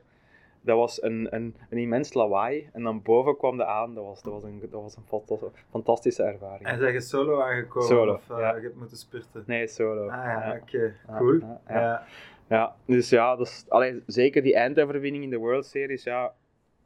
Dat 0.60 0.76
was 0.76 1.02
een, 1.02 1.28
een, 1.34 1.54
een 1.70 1.78
immens 1.78 2.14
lawaai. 2.14 2.68
En 2.72 2.82
dan 2.82 3.02
boven 3.02 3.36
kwam 3.36 3.56
de 3.56 3.64
aan. 3.66 3.94
Dat 3.94 4.04
was, 4.04 4.22
dat 4.22 4.32
was 4.32 4.42
een, 4.44 4.60
dat 4.70 4.82
was 4.82 4.96
een 4.96 5.02
fanta- 5.06 5.46
fantastische 5.70 6.22
ervaring. 6.22 6.68
En 6.68 6.78
zijn 6.78 6.92
je 6.92 7.00
solo 7.00 7.40
aangekomen? 7.40 7.88
Solo, 7.88 8.14
Of 8.14 8.28
uh, 8.30 8.38
ja. 8.38 8.54
je 8.56 8.62
hebt 8.62 8.76
moeten 8.76 8.96
spurten? 8.96 9.42
Nee, 9.46 9.66
solo. 9.66 10.08
Ah 10.08 10.24
ja, 10.24 10.46
Ja. 10.46 10.58
oké. 10.62 10.94
Cool. 11.16 11.38
ja, 11.38 11.60
Ja, 11.68 11.80
ja. 11.80 12.02
Ja, 12.48 12.74
dus 12.86 13.08
ja, 13.08 13.36
dat 13.36 13.46
is, 13.46 13.64
allee, 13.68 14.02
zeker 14.06 14.42
die 14.42 14.54
eindoverwinning 14.54 15.24
in 15.24 15.30
de 15.30 15.36
World 15.36 15.66
Series, 15.66 16.02
ja, 16.04 16.32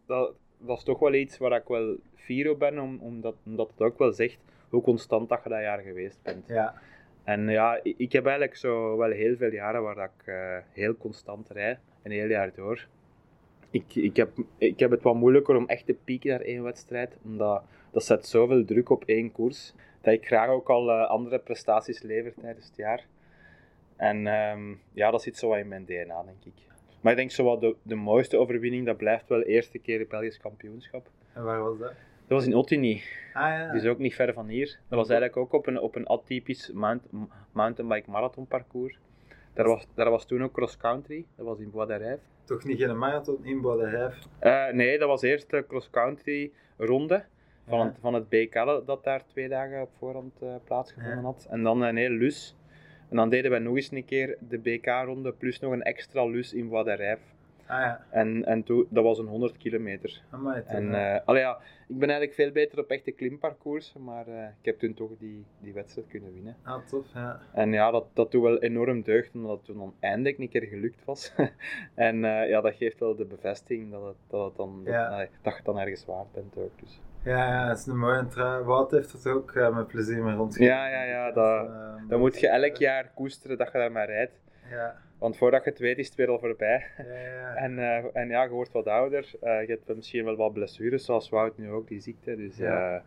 dat, 0.07 0.33
dat 0.59 0.77
is 0.79 0.85
toch 0.85 0.99
wel 0.99 1.15
iets 1.15 1.39
waar 1.39 1.53
ik 1.53 1.69
wel 1.69 1.97
fier 2.15 2.51
op 2.51 2.59
ben, 2.59 2.79
om, 2.79 2.99
omdat, 3.01 3.35
omdat 3.45 3.71
het 3.71 3.81
ook 3.81 3.99
wel 3.99 4.13
zegt 4.13 4.39
hoe 4.69 4.83
constant 4.83 5.29
dat 5.29 5.41
je 5.43 5.49
dat 5.49 5.61
jaar 5.61 5.79
geweest 5.79 6.19
bent. 6.23 6.47
ja. 6.49 6.75
En 7.25 7.49
ja, 7.49 7.81
ik, 7.83 8.13
heb 8.13 8.27
eigenlijk 8.27 8.57
zo 8.57 8.97
wel 8.97 9.11
heel 9.11 9.37
veel 9.37 9.53
jaren 9.53 9.83
waar 9.83 9.95
dat 9.95 10.11
ik 10.19 10.27
eh, 10.27 10.57
heel 10.73 10.97
constant 10.97 11.49
rijd, 11.51 11.79
een 12.03 12.11
heel 12.11 12.29
jaar 12.29 12.55
door. 12.55 12.87
Ik, 13.71 13.95
ik, 13.95 14.17
heb, 14.17 14.31
ik 14.59 14.79
heb 14.79 14.91
het 14.91 15.03
wat 15.03 15.15
moeilijker 15.15 15.57
om 15.57 15.67
echt 15.67 15.87
te 15.87 15.97
pieken 16.05 16.31
naar 16.31 16.41
één 16.41 16.63
wedstrijd, 16.63 17.17
omdat 17.25 17.63
dat 17.91 18.05
zet 18.05 18.27
zoveel 18.27 18.65
druk 18.65 18.91
op 18.91 19.05
één 19.05 19.33
koers, 19.33 19.75
dat 20.01 20.15
ik 20.15 20.27
graag 20.27 20.49
ook 20.49 20.69
al 20.69 20.91
eh, 20.91 21.09
andere 21.09 21.39
prestaties 21.39 22.03
lever 22.03 22.35
tijdens 22.41 22.67
het 22.67 22.77
jaar. 22.77 23.07
En 23.97 24.27
ehm, 24.27 24.75
ja, 24.93 25.11
dat 25.11 25.23
zit 25.23 25.37
zo 25.37 25.49
wat 25.49 25.59
in 25.59 25.69
mijn 25.69 25.85
DNA, 25.85 26.23
denk 26.23 26.45
ik. 26.45 26.63
Maar 27.01 27.13
ik 27.13 27.19
denk 27.19 27.31
zo 27.31 27.45
wat 27.45 27.61
de, 27.61 27.75
de 27.83 27.95
mooiste 27.95 28.37
overwinning, 28.37 28.87
dat 28.87 28.97
blijft 28.97 29.29
wel 29.29 29.39
de 29.39 29.45
eerste 29.45 29.79
keer 29.79 29.99
het 29.99 30.09
Belgisch 30.09 30.39
kampioenschap. 30.39 31.11
En 31.33 31.45
waar 31.45 31.63
was 31.63 31.79
dat? 31.79 31.93
Dat 32.29 32.39
was 32.39 32.47
in 32.47 32.55
Ottigny, 32.55 33.03
Ah 33.33 33.49
ja. 33.59 33.71
die 33.73 33.81
is 33.81 33.87
ook 33.87 33.99
niet 33.99 34.15
ver 34.15 34.33
van 34.33 34.47
hier. 34.49 34.67
Dat 34.89 34.99
was 34.99 35.09
eigenlijk 35.09 35.37
ook 35.39 35.53
op 35.53 35.67
een, 35.67 35.81
op 35.81 35.95
een 35.97 36.07
atypisch 36.07 36.71
mount, 36.73 37.13
m- 37.13 37.23
mountainbike 37.53 38.11
marathon 38.11 38.47
parcours. 38.47 38.99
Daar 39.55 39.67
was, 39.67 39.87
daar 39.95 40.11
was 40.11 40.27
toen 40.27 40.43
ook 40.43 40.53
cross 40.53 40.77
country, 40.77 41.25
dat 41.37 41.47
was 41.47 41.59
in 41.59 41.71
Bois. 41.71 42.19
Toch 42.45 42.65
niet 42.65 42.79
geen 42.81 42.99
marathon 42.99 43.39
in 43.45 43.61
Bois 43.61 43.93
Eh, 44.39 44.69
nee, 44.73 44.99
dat 44.99 45.09
was 45.09 45.23
eerst 45.23 45.51
de 45.51 45.65
cross 45.69 45.91
country 45.91 46.53
ronde 46.77 47.25
van, 47.69 47.79
Ja. 47.79 47.85
het, 47.85 47.95
van 48.01 48.15
het 48.15 48.29
BK 48.29 48.53
dat- 48.87 49.05
daar 49.05 49.27
twee 49.27 49.49
dagen 49.49 49.83
op 49.83 49.91
voorhand 49.99 50.43
eh, 50.43 50.55
plaatsgevonden 50.65 51.17
Ja. 51.19 51.23
had. 51.25 51.47
En 51.51 51.63
dan 51.63 51.83
een 51.83 51.97
hele 51.97 52.15
lus. 52.17 52.57
En 53.11 53.17
dan 53.17 53.29
deden 53.29 53.51
wij 53.51 53.61
nog 53.61 53.75
eens 53.77 53.91
een 53.91 54.05
keer 54.05 54.37
de 54.49 54.59
BK-ronde 54.59 55.33
plus 55.33 55.59
nog 55.61 55.73
een 55.73 55.83
extra 55.83 56.25
lus 56.25 56.55
in 56.55 56.69
Bois. 56.69 56.99
Ah 57.69 57.81
ja. 57.81 58.05
En, 58.11 58.45
en 58.45 58.63
toen, 58.63 58.87
dat 58.91 59.05
was 59.05 59.19
een 59.19 59.27
100 59.27 59.57
kilometer. 59.57 60.23
Amai, 60.31 60.63
En 60.67 61.23
allee, 61.25 61.43
ja, 61.43 61.59
ik 61.89 61.99
ben 61.99 62.09
eigenlijk 62.09 62.35
veel 62.35 62.51
beter 62.53 62.79
op 62.79 62.91
echte 62.91 63.11
klimparcoursen, 63.11 64.05
maar 64.05 64.27
eh, 64.27 64.43
ik 64.43 64.65
heb 64.65 64.79
toen 64.79 64.95
toch 64.95 65.11
die, 65.19 65.45
die 65.61 65.73
wedstrijd 65.73 66.09
kunnen 66.09 66.33
winnen. 66.35 66.57
Ah, 66.63 66.87
tof, 66.87 67.07
ja. 67.15 67.41
En 67.53 67.73
ja, 67.73 67.91
dat, 67.91 68.05
dat 68.13 68.31
doet 68.31 68.43
wel 68.43 68.59
enorm 68.59 69.03
deugd, 69.03 69.35
omdat 69.35 69.57
het 69.57 69.65
toen 69.65 69.95
eindelijk 70.01 70.39
een 70.39 70.49
keer 70.49 70.63
gelukt 70.67 71.05
was. 71.05 71.33
en 71.95 72.25
eh, 72.25 72.49
ja, 72.49 72.61
dat 72.61 72.75
geeft 72.75 72.99
wel 73.01 73.17
de 73.17 73.25
bevestiging 73.25 73.91
dat, 73.91 74.05
het, 74.05 74.17
dat, 74.29 74.45
het 74.45 74.57
dan, 74.57 74.85
dat, 74.85 74.95
Ja. 74.95 75.07
allee, 75.07 75.29
dat 75.43 75.57
je 75.57 75.63
dan 75.63 75.79
ergens 75.79 76.05
waard 76.05 76.33
bent 76.33 76.57
ook. 76.57 76.81
Dus. 76.81 77.01
Ja, 77.25 77.47
ja, 77.47 77.69
het 77.69 77.79
is 77.79 77.87
een 77.87 77.99
mooie 77.99 78.27
trui. 78.27 78.65
Wout 78.65 78.91
heeft 78.91 79.13
het 79.13 79.27
ook 79.27 79.55
met 79.73 79.87
plezier 79.87 80.23
mee 80.23 80.35
rondgegaan. 80.35 80.67
Ja, 80.67 80.89
ja, 80.89 81.03
ja, 81.03 81.33
dat, 81.33 81.67
Eh, 81.69 81.95
dan 82.09 82.21
moet 82.21 82.41
je 82.41 82.49
elk 82.49 82.77
jaar 82.77 83.11
koesteren 83.15 83.59
dat 83.59 83.73
je 83.73 83.79
daar 83.79 83.93
maar 83.93 84.07
rijdt. 84.07 84.33
Ja, 84.71 84.97
Want 85.19 85.37
voordat 85.37 85.65
je 85.65 85.71
het 85.71 85.79
weet 85.79 85.99
is 85.99 86.07
het 86.07 86.15
weer 86.17 86.29
al 86.29 86.39
voorbij. 86.39 86.85
ja. 86.97 87.55
En, 87.65 87.79
eh, 87.79 88.05
en 88.13 88.29
ja, 88.29 88.43
je 88.43 88.51
wordt 88.51 88.73
wat 88.73 88.87
ouder. 88.87 89.31
Eh, 89.41 89.61
je 89.61 89.67
hebt 89.67 89.97
misschien 89.97 90.25
wel 90.25 90.37
wat 90.37 90.53
blessures, 90.53 91.05
zoals 91.05 91.29
Wout 91.29 91.59
nu 91.59 91.71
ook, 91.71 91.89
die 91.89 92.01
ziekte. 92.01 92.37
Dus 92.37 92.57
Ja. 92.57 93.03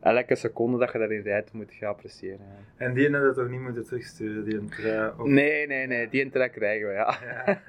Elke 0.00 0.34
seconde 0.34 0.78
dat 0.78 0.92
je 0.92 0.98
daarin 0.98 1.22
rijdt, 1.22 1.52
moet 1.52 1.74
je 1.74 1.86
appreciëren. 1.86 2.38
ja. 2.38 2.84
En 2.84 2.94
die 2.94 3.02
hadden 3.02 3.22
dat 3.22 3.34
toch 3.34 3.48
niet 3.48 3.60
moeten 3.60 3.84
terugsturen, 3.84 4.44
die 4.44 4.64
trui? 4.64 5.12
Of... 5.18 5.26
Nee, 5.26 5.66
nee, 5.66 5.86
nee, 5.86 6.08
die 6.08 6.30
trek 6.30 6.52
krijgen 6.52 6.86
we, 6.86 6.92
ja. 6.92 7.18
Ja. 7.24 7.60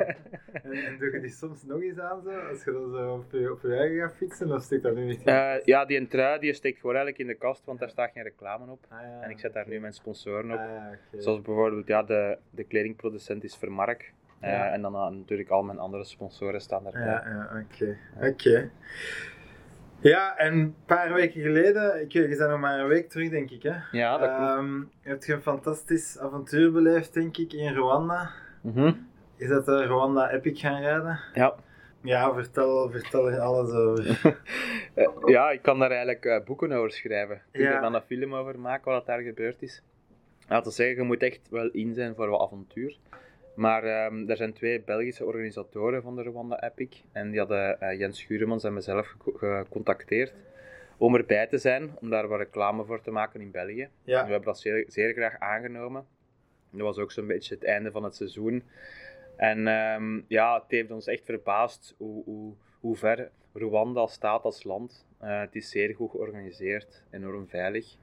En, 0.63 0.71
en 0.71 0.97
doe 0.97 1.11
je 1.11 1.19
die 1.19 1.29
soms 1.29 1.63
nog 1.63 1.81
eens 1.81 1.99
aan 1.99 2.21
zo? 2.21 2.29
Als 2.29 2.63
je 2.63 2.71
dan 2.71 2.91
zo 2.91 3.13
op 3.13 3.31
je, 3.31 3.51
op 3.51 3.61
je 3.61 3.75
eigen 3.75 3.99
gaat 3.99 4.15
fietsen, 4.15 4.51
of 4.51 4.61
steekt 4.61 4.83
dat 4.83 4.95
nu 4.95 5.05
niet 5.05 5.19
in? 5.19 5.25
Eh, 5.25 5.63
ja, 5.63 5.85
die 5.85 6.07
trui 6.07 6.39
die 6.39 6.53
steekt 6.53 6.79
gewoon 6.79 6.95
eigenlijk 6.95 7.23
in 7.23 7.33
de 7.33 7.39
kast, 7.39 7.65
want 7.65 7.79
daar 7.79 7.89
staat 7.89 8.11
geen 8.11 8.23
reclame 8.23 8.71
op. 8.71 8.85
Ah, 8.89 9.01
ja. 9.01 9.21
En 9.21 9.29
ik 9.29 9.39
zet 9.39 9.53
daar 9.53 9.67
nu 9.67 9.79
mijn 9.79 9.93
sponsoren 9.93 10.51
op. 10.51 10.59
Ah. 10.59 11.21
Zoals 11.21 11.41
bijvoorbeeld, 11.41 11.87
ja, 11.87 12.03
de, 12.03 12.37
de 12.49 12.63
kledingproducent 12.63 13.43
is 13.43 13.55
Vermark. 13.55 14.13
Eh. 14.39 14.73
En 14.73 14.81
dan 14.81 14.95
eh, 14.95 15.09
natuurlijk 15.09 15.49
al 15.49 15.63
mijn 15.63 15.79
andere 15.79 16.03
sponsoren 16.03 16.61
staan 16.61 16.83
daarbij. 16.83 17.01
Ja, 17.01 17.23
ja, 17.25 17.63
oké. 17.65 17.97
Oké. 18.27 18.69
Ja, 19.99 20.37
en 20.37 20.53
een 20.53 20.75
paar 20.85 21.13
weken 21.13 21.41
geleden, 21.41 22.01
ik, 22.01 22.11
je 22.11 22.27
bent 22.27 22.39
nog 22.49 22.59
maar 22.59 22.79
een 22.79 22.87
week 22.87 23.09
terug, 23.09 23.29
denk 23.29 23.49
ik, 23.51 23.63
hè? 23.63 23.73
Ja, 23.91 24.17
dat 24.17 24.35
klopt. 24.35 24.41
Ehm, 24.51 24.81
heb 25.01 25.23
je 25.23 25.33
een 25.33 25.41
fantastisch 25.41 26.19
avontuur 26.19 26.71
beleefd, 26.71 27.13
denk 27.13 27.37
ik, 27.37 27.53
in 27.53 27.73
Rwanda? 27.75 28.29
Mhm. 28.61 28.91
Is 29.35 29.47
dat 29.49 29.65
de 29.65 29.83
Rwanda 29.85 30.29
Epic 30.31 30.59
gaan 30.59 30.81
rijden? 30.81 31.19
Ja. 31.33 31.55
Ja, 32.01 32.33
vertel, 32.33 32.89
vertel 32.91 33.31
er 33.31 33.39
alles 33.39 33.71
over. 33.71 34.05
Eh, 34.93 35.07
ja, 35.25 35.49
ik 35.51 35.61
kan 35.61 35.79
daar 35.79 35.89
eigenlijk 35.89 36.25
eh, 36.25 36.43
boeken 36.45 36.71
over 36.71 36.91
schrijven. 36.91 37.35
Ik 37.35 37.41
kan 37.51 37.61
Ja. 37.61 37.75
er 37.75 37.81
dan 37.81 37.93
een 37.95 38.01
film 38.01 38.35
over 38.35 38.59
maken 38.59 38.91
wat 38.91 39.05
daar 39.05 39.19
gebeurd 39.21 39.61
is. 39.61 39.81
Laten 40.47 40.67
we 40.67 40.73
zeggen, 40.73 40.95
je 40.95 41.01
moet 41.03 41.23
echt 41.23 41.49
wel 41.49 41.69
in 41.71 41.93
zijn 41.93 42.15
voor 42.15 42.27
wat 42.29 42.41
avontuur. 42.41 42.97
Maar 43.57 43.83
ehm, 43.83 44.29
er 44.29 44.37
zijn 44.37 44.53
twee 44.53 44.81
Belgische 44.81 45.25
organisatoren 45.25 46.01
van 46.01 46.15
de 46.15 46.23
Rwanda 46.23 46.63
Epic. 46.63 47.01
En 47.11 47.29
die 47.29 47.39
hadden 47.39 47.81
eh, 47.81 47.99
Jens 47.99 48.19
Schuremans 48.19 48.63
en 48.63 48.73
mezelf 48.73 49.15
gecontacteerd 49.35 50.33
om 50.97 51.15
erbij 51.15 51.47
te 51.47 51.57
zijn, 51.57 51.89
om 51.99 52.09
daar 52.09 52.27
wat 52.27 52.39
reclame 52.39 52.85
voor 52.85 53.01
te 53.01 53.11
maken 53.11 53.41
in 53.41 53.51
België. 53.51 53.81
En 53.81 53.89
we 54.03 54.31
hebben 54.31 54.41
dat 54.41 54.59
zeer, 54.59 54.85
zeer 54.87 55.13
graag 55.13 55.39
aangenomen. 55.39 56.05
Dat 56.69 56.81
was 56.81 56.97
ook 56.97 57.11
zo'n 57.11 57.27
beetje 57.27 57.53
het 57.53 57.63
einde 57.63 57.91
van 57.91 58.03
het 58.03 58.15
seizoen. 58.15 58.63
En 59.35 59.67
ehm, 59.67 60.21
ja, 60.27 60.53
het 60.53 60.71
heeft 60.71 60.91
ons 60.91 61.07
echt 61.07 61.25
verbaasd 61.25 61.95
hoe, 61.97 62.23
hoe, 62.23 62.53
hoe 62.79 62.95
ver 62.95 63.29
Rwanda 63.53 64.07
staat 64.07 64.43
als 64.43 64.63
land. 64.63 65.05
Eh, 65.19 65.39
het 65.39 65.55
is 65.55 65.69
zeer 65.69 65.95
goed 65.95 66.11
georganiseerd, 66.11 67.03
enorm 67.11 67.47
veilig. 67.47 67.95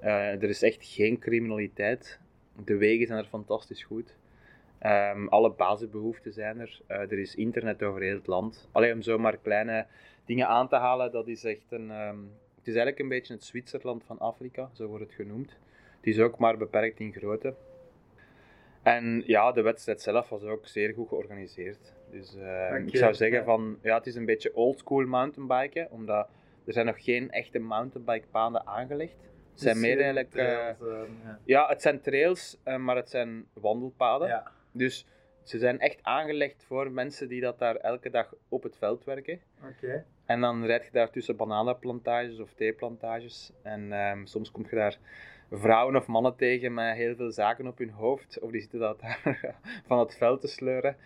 Eh, 0.00 0.42
er 0.42 0.48
is 0.48 0.62
echt 0.62 0.86
geen 0.86 1.18
criminaliteit. 1.18 2.18
De 2.64 2.76
wegen 2.76 3.06
zijn 3.06 3.18
er 3.18 3.28
fantastisch 3.28 3.82
goed. 3.82 4.16
Ehm, 4.84 5.26
alle 5.26 5.50
basisbehoeften 5.50 6.32
zijn 6.32 6.60
er. 6.60 6.80
Eh, 6.86 6.98
er 6.98 7.18
is 7.18 7.34
internet 7.34 7.82
over 7.82 8.02
heel 8.02 8.14
het 8.16 8.26
land. 8.26 8.68
Alleen 8.72 8.92
om 8.92 9.02
zomaar 9.02 9.36
kleine 9.36 9.86
dingen 10.24 10.48
aan 10.48 10.68
te 10.68 10.76
halen, 10.76 11.12
dat 11.12 11.28
is 11.28 11.44
echt 11.44 11.66
een. 11.70 11.90
ehm, 11.90 12.18
het 12.56 12.66
is 12.66 12.74
eigenlijk 12.74 12.98
een 12.98 13.08
beetje 13.08 13.34
het 13.34 13.44
Zwitserland 13.44 14.04
van 14.04 14.18
Afrika, 14.18 14.70
zo 14.72 14.86
wordt 14.86 15.04
het 15.04 15.14
genoemd. 15.14 15.58
Het 15.96 16.06
is 16.06 16.20
ook 16.20 16.38
maar 16.38 16.56
beperkt 16.56 17.00
in 17.00 17.12
grootte. 17.12 17.54
En 18.82 19.22
ja, 19.26 19.52
de 19.52 19.62
wedstrijd 19.62 20.00
zelf 20.00 20.28
was 20.28 20.42
ook 20.42 20.66
zeer 20.66 20.94
goed 20.94 21.08
georganiseerd. 21.08 21.92
Dus 22.10 22.36
eh, 22.36 22.66
Oké, 22.70 22.82
ik 22.86 22.96
zou 22.96 23.14
zeggen 23.14 23.44
van, 23.44 23.78
ja, 23.82 23.96
het 23.96 24.06
is 24.06 24.14
een 24.14 24.24
beetje 24.24 24.54
oldschool 24.56 25.06
mountainbiken, 25.06 25.90
omdat 25.90 26.28
er 26.64 26.72
zijn 26.72 26.86
nog 26.86 27.04
geen 27.04 27.30
echte 27.30 27.58
mountainbikepaden 27.58 28.66
aangelegd. 28.66 29.16
Het 29.50 29.60
zijn 29.60 29.80
meer 29.80 29.96
eigenlijk, 29.96 30.34
eh, 30.34 30.44
trails, 30.44 30.78
eh, 30.80 31.08
ja. 31.24 31.38
ja, 31.44 31.68
het 31.68 31.82
zijn 31.82 32.00
trails, 32.00 32.58
maar 32.78 32.96
het 32.96 33.10
zijn 33.10 33.46
wandelpaden. 33.52 34.28
ja. 34.28 34.52
Dus 34.74 35.06
ze 35.42 35.58
zijn 35.58 35.80
echt 35.80 35.98
aangelegd 36.02 36.64
voor 36.64 36.90
mensen 36.90 37.28
die 37.28 37.40
dat 37.40 37.58
daar 37.58 37.76
elke 37.76 38.10
dag 38.10 38.34
op 38.48 38.62
het 38.62 38.76
veld 38.76 39.04
werken. 39.04 39.40
Oké. 39.62 40.04
En 40.26 40.40
dan 40.40 40.64
rijd 40.64 40.84
je 40.84 40.90
daar 40.90 41.10
tussen 41.10 41.36
bananenplantages 41.36 42.38
of 42.38 42.54
theeplantages. 42.54 43.52
En 43.62 43.92
ehm, 43.92 44.24
soms 44.24 44.50
kom 44.50 44.66
je 44.70 44.76
daar 44.76 44.98
vrouwen 45.50 45.96
of 45.96 46.06
mannen 46.06 46.36
tegen 46.36 46.74
met 46.74 46.96
heel 46.96 47.14
veel 47.14 47.30
zaken 47.30 47.66
op 47.66 47.78
hun 47.78 47.90
hoofd. 47.90 48.38
Of 48.38 48.50
die 48.50 48.60
zitten 48.60 48.78
dat 48.78 49.00
daar 49.00 49.56
van 49.86 49.98
het 49.98 50.16
veld 50.16 50.40
te 50.40 50.48
sleuren. 50.48 50.96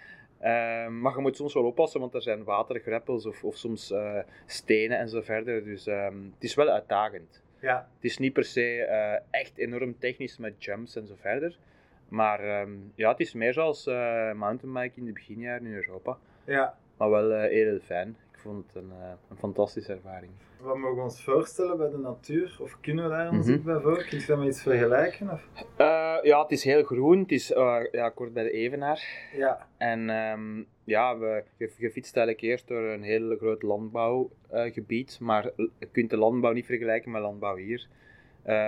Ehm, 0.40 1.00
maar 1.00 1.14
je 1.14 1.20
moet 1.20 1.36
soms 1.36 1.54
wel 1.54 1.64
oppassen, 1.64 2.00
want 2.00 2.14
er 2.14 2.22
zijn 2.22 2.44
watergreppels 2.44 3.26
of, 3.26 3.44
of 3.44 3.56
soms 3.56 3.90
eh, 3.90 4.18
stenen 4.46 4.98
en 4.98 5.08
zo 5.08 5.20
verder. 5.20 5.64
Dus 5.64 5.86
ehm, 5.86 6.24
het 6.34 6.44
is 6.44 6.54
wel 6.54 6.68
uitdagend. 6.68 7.42
Ja, 7.60 7.88
Het 7.94 8.04
is 8.04 8.18
niet 8.18 8.32
per 8.32 8.44
se 8.44 8.82
eh, 8.84 9.40
echt 9.40 9.58
enorm 9.58 9.98
technisch 9.98 10.38
met 10.38 10.64
jumps 10.64 10.96
en 10.96 11.06
zo 11.06 11.14
verder. 11.20 11.58
Maar 12.08 12.40
ehm, 12.40 12.70
ja, 12.94 13.10
het 13.10 13.20
is 13.20 13.32
meer 13.32 13.52
zoals 13.52 13.86
eh 13.86 14.32
mountainbiken 14.32 14.98
in 14.98 15.04
de 15.04 15.12
beginjaren 15.12 15.66
in 15.66 15.74
Europa. 15.74 16.18
ja. 16.44 16.78
Maar 16.96 17.10
wel 17.10 17.32
eh, 17.32 17.50
heel 17.50 17.78
fijn. 17.78 18.16
Ik 18.32 18.38
vond 18.38 18.66
het 18.66 18.82
een, 18.82 18.90
eh, 18.90 19.10
een 19.30 19.36
fantastische 19.36 19.92
ervaring. 19.92 20.32
Wat 20.60 20.76
mogen 20.76 20.96
we 20.96 21.02
ons 21.02 21.24
voorstellen 21.24 21.76
bij 21.76 21.90
de 21.90 21.98
natuur? 21.98 22.58
Of 22.60 22.80
kunnen 22.80 23.04
we 23.04 23.10
daar 23.10 23.30
ons 23.30 23.48
iets 23.48 23.62
bij 23.62 23.80
voor? 23.80 24.04
Kun 24.08 24.40
je 24.40 24.46
iets 24.46 24.62
vergelijken? 24.62 25.30
Of? 25.30 25.48
Ja, 26.22 26.42
het 26.42 26.50
is 26.50 26.64
heel 26.64 26.82
groen. 26.82 27.18
Het 27.18 27.32
is 27.32 27.48
ja, 27.92 28.08
kort 28.14 28.32
bij 28.32 28.42
de 28.42 28.50
Evenaar. 28.50 29.02
Ja, 29.36 29.66
En 29.76 30.10
ehm, 30.10 30.62
ja, 30.84 31.18
we, 31.18 31.44
je, 31.56 31.72
je 31.76 31.90
fietst 31.90 32.16
eigenlijk 32.16 32.46
eerst 32.46 32.68
door 32.68 32.82
een 32.82 33.02
heel 33.02 33.36
groot 33.36 33.62
landbouwgebied. 33.62 35.18
maar 35.20 35.50
je 35.56 35.86
kunt 35.92 36.10
de 36.10 36.16
landbouw 36.16 36.52
niet 36.52 36.66
vergelijken 36.66 37.10
met 37.10 37.22
landbouw 37.22 37.56
hier. 37.56 37.88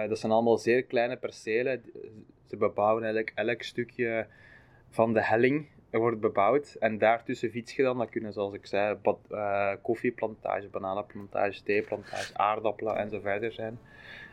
Dat 0.08 0.18
zijn 0.18 0.32
allemaal 0.32 0.58
zeer 0.58 0.84
kleine 0.84 1.16
percelen. 1.16 1.82
Ze 2.50 2.56
bebouwen 2.56 3.02
eigenlijk 3.02 3.32
elk 3.34 3.62
stukje 3.62 4.26
van 4.88 5.12
de 5.12 5.24
helling 5.24 5.66
wordt 5.90 6.20
bebouwd. 6.20 6.76
En 6.80 6.98
daartussen 6.98 7.50
fiets 7.50 7.76
je 7.76 7.82
dan, 7.82 7.98
dat 7.98 8.08
kunnen 8.08 8.32
zoals 8.32 8.54
ik 8.54 8.66
zei, 8.66 8.94
bad, 9.02 9.18
eh, 9.30 9.72
koffieplantage, 9.82 10.68
bananenplantage, 10.68 11.62
theeplantage, 11.62 12.38
aardappelen 12.38 12.96
en 12.96 13.10
zo 13.10 13.20
verder 13.20 13.52
zijn. 13.52 13.78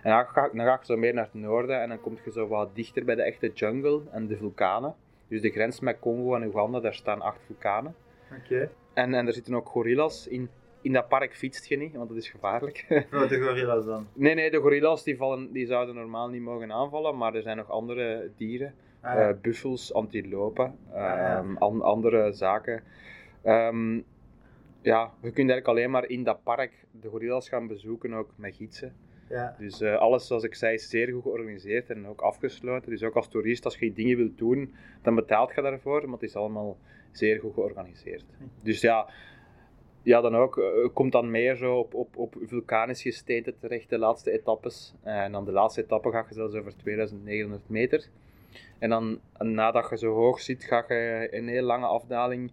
En 0.04 0.12
dan 0.12 0.26
ga, 0.26 0.50
dan 0.54 0.66
ga 0.66 0.78
je 0.80 0.86
zo 0.86 0.98
meer 0.98 1.14
naar 1.14 1.24
het 1.24 1.34
noorden 1.34 1.82
en 1.82 1.90
dan 1.90 2.00
kom 2.00 2.18
je 2.24 2.32
zo 2.32 2.48
wat 2.48 2.76
dichter 2.76 3.06
bij 3.06 3.16
de 3.16 3.22
echte 3.22 3.52
jungle 3.54 4.02
en 4.12 4.28
de 4.28 4.38
vulkanen. 4.38 4.96
Dus 5.28 5.42
de 5.42 5.50
grens 5.50 5.80
met 5.80 6.00
Congo 6.00 6.36
en 6.36 6.44
Oeganda, 6.44 6.80
daar 6.80 6.94
staan 6.94 7.22
acht 7.22 7.40
vulkanen. 7.46 7.96
oké. 8.32 8.70
En, 8.94 9.14
en 9.14 9.28
er 9.28 9.34
zitten 9.34 9.56
ook 9.56 9.70
gorillas 9.70 10.28
in. 10.28 10.50
In 10.82 10.94
dat 10.94 11.08
park 11.08 11.36
fietst 11.36 11.66
je 11.66 11.78
niet, 11.78 11.96
want 11.96 12.10
dat 12.10 12.18
is 12.18 12.30
gevaarlijk. 12.30 12.86
Oh, 13.14 13.30
de 13.30 13.42
gorilla's 13.42 13.86
dan. 13.86 14.08
nee, 14.14 14.34
nee, 14.36 14.52
de 14.52 14.60
gorillas 14.60 15.04
die, 15.04 15.18
vallen, 15.18 15.52
die 15.52 15.66
zouden 15.66 15.96
normaal 15.96 16.28
niet 16.30 16.42
mogen 16.42 16.72
aanvallen, 16.72 17.18
maar 17.18 17.36
er 17.36 17.42
zijn 17.42 17.58
nog 17.58 17.70
andere 17.70 18.32
dieren. 18.36 18.74
Ah, 19.02 19.14
ja. 19.14 19.30
Eh, 19.30 19.36
buffels, 19.42 19.94
antilopen, 19.94 20.76
ja. 20.94 21.38
ehm, 21.38 21.56
an- 21.58 21.82
andere 21.82 22.32
zaken. 22.34 22.84
Ehm, 23.44 23.96
ja, 24.82 25.12
je 25.22 25.32
kunt 25.32 25.50
eigenlijk 25.50 25.68
alleen 25.68 25.92
maar 25.92 26.08
in 26.10 26.24
dat 26.24 26.44
park 26.44 26.86
de 27.02 27.10
gorillas 27.10 27.50
gaan 27.50 27.68
bezoeken, 27.68 28.14
ook 28.14 28.30
met 28.36 28.56
gidsen. 28.56 28.96
ja. 29.30 29.56
Dus 29.60 29.82
eh, 29.82 29.96
alles, 29.98 30.28
zoals 30.28 30.44
ik 30.44 30.56
zei, 30.56 30.74
is 30.74 30.90
zeer 30.90 31.12
goed 31.14 31.22
georganiseerd 31.22 31.90
en 31.90 32.08
ook 32.08 32.22
afgesloten. 32.22 32.90
Dus 32.92 33.04
ook 33.04 33.16
als 33.16 33.28
toerist, 33.28 33.66
als 33.66 33.78
je 33.78 33.94
dingen 33.94 34.18
wilt 34.18 34.38
doen, 34.38 34.74
dan 35.02 35.16
betaalt 35.16 35.56
je 35.56 35.62
daarvoor, 35.62 36.04
maar 36.04 36.20
het 36.20 36.30
is 36.30 36.36
allemaal 36.36 36.78
zeer 37.12 37.40
goed 37.40 37.54
georganiseerd. 37.54 38.26
Dus 38.64 38.82
ja, 38.82 39.10
ja 40.08 40.22
dan 40.22 40.36
ook, 40.36 40.58
eh, 40.58 40.88
komt 40.94 41.12
dan 41.12 41.32
meer 41.32 41.56
zo 41.56 41.76
op, 41.76 41.94
op, 41.94 42.18
op 42.18 42.36
vulkanisch 42.42 43.02
gesteente 43.02 43.54
terecht, 43.60 43.90
de 43.90 43.98
laatste 43.98 44.32
etappes. 44.32 44.94
Eh, 45.04 45.24
en 45.24 45.32
dan 45.32 45.46
de 45.46 45.52
laatste 45.52 45.84
etappe 45.84 46.12
ga 46.12 46.26
je 46.28 46.34
zelfs 46.34 46.54
over 46.54 46.78
2900 46.78 47.70
meter. 47.70 48.08
En 48.80 48.90
dan, 48.90 49.20
nadat 49.38 49.90
je 49.90 49.98
zo 49.98 50.14
hoog 50.14 50.40
zit, 50.42 50.64
ga 50.64 50.86
je 50.88 51.28
een 51.32 51.48
heel 51.48 51.64
lange 51.64 51.86
afdaling 51.86 52.52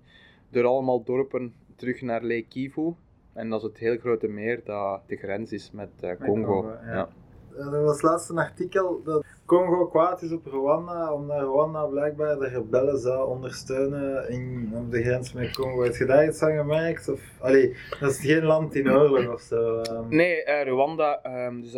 door 0.51 0.65
allemaal 0.65 1.03
dorpen 1.05 1.55
terug 1.77 2.03
naar 2.03 2.23
Lake 2.23 2.47
Kivu. 2.49 2.95
En 3.33 3.51
dat 3.51 3.61
is 3.61 3.67
het 3.67 3.79
heel 3.79 3.99
grote 3.99 4.29
meer 4.29 4.61
dat 4.65 5.01
de 5.07 5.17
grens 5.17 5.53
is 5.53 5.71
met 5.71 5.91
eh, 6.01 6.11
Congo. 6.19 6.61
Congo, 6.61 6.71
ja. 6.71 6.93
ja. 6.93 7.09
Er 7.57 7.85
was 7.85 8.03
laatst 8.03 8.31
een 8.31 8.39
artikel 8.39 9.03
dat 9.03 9.25
Congo 9.47 9.87
kwaad 9.87 10.23
is 10.23 10.33
op 10.33 10.47
Rwanda, 10.47 11.13
omdat 11.13 11.41
Rwanda 11.41 11.85
blijkbaar 11.87 12.39
de 12.39 12.49
rebellen 12.49 12.99
zou 12.99 13.29
ondersteunen 13.29 14.29
in, 14.31 14.71
op 14.75 14.91
de 14.91 15.03
grens 15.03 15.33
met 15.33 15.57
Congo. 15.57 15.83
Heb 15.83 15.95
je 15.95 16.05
daar 16.05 16.27
iets 16.27 16.39
van 16.39 16.57
gemerkt? 16.57 17.09
Of, 17.09 17.21
allee, 17.41 17.77
dat 18.01 18.11
is 18.11 18.21
geen 18.21 18.45
land 18.45 18.75
in 18.75 18.91
oorlog 18.91 19.33
of 19.33 19.41
zo. 19.41 19.81
ehm. 19.81 20.09
Nee, 20.09 20.45
eh, 20.45 20.67
Rwanda, 20.69 21.21
ehm, 21.23 21.61
dus 21.61 21.73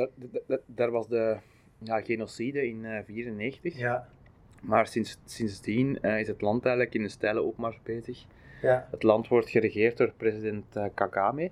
dat- 0.46 0.60
daar 0.66 0.90
was 0.90 1.08
de 1.08 1.36
ja, 1.78 2.00
genocide 2.00 2.66
in 2.68 2.80
1994. 2.80 3.78
Ja, 3.78 4.08
Maar 4.60 4.86
sinds, 4.86 5.18
sindsdien 5.24 5.98
eh, 6.00 6.20
is 6.20 6.28
het 6.28 6.40
land 6.40 6.64
eigenlijk 6.64 6.94
in 6.94 7.02
een 7.02 7.10
steile 7.10 7.42
opmars 7.42 7.78
bezig. 7.82 8.24
ja, 8.62 8.88
Het 8.90 9.02
land 9.02 9.28
wordt 9.28 9.48
geregeerd 9.50 9.96
door 9.96 10.12
president 10.16 10.76
eh, 10.76 10.84
Kagame. 10.94 11.50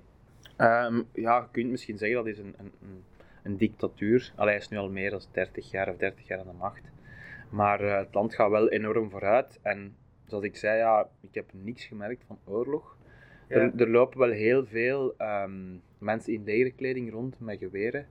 Ehm, 0.56 1.02
ja, 1.12 1.36
je 1.38 1.44
kunt 1.50 1.70
misschien 1.70 1.98
zeggen 1.98 2.16
dat 2.16 2.26
is 2.26 2.38
een, 2.38 2.54
een, 2.58 2.72
een, 2.82 3.02
een 3.44 3.56
dictatuur. 3.56 4.32
Allee, 4.36 4.50
hij 4.52 4.60
is 4.62 4.68
nu 4.68 4.76
al 4.76 4.90
meer 4.90 5.10
dan 5.10 5.20
30 5.32 5.70
jaar 5.70 5.88
of 5.88 5.96
30 5.96 6.26
jaar 6.26 6.38
aan 6.38 6.46
de 6.46 6.52
macht. 6.52 6.92
Maar 7.50 7.80
eh, 7.80 7.96
het 7.98 8.14
land 8.14 8.34
gaat 8.34 8.50
wel 8.50 8.68
enorm 8.68 9.10
vooruit. 9.10 9.58
En 9.62 9.96
zoals 10.26 10.44
ik 10.44 10.56
zei, 10.56 10.78
ja, 10.78 11.08
ik 11.20 11.34
heb 11.34 11.44
niks 11.52 11.84
gemerkt 11.84 12.24
van 12.26 12.38
oorlog. 12.44 12.96
ja. 13.48 13.56
Er, 13.56 13.72
er 13.76 13.88
lopen 13.90 14.18
wel 14.18 14.30
heel 14.30 14.66
veel 14.66 15.14
ehm, 15.18 15.76
mensen 15.98 16.32
in 16.32 16.44
legerkleding 16.44 17.12
rond 17.12 17.40
met 17.40 17.58
geweren. 17.58 18.06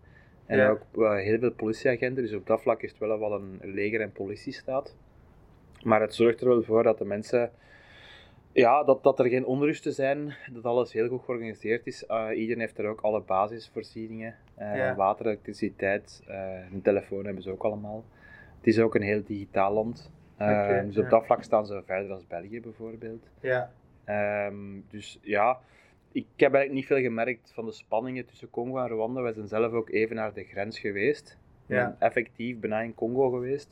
En 0.45 0.57
Ja. 0.57 0.69
ook 0.69 1.03
eh, 1.03 1.15
heel 1.15 1.39
veel 1.39 1.51
politieagenten. 1.51 2.23
Dus 2.23 2.33
op 2.33 2.47
dat 2.47 2.61
vlak 2.61 2.81
is 2.81 2.89
het 2.89 2.99
wel 2.99 3.19
wel 3.19 3.33
een 3.33 3.59
leger- 3.61 4.01
en 4.01 4.11
politiestaat. 4.11 4.95
Maar 5.83 6.01
het 6.01 6.13
zorgt 6.15 6.41
er 6.41 6.47
wel 6.47 6.63
voor 6.63 6.83
dat 6.83 6.97
de 6.97 7.05
mensen. 7.05 7.51
Ja, 8.53 8.83
dat, 8.83 9.03
dat 9.03 9.19
er 9.19 9.27
geen 9.29 9.45
onrusten 9.45 9.93
zijn, 9.93 10.35
dat 10.53 10.63
alles 10.63 10.93
heel 10.93 11.07
goed 11.07 11.23
georganiseerd 11.23 11.87
is. 11.87 12.05
Eh, 12.05 12.27
iedereen 12.35 12.59
heeft 12.59 12.77
er 12.77 12.87
ook 12.87 13.01
alle 13.01 13.21
basisvoorzieningen. 13.21 14.35
Ja. 14.57 14.95
Water, 14.95 15.25
elektriciteit, 15.25 16.23
eh, 16.27 16.71
een 16.71 16.81
telefoon 16.81 17.25
hebben 17.25 17.43
ze 17.43 17.51
ook 17.51 17.63
allemaal. 17.63 18.03
Het 18.57 18.67
is 18.67 18.79
ook 18.79 18.95
een 18.95 19.01
heel 19.01 19.23
digitaal 19.23 19.73
land. 19.73 20.11
Eh, 20.37 20.81
dus 20.83 20.97
op 20.97 21.09
dat 21.09 21.25
vlak 21.25 21.43
staan 21.43 21.65
ze 21.65 21.81
verder 21.85 22.11
als 22.11 22.27
België 22.27 22.61
bijvoorbeeld. 22.61 23.29
ja. 23.39 23.71
Ehm, 24.05 24.79
dus 24.89 25.19
ja, 25.21 25.59
ik 26.11 26.25
heb 26.35 26.53
eigenlijk 26.53 26.73
niet 26.73 26.85
veel 26.85 27.09
gemerkt 27.09 27.51
van 27.53 27.65
de 27.65 27.71
spanningen 27.71 28.25
tussen 28.25 28.49
Congo 28.49 28.77
en 28.77 28.87
Rwanda. 28.87 29.21
Wij 29.21 29.33
zijn 29.33 29.47
zelf 29.47 29.71
ook 29.71 29.89
even 29.89 30.15
naar 30.15 30.33
de 30.33 30.43
grens 30.43 30.79
geweest. 30.79 31.37
Ja. 31.65 31.95
effectief 31.99 32.59
bijna 32.59 32.81
in 32.81 32.93
Congo 32.95 33.29
geweest. 33.29 33.69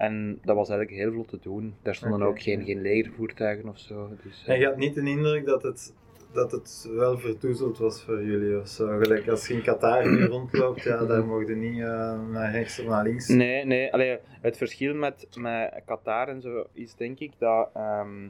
En 0.00 0.38
dat 0.42 0.56
was 0.56 0.68
eigenlijk 0.68 1.00
heel 1.00 1.12
vlot 1.12 1.28
te 1.28 1.38
doen. 1.42 1.74
Daar 1.82 1.94
stonden 1.94 2.22
ook 2.22 2.40
geen, 2.42 2.58
ja. 2.58 2.64
geen 2.64 2.80
legervoertuigen 2.80 3.68
of 3.68 3.78
zo. 3.78 4.10
Dus, 4.22 4.44
En 4.46 4.54
eh, 4.54 4.60
je 4.60 4.66
had 4.66 4.76
niet 4.76 4.94
de 4.94 5.00
indruk 5.00 5.46
dat 5.46 5.62
het, 5.62 5.94
dat 6.32 6.52
het 6.52 6.88
wel 6.94 7.18
verdoezeld 7.18 7.78
was 7.78 8.04
voor 8.04 8.24
jullie 8.24 8.60
of 8.60 8.68
zo. 8.68 8.98
Gelijk 8.98 9.28
als 9.28 9.46
je 9.46 9.54
in 9.54 9.62
Qatar 9.62 10.10
nu 10.10 10.24
rondloopt, 10.24 10.82
ja, 10.82 11.04
daar 11.04 11.24
mocht 11.24 11.48
je 11.48 11.54
niet 11.54 11.80
eh, 11.80 12.28
naar 12.28 12.50
rechts 12.52 12.80
of 12.80 12.86
naar 12.86 13.02
links. 13.02 13.28
Nee, 13.28 13.64
nee. 13.64 13.92
Allee, 13.92 14.18
het 14.40 14.56
verschil 14.56 14.94
met, 14.94 15.26
met 15.38 15.82
Qatar 15.86 16.28
en 16.28 16.40
zo 16.40 16.66
is 16.72 16.94
denk 16.94 17.18
ik 17.18 17.32
dat 17.38 17.70
ehm, 17.74 18.28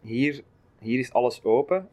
hier, 0.00 0.42
hier 0.78 0.98
is 0.98 1.12
alles 1.12 1.44
open. 1.44 1.88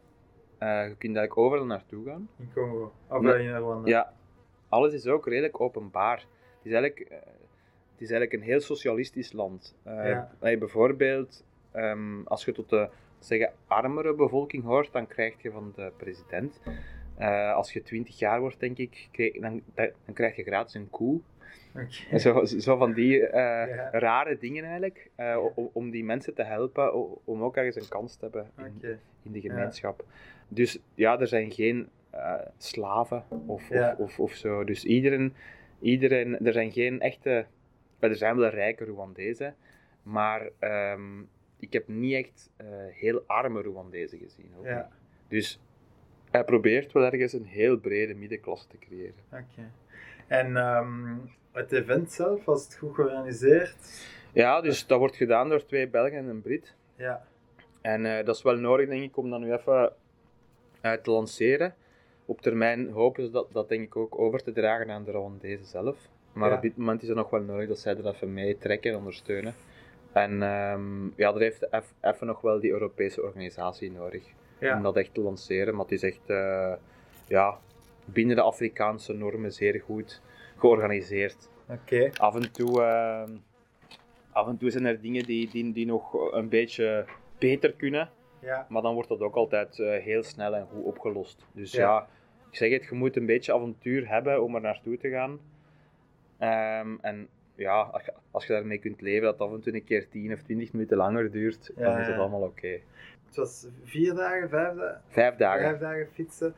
Eh, 0.58 0.68
je 0.68 0.94
kunt 0.98 1.16
eigenlijk 1.16 1.38
overal 1.38 1.66
naartoe 1.66 2.04
gaan. 2.04 2.28
In 2.38 2.50
Congo. 2.54 2.92
Of 3.08 3.20
Nee. 3.20 3.42
in 3.42 3.56
Rwanda. 3.56 3.88
Ja, 3.88 4.12
alles 4.68 4.92
is 4.92 5.06
ook 5.06 5.26
redelijk 5.26 5.60
openbaar. 5.60 6.16
Het 6.16 6.66
is 6.66 6.72
eigenlijk, 6.72 7.10
het 7.98 8.06
is 8.08 8.10
eigenlijk 8.14 8.32
een 8.42 8.48
heel 8.48 8.60
socialistisch 8.60 9.32
land. 9.32 9.74
Eh, 9.82 9.94
Ja. 10.04 10.30
bijvoorbeeld, 10.58 11.44
ehm, 11.72 12.22
als 12.24 12.44
je 12.44 12.52
tot 12.52 12.68
de 12.68 12.88
zeggen, 13.18 13.52
armere 13.66 14.14
bevolking 14.14 14.64
hoort, 14.64 14.92
dan 14.92 15.06
krijg 15.06 15.42
je 15.42 15.50
van 15.50 15.72
de 15.76 15.92
president. 15.96 16.60
eh, 17.16 17.54
als 17.54 17.72
je 17.72 17.82
20 17.82 18.18
jaar 18.18 18.40
wordt, 18.40 18.60
denk 18.60 18.78
ik, 18.78 19.08
krijg- 19.12 19.40
dan, 19.40 19.62
dan 19.74 20.14
krijg 20.14 20.36
je 20.36 20.42
gratis 20.42 20.74
een 20.74 20.90
koe. 20.90 21.20
Oké. 21.74 22.18
Zo, 22.18 22.44
zo 22.44 22.76
van 22.76 22.92
die 22.92 23.26
eh, 23.26 23.68
Ja. 23.74 23.90
rare 23.92 24.38
dingen 24.38 24.64
eigenlijk, 24.64 25.10
om, 25.54 25.70
om 25.72 25.90
die 25.90 26.04
mensen 26.04 26.34
te 26.34 26.42
helpen, 26.42 26.94
om 27.26 27.42
ook 27.42 27.56
ergens 27.56 27.76
een 27.76 27.88
kans 27.88 28.14
te 28.16 28.22
hebben 28.24 28.50
in, 28.56 28.98
in 29.22 29.32
de 29.32 29.40
gemeenschap. 29.40 30.04
Dus 30.48 30.78
ja, 30.94 31.20
er 31.20 31.26
zijn 31.28 31.52
geen 31.52 31.88
slaven 32.56 33.24
of, 33.46 33.70
of, 33.70 33.94
of, 33.98 34.18
of 34.20 34.32
zo. 34.32 34.64
Dus 34.64 34.84
iedereen, 34.84 35.34
iedereen, 35.80 36.46
er 36.46 36.52
zijn 36.52 36.72
geen 36.72 37.00
echte, 37.00 37.46
wel, 37.98 38.10
er 38.10 38.16
zijn 38.16 38.36
wel 38.36 38.48
rijke 38.50 38.84
Rwandezen, 38.84 39.56
maar 40.02 40.50
ehm, 40.58 41.20
ik 41.58 41.72
heb 41.72 41.88
niet 41.88 42.14
echt 42.14 42.50
eh, 42.56 42.66
heel 42.90 43.22
arme 43.26 43.60
Rwandezen 43.62 44.18
gezien. 44.18 44.50
ook 44.58 44.64
Ja. 44.64 44.76
niet. 44.76 44.84
Dus 45.28 45.60
hij 46.30 46.44
probeert 46.44 46.92
wel 46.92 47.04
ergens 47.04 47.32
een 47.32 47.44
heel 47.46 47.78
brede 47.78 48.14
middenklasse 48.14 48.68
te 48.68 48.78
creëren. 48.78 49.14
Oké. 49.32 49.70
En 50.26 50.56
ehm, 50.56 51.16
het 51.52 51.72
event 51.72 52.12
zelf, 52.12 52.44
was 52.44 52.64
het 52.64 52.76
goed 52.76 52.94
georganiseerd? 52.94 54.06
Ja, 54.32 54.60
dus 54.60 54.86
dat 54.86 54.98
wordt 54.98 55.16
gedaan 55.16 55.48
door 55.48 55.64
twee 55.66 55.88
Belgen 55.88 56.18
en 56.18 56.26
een 56.26 56.42
Brit. 56.42 56.74
Ja. 56.96 57.26
En 57.80 58.06
eh, 58.18 58.24
dat 58.24 58.36
is 58.36 58.42
wel 58.42 58.56
nodig, 58.56 58.88
denk 58.88 59.02
ik, 59.02 59.16
om 59.16 59.30
dat 59.30 59.40
nu 59.40 59.52
even 59.52 59.92
eh, 60.80 60.92
te 60.92 61.10
lanceren. 61.10 61.74
Op 62.24 62.40
termijn 62.40 62.90
hopen 62.90 63.24
ze 63.24 63.30
dat, 63.30 63.52
dat 63.52 63.68
denk 63.68 63.82
ik 63.82 63.96
ook 63.96 64.18
over 64.18 64.42
te 64.42 64.52
dragen 64.52 64.90
aan 64.90 65.04
de 65.04 65.10
Rwandezen 65.10 65.66
zelf. 65.66 66.08
Maar 66.38 66.48
Ja. 66.50 66.56
op 66.56 66.62
dit 66.62 66.76
moment 66.76 67.02
is 67.02 67.08
het 67.08 67.16
nog 67.16 67.30
wel 67.30 67.40
nodig 67.42 67.68
dat 67.68 67.78
zij 67.78 67.96
er 67.96 68.06
even 68.06 68.32
mee 68.32 68.58
trekken 68.58 68.90
en 68.90 68.96
ondersteunen. 68.96 69.54
En 70.12 70.42
ehm, 70.42 71.06
ja, 71.16 71.32
er 71.34 71.40
heeft 71.40 71.68
even 72.00 72.26
nog 72.26 72.40
wel 72.40 72.60
die 72.60 72.70
Europese 72.70 73.22
organisatie 73.22 73.90
nodig 73.92 74.22
om 74.76 74.82
dat 74.82 74.96
echt 74.96 75.14
te 75.14 75.20
lanceren. 75.20 75.74
Maar 75.74 75.82
het 75.84 75.92
is 75.92 76.02
echt 76.02 76.20
eh, 76.30 76.72
ja, 77.26 77.58
binnen 78.04 78.36
de 78.36 78.42
Afrikaanse 78.42 79.12
normen 79.14 79.52
zeer 79.52 79.80
goed 79.80 80.20
georganiseerd. 80.56 81.48
Oké. 81.68 82.10
Af 82.16 82.34
en 82.34 82.52
toe, 82.52 82.82
ehm, 82.82 83.30
af 84.32 84.46
en 84.48 84.56
toe 84.56 84.70
zijn 84.70 84.84
er 84.86 85.00
dingen 85.00 85.24
die, 85.24 85.48
die, 85.50 85.72
die 85.72 85.86
nog 85.86 86.32
een 86.32 86.48
beetje 86.48 87.04
beter 87.38 87.72
kunnen. 87.72 88.10
Ja. 88.40 88.66
Maar 88.68 88.82
dan 88.82 88.94
wordt 88.94 89.08
dat 89.08 89.20
ook 89.20 89.34
altijd 89.34 89.78
eh, 89.78 90.02
heel 90.02 90.22
snel 90.22 90.54
en 90.54 90.66
goed 90.72 90.84
opgelost. 90.84 91.46
Dus 91.52 91.72
Ja. 91.72 91.80
ja. 91.82 92.08
ik 92.50 92.56
zeg 92.56 92.70
het, 92.70 92.84
je 92.84 92.94
moet 92.94 93.16
een 93.16 93.26
beetje 93.26 93.52
avontuur 93.54 94.08
hebben 94.08 94.42
om 94.42 94.54
er 94.54 94.60
naartoe 94.60 94.96
te 94.98 95.08
gaan. 95.10 95.38
Ehm, 96.38 96.96
en 97.00 97.28
ja, 97.54 98.02
als 98.30 98.46
je, 98.46 98.52
daarmee 98.52 98.78
kunt 98.78 99.00
leven 99.00 99.22
dat 99.22 99.32
het 99.38 99.48
af 99.48 99.54
en 99.54 99.60
toe 99.60 99.74
een 99.74 99.84
keer 99.84 100.08
10 100.08 100.32
of 100.32 100.42
20 100.42 100.72
minuten 100.72 100.96
langer 100.96 101.30
duurt, 101.30 101.70
Ja, 101.76 101.82
dan 101.84 101.98
is 101.98 102.06
dat 102.06 102.14
ja. 102.14 102.20
allemaal 102.20 102.42
oké. 102.42 102.80
Het 103.26 103.36
was 103.36 103.66
vier 103.84 104.14
dagen, 104.14 104.48
vijf 104.48 104.76
dagen? 104.76 105.00
Vijf 105.08 105.36
dagen. 105.36 105.62
Vijf 105.62 105.78
dagen 105.78 106.08
fietsen. 106.12 106.54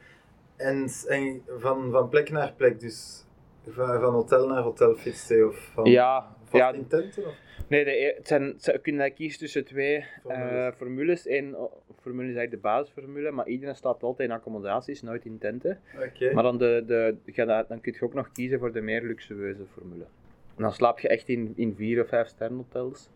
En, 0.57 0.89
en 1.09 1.43
van, 1.59 1.91
van 1.91 2.09
plek 2.09 2.31
naar 2.31 2.53
plek, 2.53 2.81
dus 2.81 3.27
van, 3.69 4.01
van 4.01 4.13
hotel 4.13 4.47
naar 4.49 4.63
hotel 4.63 4.95
fietsen 4.95 5.49
of 5.49 5.71
van 5.75 5.85
Ja, 5.85 6.37
ja, 6.59 6.73
in 6.73 6.87
tenten? 6.87 7.27
Of? 7.27 7.35
nee, 7.69 7.85
de, 7.85 7.91
e- 7.91 8.15
het 8.17 8.29
zijn, 8.29 9.15
kiezen 9.15 9.39
tussen 9.39 9.65
twee 9.65 10.05
Formules. 10.23 10.67
eh, 10.67 10.73
formules. 10.77 11.29
Eén 11.29 11.57
oh, 11.57 11.73
formule 12.01 12.29
is 12.29 12.37
eigenlijk 12.37 12.63
de 12.63 12.69
basisformule, 12.69 13.31
maar 13.31 13.47
iedereen 13.47 13.77
staat 13.77 14.03
altijd 14.03 14.29
in 14.29 14.35
accommodaties, 14.35 15.03
nooit 15.03 15.25
in 15.25 15.39
tenten. 15.39 15.81
Maar 16.35 16.43
dan, 16.43 16.59
de, 16.59 16.83
de, 16.87 17.17
dan 17.69 17.81
kun 17.81 17.95
je 17.99 18.05
ook 18.05 18.15
nog 18.15 18.33
kiezen 18.33 18.59
voor 18.59 18.73
de 18.73 18.81
meer 18.81 19.03
luxueuze 19.03 19.67
formule. 19.73 20.05
En 20.57 20.63
dan 20.63 20.73
slaap 20.73 20.99
je 20.99 21.09
echt 21.09 21.29
in, 21.29 21.53
in 21.57 21.75
vier 21.75 22.03
of 22.03 22.09
vijf 22.09 22.29
sterrenhotels. 22.29 23.11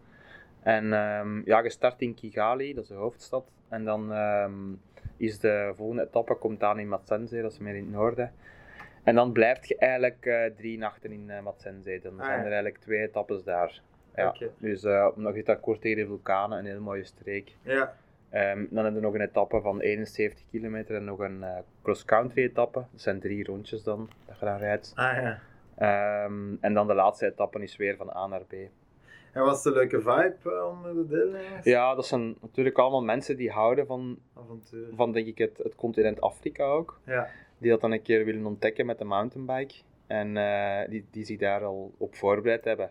En 0.62 0.92
ehm, 0.92 1.42
ja, 1.44 1.62
je 1.62 1.70
start 1.70 2.00
in 2.00 2.14
Kigali, 2.14 2.74
dat 2.74 2.82
is 2.82 2.88
de 2.88 2.94
hoofdstad. 2.94 3.50
En 3.68 3.84
dan 3.84 4.12
ehm, 4.12 4.72
is 5.16 5.38
de 5.38 5.72
volgende 5.74 6.02
etappe 6.02 6.34
komt 6.34 6.62
aan 6.62 6.78
in 6.78 6.88
Matsense, 6.88 7.40
dat 7.42 7.52
is 7.52 7.58
meer 7.58 7.74
in 7.74 7.84
het 7.84 7.92
noorden. 7.92 8.32
En 9.04 9.14
dan 9.14 9.32
blijf 9.32 9.64
je 9.66 9.76
eigenlijk 9.76 10.26
eh, 10.26 10.44
drie 10.56 10.78
nachten 10.78 11.12
in 11.12 11.30
uh. 11.42 12.02
Dan 12.02 12.20
Ah, 12.20 12.26
zijn 12.26 12.38
er 12.38 12.44
eigenlijk 12.44 12.78
twee 12.78 13.00
etappes 13.00 13.44
daar. 13.44 13.80
Ja. 14.14 14.34
Dus 14.58 14.84
uh, 14.84 15.08
omdat 15.16 15.34
je 15.34 15.44
daar 15.44 15.58
kort 15.60 15.80
tegen 15.80 15.96
de 15.96 16.06
vulkanen, 16.06 16.58
een 16.58 16.66
heel 16.66 16.80
mooie 16.80 17.04
streek. 17.04 17.56
Ja. 17.62 17.94
Ehm, 18.30 18.64
dan 18.70 18.84
hebben 18.84 19.00
we 19.00 19.06
nog 19.06 19.14
een 19.14 19.20
etappe 19.28 19.60
van 19.60 19.80
71 19.80 20.44
kilometer 20.50 20.96
en 20.96 21.04
nog 21.04 21.18
een 21.18 21.44
cross-country 21.82 22.42
etappe. 22.42 22.84
Dat 22.90 23.00
zijn 23.00 23.20
drie 23.20 23.44
rondjes 23.44 23.82
dan, 23.82 24.10
dat 24.26 24.38
je 24.38 24.44
dan 24.44 24.58
rijdt. 24.58 24.92
Ah 24.94 25.16
ja. 25.16 25.38
Ehm, 25.76 26.54
en 26.60 26.74
dan 26.74 26.86
de 26.86 26.94
laatste 26.94 27.26
etappe 27.26 27.62
is 27.62 27.76
weer 27.76 27.96
van 27.96 28.16
A 28.16 28.26
naar 28.26 28.44
B. 28.44 28.52
En 29.32 29.42
was 29.42 29.56
het 29.56 29.66
een 29.66 29.72
leuke 29.72 30.00
vibe 30.00 30.64
onder 30.64 30.94
de 30.94 31.06
deelnemers? 31.06 31.64
Ja, 31.64 31.94
dat 31.94 32.06
zijn 32.06 32.36
natuurlijk 32.40 32.78
allemaal 32.78 33.02
mensen 33.02 33.36
die 33.36 33.50
houden 33.50 33.86
van, 33.86 34.18
Avontuur. 34.36 34.86
van 34.94 35.12
denk 35.12 35.26
ik, 35.26 35.38
het, 35.38 35.58
het 35.58 35.74
continent 35.74 36.20
Afrika 36.20 36.64
ook. 36.64 37.00
Ja. 37.06 37.28
Die 37.64 37.72
dat 37.72 37.80
dan 37.82 37.92
een 37.92 38.02
keer 38.02 38.24
willen 38.24 38.46
ontdekken 38.46 38.86
met 38.86 38.98
de 38.98 39.04
mountainbike. 39.04 39.74
En 40.06 40.36
eh, 40.36 40.88
die, 40.90 41.04
die 41.10 41.24
zich 41.24 41.38
daar 41.38 41.64
al 41.64 41.94
op 41.98 42.14
voorbereid 42.14 42.64
hebben. 42.64 42.90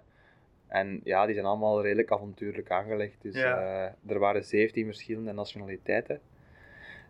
En 0.68 1.02
ja, 1.04 1.26
die 1.26 1.34
zijn 1.34 1.46
allemaal 1.46 1.82
redelijk 1.82 2.12
avontuurlijk 2.12 2.72
aangelegd. 2.72 3.22
Dus 3.22 3.36
Ja. 3.36 3.58
eh, 4.06 4.12
er 4.12 4.20
waren 4.20 4.44
17 4.44 4.86
verschillende 4.86 5.32
nationaliteiten. 5.32 6.20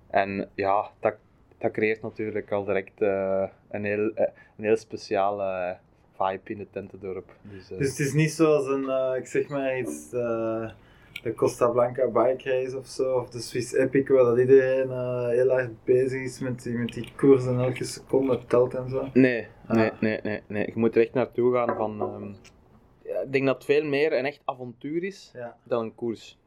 En 0.09 0.49
ja, 0.55 0.91
dat, 0.99 1.15
dat 1.57 1.71
creëert 1.71 2.01
natuurlijk 2.01 2.51
al 2.51 2.63
direct 2.63 3.01
eh, 3.01 3.47
een, 3.69 3.83
heel, 3.85 4.11
een 4.57 4.63
heel 4.63 4.77
speciale 4.77 5.77
vibe 6.11 6.51
in 6.53 6.59
het 6.59 6.71
tentendorp. 6.71 7.35
Dus, 7.41 7.67
Dus 7.67 7.89
het 7.89 7.99
is 7.99 8.13
niet 8.13 8.31
zoals 8.31 8.67
een, 8.67 9.15
ik 9.17 9.27
zeg 9.27 9.47
maar 9.47 9.77
iets, 9.79 10.09
de 11.23 11.33
Costa 11.33 11.67
Blanca 11.67 12.07
Bike 12.07 12.49
Race 12.49 12.77
of 12.77 12.85
zo, 12.87 13.15
of 13.17 13.29
de 13.29 13.39
Swiss 13.39 13.73
Epic, 13.73 14.07
waar 14.09 14.23
dat 14.23 14.37
iedereen 14.39 14.89
eh, 14.91 15.27
heel 15.27 15.49
hard 15.49 15.83
bezig 15.83 16.21
is 16.21 16.39
met 16.39 16.63
die, 16.63 16.73
met 16.77 16.93
die 16.93 17.11
koers 17.15 17.45
en 17.45 17.59
elke 17.59 17.83
seconde 17.83 18.39
telt 18.47 18.73
en 18.73 18.89
zo. 18.89 19.09
Nee, 19.13 19.47
nee, 19.67 19.91
Ah. 19.91 19.99
nee, 20.01 20.19
nee, 20.23 20.41
nee. 20.47 20.65
Je 20.65 20.73
moet 20.75 20.95
er 20.95 21.01
echt 21.01 21.13
naartoe 21.13 21.53
gaan 21.53 21.75
van... 21.75 22.01
ehm, 22.01 22.33
ja, 23.13 23.19
ik 23.21 23.31
denk 23.31 23.45
dat 23.45 23.55
het 23.55 23.65
veel 23.65 23.83
meer 23.85 24.13
een 24.17 24.25
echt 24.25 24.41
avontuur 24.45 25.03
is 25.03 25.31
Ja. 25.33 25.57
dan 25.63 25.83
een 25.83 25.95
koers. 25.95 26.39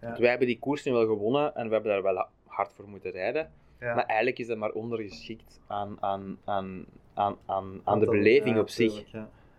Ja. 0.00 0.06
Want 0.06 0.18
wij 0.18 0.28
hebben 0.28 0.46
die 0.46 0.58
koers 0.58 0.84
nu 0.84 0.92
wel 0.92 1.06
gewonnen 1.06 1.54
en 1.54 1.66
we 1.66 1.72
hebben 1.72 1.92
daar 1.92 2.02
wel 2.02 2.26
hard 2.46 2.72
voor 2.72 2.88
moeten 2.88 3.10
rijden. 3.10 3.50
Ja. 3.80 3.94
Maar 3.94 4.04
eigenlijk 4.04 4.38
is 4.38 4.46
dat 4.46 4.58
maar 4.58 4.70
ondergeschikt 4.72 5.60
aan, 5.66 5.96
aan, 6.00 6.38
aan, 6.44 6.84
aan, 7.14 7.36
aan, 7.46 7.80
aan 7.84 8.00
de 8.00 8.06
beleving 8.06 8.58
op 8.58 8.68
zich. 8.68 9.04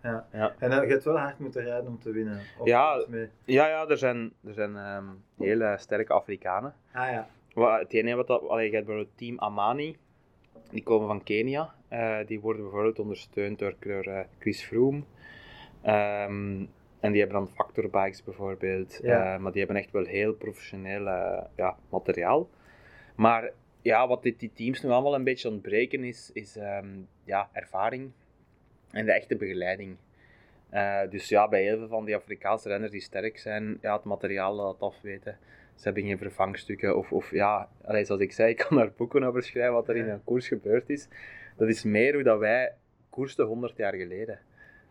Ja. 0.02 0.26
En 0.58 0.72
eh, 0.72 0.82
je 0.82 0.90
hebt 0.90 1.04
wel 1.04 1.18
hard 1.18 1.38
moeten 1.38 1.62
rijden 1.64 1.86
om 1.86 1.98
te 1.98 2.10
winnen. 2.12 2.40
Of 2.58 2.66
Ja. 2.66 2.96
iets 2.98 3.06
mee. 3.06 3.28
Ja, 3.44 3.66
ja, 3.68 3.88
er 3.88 3.98
zijn, 3.98 4.32
er 4.44 4.54
zijn 4.54 4.76
ehm, 4.76 5.04
hele 5.38 5.74
sterke 5.78 6.12
Afrikanen. 6.12 6.74
Ah 6.92 7.10
ja. 7.10 7.28
Wat, 7.54 7.78
het 7.78 7.92
enige 7.92 8.16
wat 8.16 8.26
dat, 8.26 8.48
allee, 8.48 8.68
je 8.68 8.74
hebt 8.74 8.86
bijvoorbeeld 8.86 9.18
Team 9.18 9.38
Amani, 9.38 9.96
die 10.70 10.82
komen 10.82 11.06
van 11.06 11.22
Kenia. 11.22 11.74
Eh, 11.88 12.18
die 12.26 12.40
worden 12.40 12.62
bijvoorbeeld 12.62 12.98
ondersteund 12.98 13.58
door, 13.58 13.74
door 13.80 14.04
eh, 14.04 14.20
Chris 14.38 14.64
Froome. 14.64 15.02
Ehm, 15.82 16.64
en 17.00 17.12
die 17.12 17.20
hebben 17.20 17.38
dan 17.38 17.48
factorbikes 17.48 18.24
bijvoorbeeld. 18.24 18.98
Ja. 19.02 19.34
Eh, 19.34 19.40
maar 19.40 19.52
die 19.52 19.62
hebben 19.64 19.82
echt 19.82 19.90
wel 19.90 20.04
heel 20.04 20.34
professioneel 20.34 21.04
ja, 21.56 21.76
materiaal. 21.88 22.48
Maar 23.14 23.52
ja, 23.82 24.08
wat 24.08 24.22
dit, 24.22 24.40
die 24.40 24.52
teams 24.54 24.82
nu 24.82 24.90
allemaal 24.90 25.14
een 25.14 25.24
beetje 25.24 25.48
ontbreken 25.48 26.04
is, 26.04 26.30
is 26.32 26.56
ehm, 26.56 26.88
ja, 27.24 27.48
ervaring 27.52 28.12
en 28.92 29.04
de 29.06 29.12
echte 29.12 29.36
begeleiding. 29.36 29.96
Eh, 30.70 31.00
dus 31.10 31.28
ja, 31.28 31.48
bij 31.48 31.62
heel 31.62 31.78
veel 31.78 31.88
van 31.88 32.04
die 32.04 32.16
Afrikaanse 32.16 32.68
renners 32.68 32.92
die 32.92 33.00
sterk 33.00 33.38
zijn, 33.38 33.78
ja, 33.80 33.94
het 33.96 34.04
materiaal 34.04 34.54
laat 34.54 34.80
afweten. 34.80 35.38
Ze 35.74 35.84
hebben 35.84 36.02
geen 36.02 36.18
vervangstukken. 36.18 36.96
Of, 36.96 37.12
of 37.12 37.30
ja, 37.30 37.68
allee, 37.84 38.04
zoals 38.04 38.20
ik 38.20 38.32
zei, 38.32 38.50
ik 38.54 38.56
kan 38.56 38.76
daar 38.76 38.92
boeken 38.96 39.22
over 39.24 39.42
schrijven 39.42 39.72
wat 39.72 39.88
er 39.88 39.96
in 39.96 40.08
een 40.08 40.24
koers 40.24 40.48
gebeurd 40.48 40.90
is. 40.90 41.08
Dat 41.56 41.68
is 41.68 41.84
meer 41.84 42.14
hoe 42.14 42.22
dat 42.22 42.38
wij 42.38 42.72
koersten 43.10 43.44
100 43.46 43.76
jaar 43.76 43.94
geleden. 43.94 44.38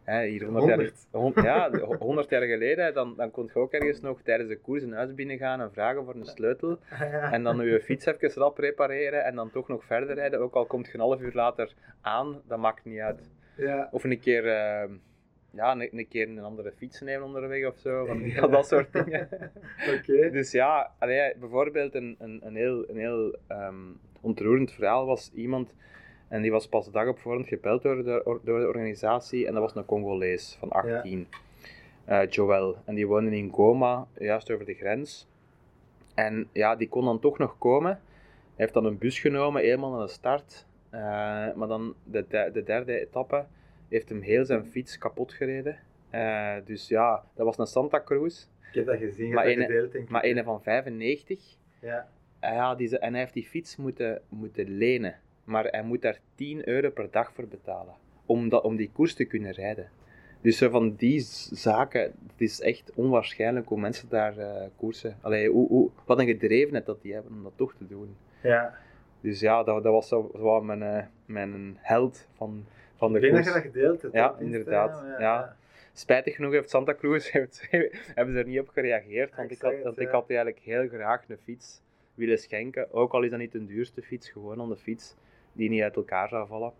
Hè, 0.03 0.25
hier 0.25 0.43
100 0.43 0.65
jaar, 0.65 0.77
100? 1.11 1.35
hon- 1.35 1.43
ja, 1.43 1.69
de- 1.69 1.95
100 1.99 2.29
jaar 2.29 2.41
geleden, 2.41 2.93
dan, 2.93 3.13
dan 3.17 3.31
kon 3.31 3.49
je 3.53 3.59
ook 3.59 3.71
ergens 3.71 4.01
nog 4.01 4.21
tijdens 4.21 4.49
de 4.49 4.57
koers 4.57 4.83
een 4.83 4.93
huis 4.93 5.13
binnengaan 5.13 5.61
en 5.61 5.71
vragen 5.71 6.05
voor 6.05 6.15
een 6.15 6.25
sleutel. 6.25 6.77
En 7.31 7.43
dan 7.43 7.65
je 7.65 7.81
fiets 7.81 8.05
even 8.05 8.29
rap 8.29 8.57
repareren 8.57 9.23
en 9.23 9.35
dan 9.35 9.51
toch 9.51 9.67
nog 9.67 9.83
verder 9.85 10.15
rijden. 10.15 10.39
Ook 10.39 10.53
al 10.53 10.65
komt 10.65 10.85
je 10.87 10.93
een 10.93 10.99
half 10.99 11.21
uur 11.21 11.33
later 11.33 11.73
aan, 12.01 12.41
dat 12.47 12.59
maakt 12.59 12.85
niet 12.85 12.99
uit. 12.99 13.29
Ja. 13.57 13.89
Of 13.91 14.03
een 14.03 14.19
keer, 14.19 14.45
eh, 14.47 14.89
ja, 15.51 15.71
een, 15.71 15.97
een 15.97 16.07
keer 16.07 16.27
een 16.27 16.39
andere 16.39 16.71
fiets 16.71 17.01
nemen 17.01 17.25
onderweg 17.25 17.67
of 17.67 17.77
zo. 17.79 18.05
Van, 18.05 18.19
ja, 18.29 18.47
dat 18.47 18.67
soort 18.67 18.93
dingen. 18.93 19.29
Oké. 19.97 20.29
Dus 20.31 20.51
ja, 20.51 20.91
allee, 20.99 21.33
bijvoorbeeld 21.39 21.95
een, 21.95 22.15
een, 22.19 22.39
een 22.43 22.55
heel, 22.55 22.89
een 22.89 22.97
heel 22.97 23.35
ehm, 23.47 23.75
ontroerend 24.21 24.71
verhaal 24.71 25.05
was 25.05 25.31
iemand, 25.33 25.73
en 26.27 26.41
die 26.41 26.51
was 26.51 26.67
pas 26.67 26.85
de 26.85 26.91
dag 26.91 27.07
op 27.07 27.19
voorhand 27.19 27.47
gebeld 27.47 27.81
door 27.81 28.03
de, 28.03 28.21
or- 28.25 28.41
door 28.43 28.59
de 28.59 28.67
organisatie, 28.67 29.47
en 29.47 29.53
dat 29.53 29.61
was 29.61 29.75
een 29.75 29.85
Congolees 29.85 30.55
van 30.59 30.69
18, 30.69 31.27
eh, 32.05 32.27
Joël. 32.29 32.77
En 32.85 32.95
die 32.95 33.07
woonde 33.07 33.37
in 33.37 33.51
Goma, 33.51 34.07
juist 34.17 34.51
over 34.51 34.65
de 34.65 34.73
grens. 34.73 35.27
En 36.15 36.49
ja, 36.51 36.75
die 36.75 36.89
kon 36.89 37.05
dan 37.05 37.19
toch 37.19 37.37
nog 37.37 37.57
komen. 37.57 37.91
Hij 37.91 38.63
heeft 38.65 38.73
dan 38.73 38.85
een 38.85 38.97
bus 38.97 39.19
genomen, 39.19 39.61
helemaal 39.61 39.91
naar 39.91 40.05
de 40.05 40.11
start. 40.11 40.65
Eh, 40.95 41.53
maar 41.55 41.67
dan 41.67 41.95
de, 42.03 42.25
de, 42.27 42.49
de 42.53 42.63
derde 42.63 42.99
etappe 42.99 43.45
heeft 43.89 44.09
hem 44.09 44.21
heel 44.21 44.45
zijn 44.45 44.65
fiets 44.65 44.97
kapot 44.97 45.33
gereden. 45.33 45.77
Eh, 46.09 46.55
dus 46.65 46.87
ja, 46.87 47.23
dat 47.33 47.45
was 47.45 47.57
een 47.57 47.65
Santa 47.65 48.01
Cruz. 48.03 48.47
Ik 48.69 48.75
heb 48.75 48.85
dat 48.85 48.97
gezien, 48.97 49.33
Maar 49.33 49.45
gedeeld, 49.45 49.91
denk 49.91 50.03
ik. 50.03 50.09
Maar 50.09 50.23
een 50.23 50.43
van 50.43 50.61
95. 50.63 51.57
Ja. 51.81 52.07
Eh, 52.39 52.51
ja, 52.51 52.75
die, 52.75 52.99
en 52.99 53.11
hij 53.11 53.19
heeft 53.19 53.33
die 53.33 53.45
fiets 53.45 53.75
moeten, 53.75 54.21
moeten 54.29 54.77
lenen. 54.77 55.15
Maar 55.43 55.65
hij 55.65 55.83
moet 55.83 56.01
daar 56.01 56.19
10 56.35 56.67
euro 56.67 56.89
per 56.89 57.11
dag 57.11 57.33
voor 57.33 57.47
betalen. 57.47 57.93
Om, 58.25 58.49
dat, 58.49 58.63
om 58.63 58.75
die 58.75 58.91
koers 58.93 59.13
te 59.13 59.25
kunnen 59.25 59.51
rijden. 59.51 59.89
Dus 60.41 60.57
van 60.57 60.95
die 60.95 61.19
zaken, 61.51 62.01
het 62.01 62.41
is 62.41 62.61
echt 62.61 62.91
onwaarschijnlijk 62.95 63.67
hoe 63.67 63.79
mensen 63.79 64.09
daar 64.09 64.37
eh, 64.37 64.67
koersen. 64.75 65.17
Allee, 65.21 65.49
hoe, 65.49 65.67
hoe, 65.67 65.89
wat 66.05 66.19
een 66.19 66.25
gedrevenheid 66.25 66.85
dat 66.85 67.01
die 67.01 67.13
hebben 67.13 67.31
om 67.31 67.43
dat 67.43 67.53
toch 67.55 67.73
te 67.73 67.87
doen. 67.87 68.15
ja. 68.41 68.83
Dus 69.25 69.39
ja, 69.39 69.63
dat, 69.63 69.83
dat 69.83 69.93
was 69.93 70.07
zo, 70.07 70.31
zo 70.35 70.61
mijn, 70.61 70.83
eh, 70.83 71.05
mijn 71.25 71.77
held 71.81 72.27
van, 72.33 72.65
van 72.95 73.13
de 73.13 73.19
Ik 73.19 73.23
denk 73.23 73.35
dat 73.35 73.45
je 73.45 73.51
dat 73.51 73.61
gedeeld 73.61 74.01
hebt. 74.01 74.13
Ja, 74.13 74.35
inderdaad, 74.39 75.03
ja. 75.19 75.55
Spijtig 75.93 76.35
genoeg 76.35 76.51
heeft 76.51 76.69
Santa 76.69 76.95
Cruz 76.95 77.31
heeft, 77.31 77.67
hebben 78.15 78.33
ze 78.33 78.39
er 78.39 78.47
niet 78.47 78.59
op 78.59 78.69
gereageerd, 78.69 79.35
want 79.35 79.51
Ik 79.51 79.55
ik 79.55 79.61
had, 79.61 79.71
zag 79.71 79.79
het, 79.79 79.83
want 79.83 79.99
ik 79.99 80.09
had 80.09 80.29
eigenlijk 80.29 80.59
heel 80.59 80.87
graag 80.87 81.29
een 81.29 81.37
fiets 81.43 81.81
willen 82.13 82.37
schenken. 82.37 82.93
Ook 82.93 83.13
al 83.13 83.23
is 83.23 83.29
dat 83.29 83.39
niet 83.39 83.51
de 83.51 83.65
duurste 83.65 84.01
fiets, 84.01 84.29
gewoon 84.29 84.59
om 84.59 84.69
de 84.69 84.77
fiets 84.77 85.15
die 85.53 85.69
niet 85.69 85.81
uit 85.81 85.95
elkaar 85.95 86.29
zou 86.29 86.47
vallen. 86.47 86.73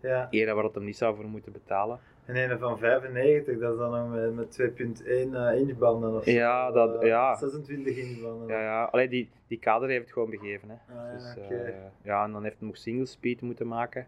Ja. 0.00 0.28
Ene 0.30 0.54
waar 0.54 0.64
het 0.64 0.74
hem 0.74 0.84
niet 0.84 0.96
zou 0.96 1.16
voor 1.16 1.24
moeten 1.24 1.52
betalen. 1.52 2.00
En 2.24 2.36
een 2.50 2.58
van 2.58 2.78
95, 2.78 3.58
dat 3.58 3.72
is 3.72 3.78
dan 3.78 3.90
nog 3.90 4.10
met, 4.10 4.34
met 4.34 5.02
2.1 5.02 5.34
eh, 5.34 5.58
inch 5.60 5.78
banden 5.78 6.14
of 6.16 6.24
zo. 6.24 6.30
Ja, 6.30 6.70
dat- 6.70 7.02
Eh, 7.02 7.08
ja. 7.08 7.34
26 7.34 7.96
inch 7.96 8.20
banden. 8.22 8.48
Ja, 8.48 8.62
ja. 8.62 8.84
Allee, 8.84 9.08
die, 9.08 9.30
die 9.46 9.58
kader 9.58 9.88
heeft 9.88 10.02
het 10.04 10.12
gewoon 10.12 10.30
begeven. 10.30 10.68
Hè. 10.68 10.74
Ah, 10.74 11.04
ja, 11.06 11.12
dus, 11.12 11.36
oké. 11.44 11.54
eh, 11.54 11.74
ja, 12.02 12.24
en 12.24 12.32
dan 12.32 12.42
heeft 12.44 12.58
hij 12.58 12.66
nog 12.68 12.76
single 12.76 13.06
speed 13.06 13.40
moeten 13.40 13.68
maken. 13.68 14.06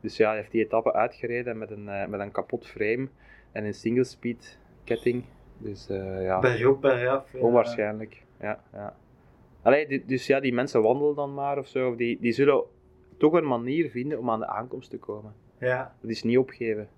Dus 0.00 0.16
ja, 0.16 0.28
hij 0.28 0.36
heeft 0.36 0.50
die 0.50 0.64
etappe 0.64 0.92
uitgereden 0.92 1.58
met 1.58 1.70
een, 1.70 1.88
eh, 1.88 2.06
met 2.06 2.20
een 2.20 2.30
kapot 2.32 2.66
frame 2.66 3.08
en 3.52 3.64
een 3.64 3.74
single 3.74 4.04
speed 4.04 4.58
ketting. 4.84 5.24
Dus 5.58 5.86
ja. 6.20 6.38
Bergop, 6.38 6.80
bergaf. 6.80 7.32
ja. 7.32 7.38
Onwaarschijnlijk, 7.38 8.22
ja. 8.40 8.60
ja. 8.72 8.96
Allee, 9.62 10.04
dus 10.06 10.26
ja, 10.26 10.40
die 10.40 10.52
mensen 10.52 10.82
wandelen 10.82 11.14
dan 11.14 11.34
maar 11.34 11.58
of 11.58 11.66
zo. 11.66 11.88
Of 11.90 11.96
die, 11.96 12.18
die 12.20 12.32
zullen 12.32 12.62
toch 13.16 13.32
een 13.32 13.46
manier 13.46 13.90
vinden 13.90 14.18
om 14.18 14.30
aan 14.30 14.38
de 14.40 14.46
aankomst 14.46 14.90
te 14.90 14.98
komen. 14.98 15.34
Ja, 15.58 15.94
Dat 16.00 16.10
is 16.10 16.22
niet 16.22 16.38
opgeven. 16.38 16.88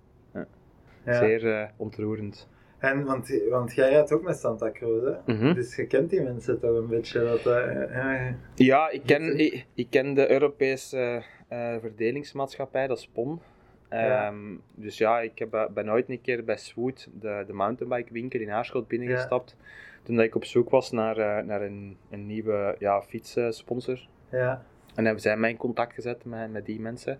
Ja. 1.05 1.13
Zeer 1.13 1.53
eh, 1.53 1.67
ontroerend. 1.77 2.47
En, 2.77 3.03
want, 3.03 3.41
want 3.49 3.73
jij 3.73 3.89
rijdt 3.89 4.11
ook 4.11 4.23
met 4.23 4.37
Santa 4.37 4.71
Cruz, 4.71 5.03
hè? 5.03 5.33
Mhm. 5.33 5.53
Dus 5.53 5.75
je 5.75 5.87
kent 5.87 6.09
die 6.09 6.21
mensen 6.21 6.59
toch 6.59 6.75
een 6.77 6.87
beetje. 6.87 7.19
Dat, 7.19 7.45
eh, 7.45 7.93
ja, 7.93 8.35
Ja, 8.55 8.89
ik 8.89 9.01
ken, 9.05 9.37
ik, 9.37 9.65
ik 9.73 9.87
ken 9.89 10.13
de 10.13 10.31
Europese 10.31 11.23
eh, 11.47 11.75
verdelingsmaatschappij, 11.79 12.87
dat 12.87 12.97
is 12.97 13.07
PON. 13.13 13.41
Ja. 13.89 14.27
Ehm, 14.27 14.55
Dus 14.75 14.97
ja, 14.97 15.19
ik 15.19 15.39
heb, 15.39 15.69
ben 15.73 15.89
ooit 15.91 16.09
een 16.09 16.21
keer 16.21 16.43
bij 16.43 16.57
Swoot, 16.57 17.09
de, 17.19 17.43
de 17.47 17.53
mountainbike 17.53 18.13
winkel 18.13 18.39
in 18.39 18.51
Aarschot, 18.51 18.87
binnengestapt. 18.87 19.57
Toen 20.03 20.15
dat 20.15 20.25
ik 20.25 20.35
op 20.35 20.45
zoek 20.45 20.69
was 20.69 20.91
naar, 20.91 21.45
naar 21.45 21.61
een, 21.61 21.97
een 22.09 22.25
nieuwe 22.25 22.75
ja, 22.79 23.01
fietssponsor. 23.01 24.07
ja. 24.31 24.63
En 24.95 25.05
hebben 25.05 25.23
zij 25.23 25.37
mij 25.37 25.49
in 25.49 25.57
contact 25.57 25.93
gezet 25.93 26.25
met, 26.25 26.51
met 26.51 26.65
die 26.65 26.79
mensen. 26.79 27.19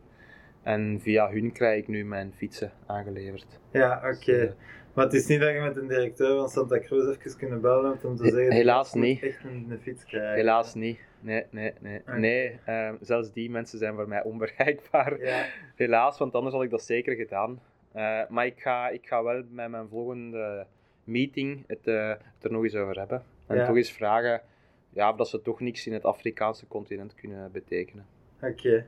En 0.63 1.00
via 1.02 1.30
hun 1.30 1.52
krijg 1.52 1.82
ik 1.82 1.88
nu 1.88 2.06
mijn 2.06 2.34
fietsen 2.36 2.72
aangeleverd. 2.86 3.60
ja 3.72 3.95
oké. 3.98 4.26
Dus, 4.26 4.28
eh, 4.50 4.52
Maar 4.93 5.06
het 5.06 5.13
is 5.13 5.28
niet 5.28 5.39
dat 5.39 5.54
je 5.54 5.60
met 5.60 5.78
een 5.78 5.88
directeur 5.88 6.38
van 6.38 6.50
Santa 6.50 6.80
Cruz 6.80 7.08
even 7.17 7.38
kunnen 7.38 7.62
bellen 7.62 8.00
om 8.04 8.15
te 8.15 8.24
zeggen... 8.24 8.52
helaas 8.52 8.91
je 8.91 8.98
moet 8.98 9.08
niet. 9.08 9.24
echt 9.24 9.43
een, 9.43 9.65
een 9.69 9.80
fiets 9.80 10.06
krijgen. 10.06 10.34
Helaas 10.36 10.74
niet. 10.74 11.00
Nee, 11.22 11.45
nee, 11.52 11.74
nee. 11.80 12.00
Oké. 12.00 12.17
nee 12.17 12.60
ehm, 12.65 12.95
zelfs 13.02 13.32
die 13.32 13.50
mensen 13.50 13.80
zijn 13.80 13.95
voor 13.95 14.08
mij 14.08 14.24
onbereikbaar. 14.24 15.22
Ja, 15.22 15.45
Helaas, 15.76 16.17
want 16.17 16.34
anders 16.36 16.56
had 16.56 16.63
ik 16.63 16.69
dat 16.69 16.82
zeker 16.84 17.15
gedaan. 17.15 17.62
Eh, 17.91 18.22
maar 18.30 18.45
ik 18.45 18.60
ga, 18.62 18.89
ik 18.89 19.08
ga 19.08 19.24
wel 19.24 19.43
met 19.52 19.69
mijn 19.69 19.88
volgende 19.89 20.65
meeting 21.04 21.63
het, 21.67 21.88
eh, 21.88 22.10
het 22.10 22.43
er 22.43 22.52
nog 22.52 22.63
eens 22.63 22.76
over 22.76 22.98
hebben. 22.98 23.24
En 23.48 23.56
Ja. 23.56 23.65
toch 23.65 23.76
eens 23.76 23.91
vragen 23.91 24.41
ja, 24.89 25.10
of 25.10 25.15
dat 25.15 25.28
ze 25.30 25.41
toch 25.41 25.60
niks 25.60 25.88
in 25.88 25.93
het 25.93 26.06
Afrikaanse 26.06 26.67
continent 26.67 27.15
kunnen 27.15 27.52
betekenen. 27.52 28.06
Oké. 28.41 28.86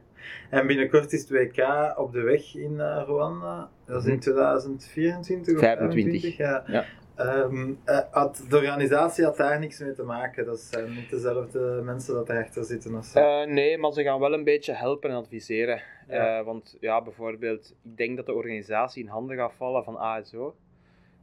En 0.49 0.67
binnenkort 0.67 1.13
is 1.13 1.21
het 1.21 1.29
WK 1.29 1.93
op 1.97 2.11
de 2.13 2.21
weg 2.21 2.55
in 2.55 2.79
eh, 2.79 3.03
Rwanda. 3.05 3.69
Dat 3.85 4.01
is 4.01 4.05
in 4.07 4.11
Mhm. 4.13 4.21
2024 4.21 5.53
of 5.53 5.59
25. 5.59 6.37
Ja. 6.37 6.63
Ja. 6.67 6.85
Ehm, 7.15 7.73
eh, 7.85 7.99
had, 8.11 8.45
de 8.49 8.55
organisatie 8.57 9.23
had 9.23 9.37
daar 9.37 9.59
niks 9.59 9.79
mee 9.79 9.93
te 9.93 10.03
maken. 10.03 10.45
Dat 10.45 10.59
zijn 10.59 10.93
niet 10.93 11.09
dezelfde 11.09 11.81
mensen 11.83 12.13
dat 12.13 12.29
erachter 12.29 12.63
zitten 12.63 12.95
of 12.95 13.05
zo. 13.05 13.19
Eh, 13.19 13.47
nee, 13.47 13.77
maar 13.77 13.91
ze 13.93 14.03
gaan 14.03 14.19
wel 14.19 14.33
een 14.33 14.43
beetje 14.43 14.73
helpen 14.73 15.09
en 15.09 15.15
adviseren. 15.15 15.81
Ja. 16.07 16.39
Eh, 16.39 16.45
want 16.45 16.77
ja, 16.79 17.01
bijvoorbeeld, 17.01 17.75
ik 17.83 17.97
denk 17.97 18.17
dat 18.17 18.25
de 18.25 18.33
organisatie 18.33 19.03
in 19.03 19.09
handen 19.09 19.37
gaat 19.37 19.53
vallen 19.53 19.83
van 19.83 19.97
ASO. 19.97 20.55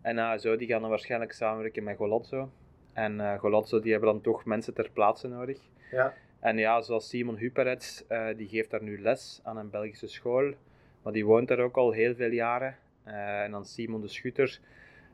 En 0.03 0.19
ASO 0.19 0.57
die 0.57 0.69
gaan 0.69 0.81
dan 0.81 0.91
waarschijnlijk 0.91 1.33
samenwerken 1.33 1.85
met 1.85 1.97
Golazzo. 1.97 2.51
En 2.93 3.21
eh 3.21 3.39
Golazzo 3.39 3.81
die 3.81 3.91
hebben 3.93 4.11
dan 4.13 4.21
toch 4.21 4.45
mensen 4.45 4.75
ter 4.75 4.91
plaatse 4.93 5.29
nodig. 5.29 5.59
Ja. 5.91 6.15
En 6.41 6.59
ja, 6.59 6.81
zoals 6.81 7.09
Simon 7.09 7.37
Huperets, 7.37 8.07
eh, 8.07 8.27
die 8.37 8.49
geeft 8.49 8.71
daar 8.71 8.83
nu 8.83 9.01
les 9.01 9.41
aan 9.45 9.57
een 9.57 9.71
Belgische 9.71 10.07
school. 10.09 10.55
Maar 11.03 11.13
die 11.13 11.27
woont 11.27 11.49
daar 11.49 11.59
ook 11.59 11.77
al 11.77 11.91
heel 11.93 12.15
veel 12.15 12.31
jaren. 12.31 12.77
Eh, 13.05 13.43
en 13.43 13.51
dan 13.51 13.65
Simon 13.65 14.01
de 14.01 14.09
Schutter. 14.09 14.61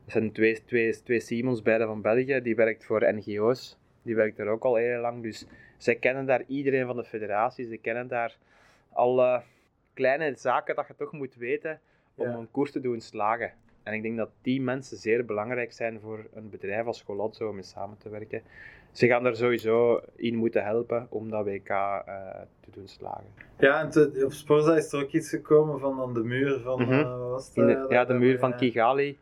Dat 0.03 0.11
zijn 0.13 0.31
twee, 0.31 0.63
twee, 0.65 1.03
twee 1.03 1.19
Simons, 1.19 1.61
beide 1.61 1.85
van 1.85 2.01
België. 2.01 2.41
Die 2.41 2.55
werkt 2.55 2.85
voor 2.85 3.13
NGO's. 3.13 3.77
Die 4.01 4.15
werkt 4.15 4.37
daar 4.37 4.47
ook 4.47 4.63
al 4.63 4.75
heel 4.75 4.99
lang. 5.01 5.23
Dus 5.23 5.45
zij 5.77 5.95
kennen 5.95 6.25
daar 6.25 6.43
iedereen 6.47 6.85
van 6.85 6.95
de 6.95 7.03
federatie. 7.03 7.65
Ze 7.67 7.77
kennen 7.77 8.07
daar 8.07 8.37
alle 8.93 9.41
kleine 9.93 10.33
zaken 10.35 10.75
dat 10.75 10.87
je 10.87 10.95
toch 10.95 11.11
moet 11.11 11.35
weten 11.35 11.79
om 12.15 12.27
Ja. 12.27 12.33
een 12.33 12.51
koers 12.51 12.71
te 12.71 12.79
doen 12.79 13.01
slagen. 13.01 13.53
En 13.85 13.93
ik 13.93 14.01
denk 14.01 14.17
dat 14.17 14.29
die 14.41 14.61
mensen 14.61 14.97
zeer 14.97 15.25
belangrijk 15.25 15.73
zijn 15.73 15.99
voor 15.99 16.25
een 16.33 16.49
bedrijf 16.49 16.85
als 16.85 17.01
Golazzo 17.01 17.47
om 17.49 17.53
mee 17.53 17.63
samen 17.63 17.97
te 17.97 18.09
werken. 18.09 18.41
Ze 18.91 19.07
gaan 19.07 19.25
er 19.25 19.35
sowieso 19.35 20.01
in 20.15 20.35
moeten 20.35 20.63
helpen 20.63 21.07
om 21.09 21.29
dat 21.29 21.45
WK 21.45 21.69
eh, 21.69 22.03
te 22.59 22.71
doen 22.71 22.87
slagen. 22.87 23.25
Ja, 23.59 23.79
en 23.81 23.89
te- 23.89 24.21
op 24.25 24.31
Sporza 24.31 24.75
is 24.75 24.93
er 24.93 25.03
ook 25.03 25.11
iets 25.11 25.29
gekomen 25.29 25.79
van 25.79 26.13
de 26.13 26.23
muur 26.23 26.59
van... 26.59 26.85
Wat 27.03 27.29
was 27.29 27.45
het, 27.45 27.55
de, 27.55 27.73
eh, 27.73 27.85
ja, 27.89 28.05
de 28.05 28.13
muur 28.13 28.39
van 28.39 28.49
ja, 28.49 28.55
Kigali. 28.55 29.17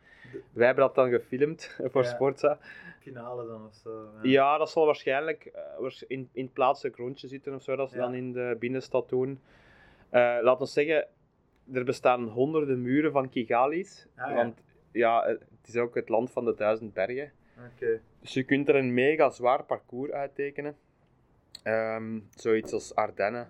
Wij 0.52 0.66
hebben 0.66 0.84
dat 0.84 0.94
dan 0.94 1.10
gefilmd 1.10 1.76
voor 1.92 2.02
Ja. 2.02 2.08
Sportza. 2.08 2.58
Finale 3.00 3.46
dan 3.46 3.66
of 3.66 3.74
zo. 3.74 4.08
Ja, 4.22 4.58
dat 4.58 4.70
zal 4.70 4.86
waarschijnlijk 4.86 5.50
waars- 5.78 6.04
in, 6.06 6.28
in 6.32 6.44
het 6.44 6.52
plaatselijk 6.52 6.96
rondje 6.96 7.28
zitten 7.28 7.54
of 7.54 7.62
zo, 7.62 7.76
dat 7.76 7.90
ze 7.90 7.96
Ja. 7.96 8.02
dan 8.02 8.14
in 8.14 8.32
de 8.32 8.56
binnenstad 8.58 9.08
doen. 9.08 9.40
Laten 10.10 10.58
we 10.58 10.66
zeggen, 10.66 11.06
er 11.72 11.84
bestaan 11.84 12.28
honderden 12.28 12.82
muren 12.82 13.12
van 13.12 13.28
Kigali's. 13.28 14.06
Ah. 14.16 14.34
Want 14.34 14.62
ja, 14.92 15.26
het 15.26 15.68
is 15.68 15.76
ook 15.76 15.94
het 15.94 16.08
land 16.08 16.30
van 16.30 16.44
de 16.44 16.54
duizend 16.54 16.92
bergen. 16.92 17.32
Oké. 17.72 18.00
Dus 18.20 18.32
je 18.32 18.42
kunt 18.42 18.68
er 18.68 18.76
een 18.76 18.94
mega 18.94 19.30
zwaar 19.30 19.64
parcours 19.64 20.10
uittekenen. 20.10 20.76
Ehm, 21.62 22.20
zoiets 22.34 22.72
als 22.72 22.94
Ardennen. 22.94 23.48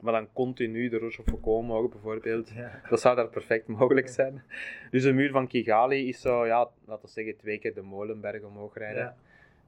Maar 0.00 0.12
dan 0.12 0.32
continu 0.32 0.88
de 0.88 0.98
Rochefoucauld 0.98 1.66
mogen 1.66 1.90
bijvoorbeeld. 1.90 2.48
Ja. 2.48 2.80
Dat 2.88 3.00
zou 3.00 3.16
daar 3.16 3.28
perfect 3.28 3.66
mogelijk 3.66 4.08
zijn. 4.08 4.42
Dus 4.90 5.02
de 5.02 5.12
muur 5.12 5.30
van 5.30 5.46
Kigali 5.46 6.08
is 6.08 6.20
zo, 6.20 6.46
ja, 6.46 6.70
laten 6.84 7.04
we 7.04 7.10
zeggen, 7.10 7.36
twee 7.36 7.58
keer 7.58 7.74
de 7.74 7.82
Molenberg 7.82 8.42
omhoog 8.42 8.74
rijden. 8.74 9.14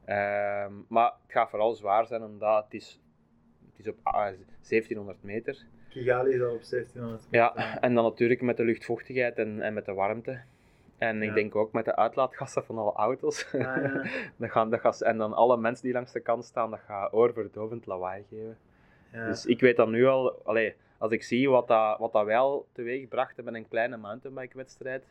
Ja. 0.06 0.64
Ehm, 0.64 0.72
maar 0.88 1.12
het 1.22 1.32
gaat 1.32 1.50
vooral 1.50 1.74
zwaar 1.74 2.06
zijn 2.06 2.22
omdat 2.22 2.64
het 2.64 2.74
is, 2.74 3.00
het 3.70 3.78
is 3.78 3.88
op 3.88 3.98
ah, 4.02 4.32
1700 4.60 5.22
meter. 5.22 5.66
Kigali 5.96 6.30
is 6.34 6.40
al 6.40 6.54
op 6.54 6.62
1700 6.70 7.22
Ja, 7.30 7.78
en 7.80 7.94
dan 7.94 8.04
natuurlijk 8.04 8.40
met 8.40 8.56
de 8.56 8.64
luchtvochtigheid 8.64 9.38
en, 9.38 9.62
en 9.62 9.74
met 9.74 9.84
de 9.84 9.92
warmte. 9.92 10.40
En 10.98 11.22
ik 11.22 11.28
Ja. 11.28 11.34
denk 11.34 11.56
ook 11.56 11.72
met 11.72 11.84
de 11.84 11.96
uitlaatgassen 11.96 12.64
van 12.64 12.78
alle 12.78 12.92
auto's. 12.92 13.46
Ah, 13.52 13.60
ja. 13.60 14.02
dat 14.36 14.50
gaan, 14.50 14.70
dat 14.70 14.80
gaat, 14.80 15.00
en 15.00 15.18
dan 15.18 15.32
alle 15.32 15.56
mensen 15.56 15.84
die 15.84 15.92
langs 15.94 16.12
de 16.12 16.20
kant 16.20 16.44
staan, 16.44 16.70
dat 16.70 16.80
gaat 16.86 17.12
oorverdovend 17.12 17.86
lawaai 17.86 18.24
geven. 18.30 18.56
Ja. 19.12 19.26
Dus 19.26 19.46
ik 19.46 19.60
weet 19.60 19.76
dan 19.76 19.90
nu 19.90 20.06
al, 20.06 20.40
allee, 20.44 20.74
als 20.98 21.12
ik 21.12 21.22
zie 21.22 21.50
wat, 21.50 21.68
dat, 21.68 21.98
wat 21.98 22.12
dat 22.12 22.28
al 22.30 22.66
teweeg 22.72 23.08
brachten 23.08 23.44
met 23.44 23.54
een 23.54 23.68
kleine 23.68 23.96
mountainbike-wedstrijd, 23.96 25.04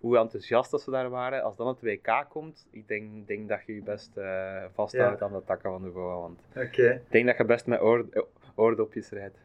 hoe 0.00 0.18
enthousiast 0.18 0.70
dat 0.70 0.82
ze 0.82 0.90
daar 0.90 1.10
waren, 1.10 1.42
als 1.42 1.56
dan 1.56 1.66
het 1.66 1.80
WK 1.80 2.26
komt, 2.28 2.66
ik 2.70 2.88
denk, 2.88 3.26
denk 3.26 3.48
dat 3.48 3.60
je 3.66 3.74
je 3.74 3.82
best 3.82 4.16
eh, 4.16 4.62
vasthoudt 4.74 5.22
aan 5.22 5.32
de 5.32 5.44
takken 5.44 5.70
van 5.70 5.82
de 5.82 5.88
boa. 5.88 6.14
Want 6.14 6.40
ik 6.54 7.00
denk 7.10 7.26
dat 7.26 7.36
je 7.36 7.44
best 7.44 7.66
met 7.66 7.80
oor, 7.80 8.04
oordopjes 8.54 9.10
rijdt. 9.10 9.38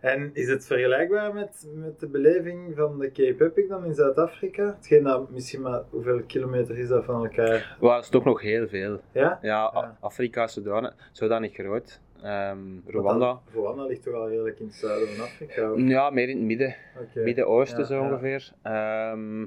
En 0.00 0.30
is 0.32 0.48
het 0.48 0.66
vergelijkbaar 0.66 1.34
met, 1.34 1.68
met 1.74 2.00
de 2.00 2.08
beleving 2.08 2.72
van 2.76 2.98
de 2.98 3.12
Cape 3.12 3.44
Epic 3.44 3.68
dan 3.68 3.84
in 3.84 3.94
Zuid-Afrika? 3.94 4.74
Hetgeen 4.76 5.02
dat 5.02 5.30
misschien 5.30 5.60
maar, 5.60 5.82
hoeveel 5.90 6.22
kilometer 6.26 6.78
is 6.78 6.88
dat 6.88 7.04
van 7.04 7.24
elkaar? 7.26 7.76
Maar 7.80 7.94
het 7.94 8.04
is 8.04 8.10
toch 8.10 8.24
nog 8.24 8.40
heel 8.42 8.68
veel. 8.68 9.00
Ja? 9.12 9.38
Ja, 9.42 9.70
Ja. 9.74 9.96
Afrika 10.00 10.44
is 10.44 10.52
zodanig, 10.52 10.94
zodanig 11.12 11.54
groot. 11.54 12.00
Ehm, 12.22 12.58
Rwanda, 12.86 13.26
dan- 13.26 13.40
Rwanda 13.54 13.82
ligt 13.84 14.02
toch 14.02 14.14
al 14.14 14.28
redelijk 14.28 14.58
in 14.60 14.66
het 14.66 14.74
zuiden 14.74 15.08
van 15.08 15.24
Afrika? 15.24 15.72
of? 15.72 15.78
ja, 15.80 16.10
meer 16.10 16.28
in 16.28 16.36
het 16.36 16.46
midden. 16.46 16.74
Midden-Oosten 17.14 17.78
Ja, 17.78 17.84
zo 17.84 18.02
ongeveer. 18.02 18.52
Ehm, 18.62 19.46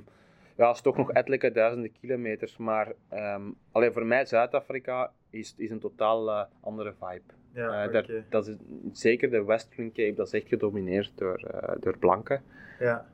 ja, 0.59 0.69
is 0.69 0.81
toch 0.81 0.97
nog 0.97 1.11
ettelijke 1.11 1.51
duizenden 1.51 1.91
kilometers, 1.91 2.57
maar 2.57 2.91
ehm 3.09 3.41
alleen 3.71 3.93
voor 3.93 4.05
mij 4.05 4.25
Zuid-Afrika 4.25 5.11
is, 5.29 5.53
is 5.57 5.69
een 5.69 5.79
totaal 5.79 6.29
eh, 6.29 6.43
andere 6.61 6.93
vibe. 6.99 7.33
Ja, 7.53 7.83
Eh, 7.85 7.91
daar- 7.93 8.23
dat 8.29 8.47
is, 8.47 8.55
zeker 8.91 9.29
de 9.29 9.43
Western 9.43 9.91
Cape, 9.91 10.13
dat 10.13 10.27
is 10.27 10.33
echt 10.33 10.47
gedomineerd 10.47 11.11
door, 11.15 11.35
eh, 11.37 11.75
door 11.79 11.97
blanken. 11.97 12.41
Ja, 12.79 13.05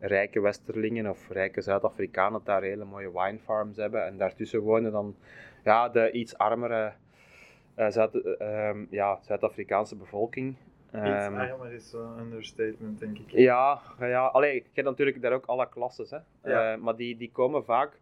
rijke 0.00 0.40
Westerlingen 0.40 1.10
of 1.10 1.28
rijke 1.30 1.60
Zuid-Afrikanen 1.60 2.32
dat 2.32 2.46
daar 2.46 2.62
hele 2.62 2.84
mooie 2.84 3.12
winefarms 3.12 3.76
hebben. 3.76 4.06
En 4.06 4.16
daartussen 4.18 4.60
wonen 4.60 4.92
dan 4.92 5.16
ja, 5.64 5.88
de 5.88 6.10
iets 6.10 6.38
armere 6.38 6.92
Zuid, 7.88 8.14
eh, 8.14 8.68
ehm, 8.68 8.84
ja, 8.90 9.18
Zuid-Afrikaanse 9.22 9.96
bevolking. 9.96 10.56
Armer 10.92 11.72
is 11.72 11.90
zo'n 11.90 12.18
understatement, 12.20 12.98
denk 12.98 13.18
ik. 13.18 13.30
ja, 13.30 13.80
ja 14.00 14.26
allee, 14.26 14.54
je 14.54 14.62
hebt 14.72 14.88
natuurlijk 14.88 15.22
daar 15.22 15.32
ook 15.32 15.46
alle 15.46 15.68
klasses, 15.68 16.10
hè. 16.10 16.18
Ja. 16.44 16.72
Eh, 16.72 16.80
maar 16.80 16.96
die, 16.96 17.16
die 17.16 17.30
komen 17.32 17.64
vaak 17.64 18.00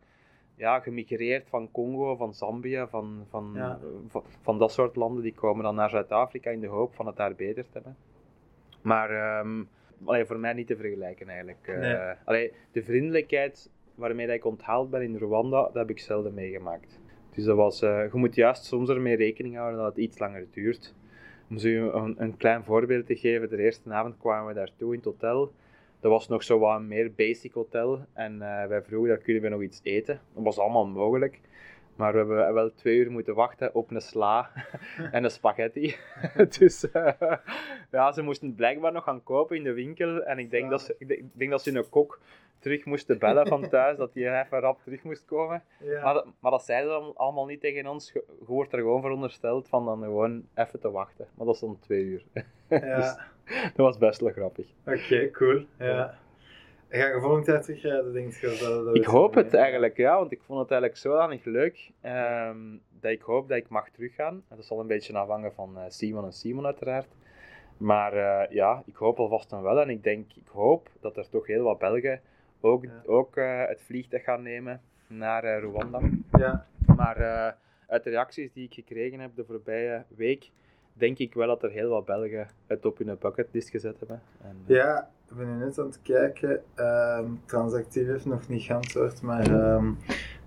ja, 0.57 0.81
gemigreerd 0.81 1.49
van 1.49 1.71
Congo, 1.71 2.17
van 2.17 2.35
Zambia, 2.35 2.89
van, 2.89 3.27
van, 3.29 3.51
Ja. 3.55 3.79
van, 4.09 4.23
van 4.43 4.59
dat 4.59 4.73
soort 4.73 4.97
landen. 4.97 5.23
Die 5.23 5.35
komen 5.35 5.65
dan 5.65 5.75
naar 5.75 5.91
Zuid-Afrika 5.91 6.51
in 6.51 6.61
de 6.61 6.67
hoop 6.67 6.95
van 6.95 7.07
het 7.07 7.17
daar 7.17 7.35
beter 7.35 7.65
te 7.65 7.71
hebben. 7.73 7.97
Maar 8.83 9.45
allee, 10.05 10.25
voor 10.25 10.39
mij 10.39 10.53
niet 10.53 10.67
te 10.67 10.77
vergelijken 10.77 11.29
eigenlijk. 11.29 11.67
Eh, 11.69 11.79
Nee. 11.79 12.15
allee, 12.25 12.53
de 12.73 12.83
vriendelijkheid 12.83 13.71
waarmee 13.95 14.27
dat 14.27 14.35
ik 14.37 14.45
onthaald 14.45 14.91
ben 14.91 15.03
in 15.03 15.17
Rwanda, 15.17 15.63
dat 15.63 15.75
heb 15.75 15.91
ik 15.91 15.99
zelden 15.99 16.35
meegemaakt. 16.35 17.01
Dus 17.35 17.45
dat 17.45 17.57
was, 17.57 17.83
eh, 17.83 18.03
je 18.13 18.19
moet 18.19 18.35
juist 18.35 18.65
soms 18.65 18.89
ermee 18.89 19.17
rekening 19.17 19.57
houden 19.57 19.79
dat 19.79 19.89
het 19.89 19.97
iets 20.05 20.19
langer 20.19 20.47
duurt. 20.51 20.95
Om 21.51 21.59
zo 21.59 21.69
een, 21.69 22.15
een 22.23 22.37
klein 22.37 22.65
voorbeeld 22.65 23.07
te 23.07 23.17
geven, 23.17 23.49
de 23.49 23.63
eerste 23.63 23.93
avond 23.93 24.19
kwamen 24.19 24.49
we 24.49 24.55
daartoe 24.55 24.91
in 24.93 24.97
het 24.97 25.05
hotel. 25.05 25.53
Dat 26.01 26.11
was 26.11 26.29
nog 26.29 26.43
zo 26.43 26.71
een 26.71 26.89
meer 26.89 27.13
basic 27.15 27.53
hotel. 27.53 28.05
En 28.13 28.33
eh, 28.33 28.69
wij 28.69 28.83
vroegen, 28.83 29.09
daar 29.09 29.19
kunnen 29.19 29.43
we 29.43 29.49
nog 29.49 29.63
iets 29.63 29.81
eten. 29.83 30.21
Dat 30.35 30.45
was 30.45 30.59
allemaal 30.59 30.87
mogelijk. 30.87 31.41
Maar 31.97 32.13
we 32.13 32.19
hebben 32.19 32.55
wel 32.55 32.75
twee 32.75 32.97
uur 32.97 33.11
moeten 33.11 33.35
wachten 33.35 33.75
op 33.75 33.91
een 33.91 34.01
sla 34.01 34.51
en 35.13 35.25
een 35.25 35.31
spaghetti. 35.31 35.97
dus 36.59 36.91
eh, 36.91 37.33
ja, 37.91 38.13
ze 38.13 38.23
moesten 38.23 38.55
blijkbaar 38.55 38.93
nog 38.93 39.05
gaan 39.05 39.23
kopen 39.23 39.57
in 39.57 39.65
de 39.65 39.73
winkel. 39.73 40.23
En 40.23 40.39
ik 40.39 40.51
denk, 40.51 40.71
dat 40.71 40.81
ze, 40.81 40.95
ik 40.99 41.23
denk, 41.33 41.51
dat 41.51 41.63
ze 41.63 41.77
een 41.77 41.89
kok 41.89 42.21
terug 42.59 42.85
moesten 42.85 43.19
bellen 43.19 43.47
van 43.47 43.69
thuis, 43.69 43.97
dat 43.97 44.15
hij 44.15 44.43
even 44.43 44.61
rap 44.61 44.83
terug 44.83 45.03
moest 45.03 45.25
komen. 45.25 45.63
Ja. 45.79 46.03
Maar, 46.03 46.15
dat, 46.15 46.27
maar 46.41 46.51
dat 46.51 46.65
zeiden 46.65 46.93
ze 46.93 46.99
dan 47.01 47.13
allemaal 47.17 47.47
niet 47.47 47.61
tegen 47.61 47.87
ons. 47.87 48.13
Je, 48.13 48.25
je 48.39 48.45
wordt 48.47 48.73
er 48.73 48.79
gewoon 48.79 49.01
verondersteld 49.01 49.69
van 49.69 49.85
dan 49.85 50.03
gewoon 50.03 50.45
even 50.55 50.81
te 50.81 50.91
wachten. 50.91 51.27
Maar 51.35 51.47
dat 51.47 51.57
stond 51.57 51.83
twee 51.83 52.03
uur. 52.03 52.23
ja. 52.69 52.97
Dus- 52.97 53.17
dat 53.47 53.87
was 53.87 53.99
best 53.99 54.21
wel 54.21 54.33
grappig. 54.33 54.67
Oké, 54.87 55.31
cool. 55.31 55.65
Ja. 55.79 56.19
Ga 56.95 57.07
je 57.07 57.21
volgend 57.21 57.47
jaar 57.47 57.63
terugrijden, 57.63 58.13
denk 58.13 58.33
je? 58.33 58.59
Dat, 58.61 58.85
dat 58.85 58.97
Ik 58.97 59.05
hoop 59.05 59.35
het 59.35 59.55
eigenlijk, 59.55 59.97
ja, 59.97 60.19
want 60.19 60.33
ik 60.33 60.43
vond 60.43 60.61
het 60.61 60.71
eigenlijk 60.71 61.01
zodanig 61.01 61.45
leuk 61.45 61.91
ehm, 62.01 62.59
dat 63.01 63.11
ik 63.11 63.23
hoop 63.23 63.49
dat 63.49 63.57
ik 63.57 63.69
mag 63.69 63.89
teruggaan. 63.91 64.43
Dat 64.49 64.65
zal 64.65 64.81
een 64.81 64.87
beetje 64.87 65.19
afhangen 65.19 65.53
van 65.53 65.79
eh, 65.79 65.83
Simon 65.89 66.25
en 66.25 66.33
Simon 66.33 66.65
uiteraard. 66.65 67.07
Maar 67.77 68.13
eh, 68.13 68.51
ja, 68.51 68.83
ik 68.87 68.97
hoop 68.97 69.19
alvast 69.19 69.51
dan 69.51 69.63
wel. 69.63 69.81
En 69.81 69.91
ik 69.91 70.03
denk, 70.03 70.33
ik 70.33 70.49
hoop 70.49 70.89
dat 71.01 71.17
er 71.17 71.29
toch 71.29 71.47
heel 71.47 71.65
wat 71.65 71.79
Belgen 71.79 72.21
ook, 72.61 72.85
Ja. 72.85 73.03
ook 73.07 73.37
eh, 73.37 73.67
het 73.67 73.83
vliegtuig 73.83 74.25
gaan 74.25 74.43
nemen 74.43 74.81
naar 75.07 75.59
Rwanda. 75.59 76.01
Ja, 76.39 76.67
Maar 76.97 77.17
uit 77.87 78.05
de 78.05 78.11
reacties 78.11 78.53
die 78.53 78.65
ik 78.65 78.75
gekregen 78.75 79.21
heb 79.21 79.31
de 79.35 79.45
voorbije 79.45 80.05
week, 80.17 80.51
denk 80.93 81.19
ik 81.19 81.35
wel 81.35 81.47
dat 81.47 81.63
er 81.63 81.71
heel 81.71 81.89
wat 81.89 82.05
Belgen 82.05 82.49
het 82.67 82.87
op 82.87 82.99
hun 82.99 83.17
bucketlist 83.21 83.71
gezet 83.71 83.99
hebben. 83.99 84.23
En, 84.43 84.57
ja, 84.67 85.11
ben 85.37 85.59
nu 85.59 85.65
net 85.65 85.79
aan 85.79 85.87
het 85.87 86.03
kijken. 86.03 86.63
Ehm, 86.75 87.25
transactief 87.45 88.07
heeft 88.07 88.25
nog 88.25 88.49
niet 88.49 88.63
geantwoord, 88.63 89.23
maar 89.23 89.47
ehm, 89.47 89.93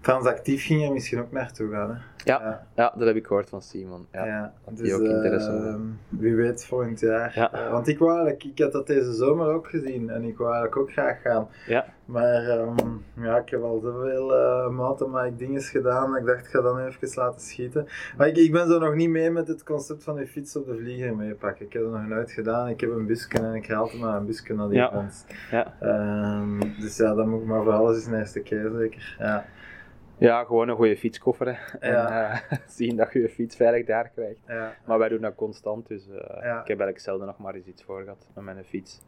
transactief 0.08 0.66
ging 0.66 0.84
er 0.84 0.91
misschien 0.91 1.20
ook 1.20 1.32
naartoe 1.32 1.72
gaan. 1.72 1.89
Hè? 1.89 1.95
Ja. 2.24 2.41
ja. 2.41 2.68
ja, 2.76 2.93
dat 2.97 3.08
heb 3.08 3.16
ik 3.16 3.28
gehoord 3.28 3.49
van 3.49 3.62
Simon. 3.62 4.08
Ja. 4.12 4.26
Ja, 4.26 4.53
dus 4.70 4.80
die 4.82 4.93
ook 4.93 5.01
interesse 5.01 5.49
eh, 5.49 5.66
in. 5.66 5.99
wie 6.10 6.36
weet 6.36 6.66
volgend 6.66 6.99
jaar. 6.99 7.32
Ja. 7.36 7.53
Eh, 7.53 7.72
want 7.72 7.88
ik 7.88 7.99
wou 7.99 8.12
eigenlijk, 8.12 8.43
ik 8.43 8.60
had 8.60 8.72
dat 8.72 8.88
deze 8.88 9.14
zomer 9.14 9.47
ook 9.47 9.68
gezien 9.68 10.10
en 10.10 10.24
ik 10.24 10.38
wou 10.38 10.53
eigenlijk 10.53 10.82
ook 10.82 10.91
graag 10.91 11.22
gaan. 11.22 11.47
Ja. 11.68 11.86
Maar 12.05 12.47
ehm, 12.47 12.78
ja, 13.14 13.38
ik 13.38 13.49
heb 13.49 13.62
al 13.62 13.80
zoveel 13.80 14.34
uh, 14.34 14.70
mountainbike 14.70 15.36
dingen 15.36 15.62
gedaan 15.62 16.16
ik 16.16 16.26
dacht, 16.26 16.45
ik 16.45 16.51
ga 16.51 16.62
dan 16.62 16.80
even 16.80 17.10
laten 17.16 17.41
schieten. 17.41 17.88
Maar 18.18 18.28
ik, 18.28 18.38
ik 18.38 18.51
ben 18.51 18.68
zo 18.68 18.80
nog 18.80 18.95
niet 18.95 19.10
mee 19.10 19.32
met 19.32 19.47
het 19.47 19.64
concept 19.64 20.03
van 20.03 20.16
je 20.16 20.28
fiets 20.28 20.55
op 20.55 20.66
de 20.66 20.76
vlieger 20.78 21.16
meepakken. 21.16 21.66
Ik 21.66 21.74
heb 21.74 21.84
dat 21.84 21.91
nog 21.91 22.08
nooit 22.08 22.32
gedaan. 22.32 22.68
Ik 22.68 22.80
heb 22.80 22.89
een 22.89 23.05
busje 23.05 23.30
en 23.30 23.55
ik 23.55 23.72
altijd 23.72 24.01
maar 24.01 24.16
een 24.16 24.26
busje 24.26 24.53
naar 24.53 24.70
die 24.70 24.78
Ja. 24.78 25.10
Ja. 25.51 25.74
Ehm, 25.80 26.60
dus 26.80 26.97
ja, 26.97 27.14
dat 27.14 27.26
moet 27.26 27.41
ik 27.41 27.47
maar 27.47 27.64
voor 27.64 27.74
alles 27.74 27.95
eens 27.95 28.05
een 28.05 28.20
eerste 28.20 28.39
keer 28.39 28.72
zeker. 28.78 29.16
Ja. 29.20 29.45
Ja, 30.20 30.43
gewoon 30.43 30.70
een 30.70 30.76
goede 30.76 30.97
fietskoffer. 30.97 31.47
Hè. 31.47 31.88
Ja. 31.89 32.32
En 32.32 32.49
eh, 32.49 32.57
zien 32.78 32.95
dat 32.95 33.13
je 33.13 33.20
je 33.20 33.30
fiets 33.30 33.55
veilig 33.55 33.86
daar 33.86 34.09
krijgt. 34.09 34.39
Ja, 34.47 34.76
Maar 34.86 34.99
wij 34.99 35.09
doen 35.09 35.22
dat 35.22 35.36
constant, 35.36 35.88
dus 35.88 36.07
eh, 36.07 36.15
ik 36.38 36.68
heb 36.68 36.68
eigenlijk 36.68 36.99
zelden 36.99 37.28
nog 37.28 37.38
maar 37.38 37.55
eens 37.55 37.65
iets 37.65 37.84
voor 37.84 38.01
gehad 38.01 38.28
met 38.36 38.43
mijn 38.43 38.63
fiets. 38.65 39.01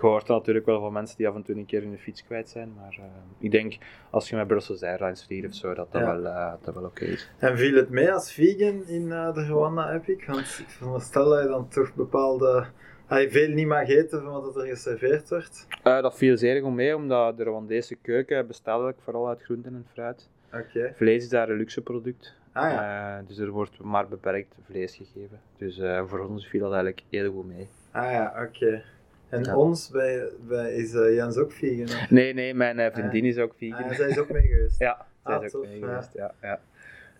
hoort 0.00 0.28
er 0.28 0.34
natuurlijk 0.34 0.66
wel 0.66 0.80
van 0.80 0.92
mensen 0.92 1.16
die 1.16 1.28
af 1.28 1.34
en 1.34 1.42
toe 1.42 1.56
een 1.56 1.66
keer 1.66 1.82
hun 1.82 1.98
fiets 1.98 2.24
kwijt 2.24 2.48
zijn, 2.48 2.72
maar 2.76 2.96
eh, 2.98 3.04
ik 3.38 3.50
denk 3.50 3.76
als 4.10 4.28
je 4.28 4.36
met 4.36 4.46
Brussels 4.46 4.82
Airlines 4.82 5.24
vliegt 5.24 5.46
of 5.48 5.54
zo, 5.54 5.74
dat 5.74 5.92
dat 5.92 6.02
wel, 6.02 6.22
dat 6.62 6.74
wel 6.74 6.84
oké 6.84 7.04
is. 7.04 7.30
En 7.38 7.58
viel 7.58 7.76
het 7.76 7.90
mee 7.90 8.12
als 8.12 8.32
vegan 8.32 8.86
in 8.86 9.08
de 9.08 9.46
Rwanda 9.46 9.92
Epic? 9.92 10.26
Want 10.26 10.38
ik 10.40 10.68
veronderstel 10.68 11.28
dat 11.28 11.42
je 11.42 11.48
dan 11.48 11.68
toch 11.68 11.94
bepaalde... 11.94 12.66
Je 13.20 13.30
veel 13.30 13.48
niet 13.48 13.66
mag 13.66 13.88
eten 13.88 14.22
van 14.22 14.32
wat 14.42 14.56
er 14.56 14.66
geserveerd 14.66 15.28
wordt. 15.28 15.66
Eh, 15.82 16.02
dat 16.02 16.16
viel 16.16 16.36
zeer 16.36 16.62
goed 16.62 16.74
mee, 16.74 16.96
omdat 16.96 17.36
de 17.36 17.44
Rwandese 17.44 17.94
keuken 18.02 18.46
bestaat 18.46 18.66
eigenlijk 18.74 19.00
vooral 19.02 19.28
uit 19.28 19.42
groenten 19.42 19.74
en 19.74 19.86
fruit. 19.92 20.28
Vlees 20.94 21.22
is 21.22 21.28
daar 21.28 21.48
een 21.48 21.56
luxe 21.56 21.80
product, 21.80 22.34
Ah 22.52 22.70
ja. 22.72 23.18
Eh, 23.18 23.26
dus 23.28 23.38
er 23.38 23.50
wordt 23.50 23.78
maar 23.82 24.08
beperkt 24.08 24.54
vlees 24.66 24.96
gegeven. 24.96 25.40
Dus 25.56 25.78
eh, 25.78 26.02
voor 26.06 26.18
ons 26.28 26.46
viel 26.48 26.60
dat 26.60 26.72
eigenlijk 26.72 27.02
heel 27.10 27.32
goed 27.32 27.46
mee. 27.46 27.68
Ah 27.90 28.10
ja, 28.10 28.44
oké. 28.48 28.82
En 29.28 29.44
Ja. 29.44 29.56
ons, 29.56 29.90
bij, 29.90 30.28
bij, 30.48 30.74
is 30.74 30.92
Jens 30.92 31.36
ook 31.36 31.52
vegan? 31.52 31.84
of? 31.84 32.10
Nee, 32.10 32.34
nee, 32.34 32.54
mijn 32.54 32.92
vriendin 32.92 33.24
is 33.24 33.38
ook 33.38 33.54
vegan. 33.56 33.84
Ah, 33.84 33.90
zij 33.92 34.08
is 34.08 34.18
ook 34.18 34.30
mee 34.30 34.46
geweest. 34.46 34.78
Ja, 34.88 35.06
zij 35.24 35.34
Ah, 35.34 35.44
is 35.44 35.54
ook 35.54 35.62
tof, 35.62 35.70
mee 35.70 35.80
ja. 35.80 35.86
geweest. 35.86 36.10
Ja, 36.14 36.34
ja. 36.42 36.60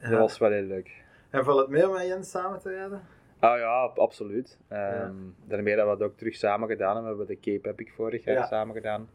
Ja. 0.03 0.11
Dat 0.11 0.18
was 0.18 0.38
wel 0.38 0.51
heel 0.51 0.62
leuk. 0.62 0.90
En 1.30 1.45
valt 1.45 1.59
het 1.59 1.68
meer 1.68 1.88
om 1.88 1.95
met 1.95 2.07
Jens 2.07 2.30
samen 2.30 2.61
te 2.61 2.70
rijden? 2.70 3.01
Ah 3.43 3.59
ja, 3.59 3.66
ab- 3.82 3.99
absoluut. 3.99 4.59
Ehm 4.68 5.14
Daarmee 5.47 5.76
dat 5.76 5.84
we 5.90 5.97
dat 5.99 6.09
ook 6.09 6.16
terug 6.16 6.34
samen 6.34 6.68
gedaan 6.68 6.95
hebben. 6.95 7.12
We 7.12 7.18
hebben 7.18 7.36
de 7.43 7.53
Cape 7.53 7.68
Epic 7.68 7.93
vorig 7.95 8.24
jaar 8.24 8.34
Ja. 8.34 8.47
samen 8.47 8.74
gedaan. 8.74 9.09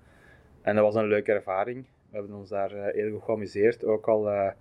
En 0.62 0.76
dat 0.76 0.84
was 0.84 0.96
een 0.96 1.08
leuke 1.08 1.32
ervaring. 1.34 1.86
We 2.10 2.18
hebben 2.18 2.36
ons 2.36 2.50
daar 2.50 2.72
eh, 2.72 2.94
heel 2.94 3.12
goed 3.12 3.24
geamuseerd. 3.24 3.86
Ook 3.86 4.08
al 4.08 4.30
eh, 4.30 4.52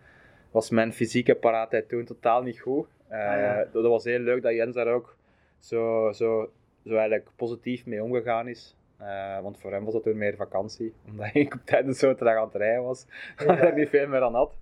was 0.50 0.70
mijn 0.70 0.92
fysieke 0.92 1.34
paraatheid 1.34 1.88
toen 1.88 2.04
totaal 2.04 2.42
niet 2.42 2.60
goed. 2.60 2.86
Eh, 3.08 3.18
Ah, 3.30 3.40
ja. 3.40 3.56
dat, 3.56 3.72
dat 3.72 3.84
was 3.86 4.04
heel 4.04 4.18
leuk 4.18 4.42
dat 4.42 4.52
Jens 4.54 4.74
daar 4.74 4.86
ook 4.92 5.16
zo, 5.58 6.12
zo, 6.12 6.50
zo 6.84 6.90
eigenlijk 6.94 7.28
positief 7.36 7.86
mee 7.86 8.02
omgegaan 8.02 8.48
is. 8.48 8.76
Want 9.42 9.58
voor 9.58 9.72
hem 9.72 9.84
was 9.84 9.92
dat 9.92 10.02
toen 10.02 10.16
meer 10.18 10.36
vakantie, 10.36 10.94
omdat 11.10 11.30
ik 11.32 11.54
op 11.54 11.60
tijdens 11.64 11.98
zo 11.98 12.14
traag 12.14 12.36
aan 12.38 12.44
het 12.44 12.54
rijden 12.54 12.82
was, 12.84 13.06
dat 13.36 13.48
ik 13.56 13.62
er 13.62 13.74
niet 13.74 13.88
veel 13.88 14.08
meer 14.08 14.22
aan 14.22 14.34
had. 14.34 14.56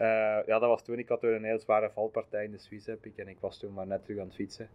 Eh, 0.00 0.06
ja, 0.46 0.58
dat 0.58 0.68
was 0.68 0.82
toen. 0.82 0.98
Ik 0.98 1.08
had 1.08 1.20
toen 1.20 1.32
een 1.32 1.44
heel 1.44 1.58
zware 1.58 1.90
valpartij 1.90 2.44
in 2.44 2.50
de 2.50 2.58
Swiss 2.58 2.86
Epic 2.86 3.12
en 3.16 3.28
ik 3.28 3.36
was 3.40 3.58
toen 3.58 3.72
maar 3.72 3.86
net 3.86 4.04
terug 4.04 4.20
aan 4.20 4.26
het 4.26 4.34
fietsen. 4.34 4.68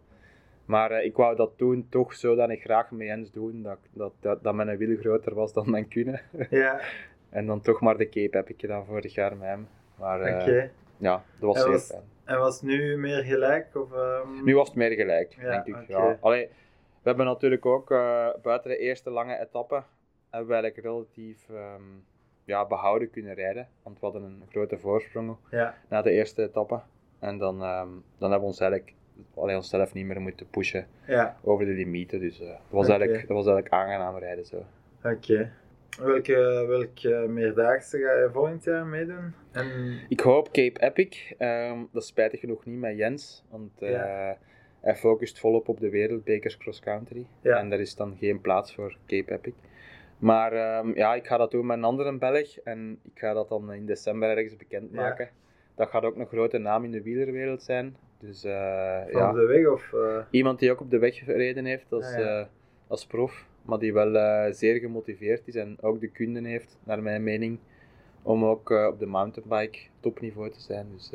Maar 0.64 0.90
eh, 0.90 1.04
ik 1.04 1.16
wou 1.16 1.36
dat 1.36 1.52
toen 1.56 1.86
toch 1.90 2.14
zodanig 2.14 2.60
graag 2.60 2.90
met 2.90 3.06
Jens 3.06 3.30
doen, 3.30 3.62
dat, 3.62 3.78
dat, 3.92 4.12
dat, 4.20 4.42
dat 4.42 4.54
mijn 4.54 4.76
wiel 4.76 4.96
groter 4.96 5.34
was 5.34 5.52
dan 5.52 5.70
mijn 5.70 5.88
kunnen. 5.88 6.20
Ja, 6.50 6.80
en 7.38 7.46
dan 7.46 7.60
toch 7.60 7.80
maar 7.80 7.96
de 7.96 8.08
Cape 8.08 8.36
heb 8.36 8.48
ik 8.48 8.60
gedaan 8.60 8.86
vorig 8.86 9.14
jaar 9.14 9.36
met 9.36 9.48
hem. 9.48 9.68
Maar 9.98 10.20
oké. 10.20 10.70
ja, 10.96 11.24
dat 11.40 11.54
was 11.54 11.64
En 11.64 11.70
heel 11.70 11.78
fijn. 11.78 12.02
En 12.24 12.38
was 12.38 12.54
het 12.54 12.62
nu 12.62 12.96
meer 12.96 13.22
gelijk? 13.22 13.76
Of, 13.76 13.92
ehm, 13.92 14.44
Nu 14.44 14.54
was 14.54 14.68
het 14.68 14.76
meer 14.76 14.92
gelijk, 14.92 15.32
Ja, 15.32 15.62
denk 15.62 15.66
ik. 15.66 15.88
Ja. 15.88 16.16
Allee, 16.20 16.48
we 17.02 17.08
hebben 17.08 17.26
natuurlijk 17.26 17.66
ook 17.66 17.88
buiten 18.42 18.70
de 18.70 18.78
eerste 18.78 19.10
lange 19.10 19.40
etappe 19.40 19.82
hebben 20.30 20.48
we 20.48 20.62
eigenlijk 20.62 20.86
relatief 20.86 21.48
ehm, 21.50 21.82
ja, 22.46 22.66
behouden 22.66 23.10
kunnen 23.10 23.34
rijden. 23.34 23.68
Want 23.82 24.00
we 24.00 24.04
hadden 24.06 24.22
een 24.22 24.42
grote 24.48 24.78
voorsprong 24.78 25.36
Ja, 25.50 25.74
na 25.88 26.02
de 26.02 26.10
eerste 26.10 26.42
etappe. 26.42 26.80
En 27.18 27.38
dan, 27.38 27.62
ehm, 27.62 27.88
dan 28.18 28.30
hebben 28.30 28.40
we 28.40 28.46
ons 28.46 28.60
eigenlijk 28.60 28.94
allee, 29.34 29.56
onszelf 29.56 29.92
niet 29.94 30.06
meer 30.06 30.20
moeten 30.20 30.46
pushen 30.50 30.86
ja, 31.06 31.36
over 31.42 31.64
de 31.66 31.72
limieten. 31.72 32.20
Dus 32.20 32.40
eh, 32.40 32.46
dat, 32.48 32.58
was 32.68 32.88
eigenlijk, 32.88 33.20
dat 33.28 33.36
was 33.36 33.46
eigenlijk 33.46 33.74
aangenaam 33.74 34.16
rijden 34.18 34.44
zo. 34.44 34.64
oké. 35.04 35.52
Welke, 36.00 36.64
welke 36.68 37.24
meerdaagse 37.28 37.98
ga 37.98 38.12
je 38.12 38.28
volgend 38.32 38.64
jaar 38.64 38.86
meedoen? 38.86 39.34
En, 39.52 39.98
Ik 40.08 40.20
hoop 40.20 40.52
Cape 40.52 40.80
Epic. 40.80 41.32
Ehm, 41.38 41.78
dat 41.92 42.02
is 42.02 42.08
spijtig 42.08 42.40
genoeg 42.40 42.64
niet 42.66 42.78
met 42.78 42.96
Jens. 42.96 43.44
Want 43.50 43.82
eh, 43.82 43.90
Ja. 43.90 44.36
hij 44.80 44.96
focust 44.96 45.38
volop 45.40 45.68
op 45.68 45.80
de 45.80 45.90
wereldbekers 45.90 46.56
cross 46.56 46.80
country. 46.80 47.26
Ja. 47.40 47.58
En 47.58 47.70
daar 47.70 47.80
is 47.80 47.94
dan 47.96 48.16
geen 48.18 48.40
plaats 48.40 48.74
voor 48.74 48.96
Cape 49.06 49.32
Epic. 49.32 49.52
Maar 50.18 50.52
ehm, 50.52 50.94
ja, 50.94 51.14
ik 51.14 51.26
ga 51.26 51.36
dat 51.36 51.50
doen 51.50 51.66
met 51.66 51.76
een 51.76 51.84
andere 51.84 52.18
Belg. 52.18 52.56
En 52.58 52.98
ik 53.02 53.18
ga 53.18 53.32
dat 53.32 53.48
dan 53.48 53.72
in 53.72 53.86
december 53.86 54.28
ergens 54.28 54.56
bekendmaken. 54.56 55.28
Dat 55.74 55.88
gaat 55.88 56.04
ook 56.04 56.16
een 56.16 56.26
grote 56.26 56.58
naam 56.58 56.84
in 56.84 56.90
de 56.90 57.02
wielerwereld 57.02 57.62
zijn. 57.62 57.96
Dus 58.18 58.44
eh, 58.44 59.00
van 59.10 59.20
ja, 59.20 59.32
de 59.32 59.46
weg? 59.46 59.66
Of, 59.68 59.92
eh, 59.92 60.18
iemand 60.30 60.58
die 60.58 60.70
ook 60.70 60.80
op 60.80 60.90
de 60.90 60.98
weg 60.98 61.16
gereden 61.16 61.64
heeft 61.64 61.92
als, 61.92 62.04
Ah, 62.12 62.18
ja. 62.18 62.40
eh, 62.40 62.46
als 62.86 63.06
prof. 63.06 63.46
Maar 63.62 63.78
die 63.78 63.92
wel 63.92 64.52
zeer 64.52 64.78
gemotiveerd 64.78 65.48
is 65.48 65.54
en 65.54 65.76
ook 65.80 66.00
de 66.00 66.08
kunde 66.08 66.48
heeft, 66.48 66.78
naar 66.84 67.02
mijn 67.02 67.22
mening, 67.22 67.58
om 68.22 68.44
ook 68.44 68.70
op 68.70 68.98
de 68.98 69.06
mountainbike 69.06 69.78
topniveau 70.00 70.50
te 70.50 70.60
zijn. 70.60 70.86
Dus 70.92 71.12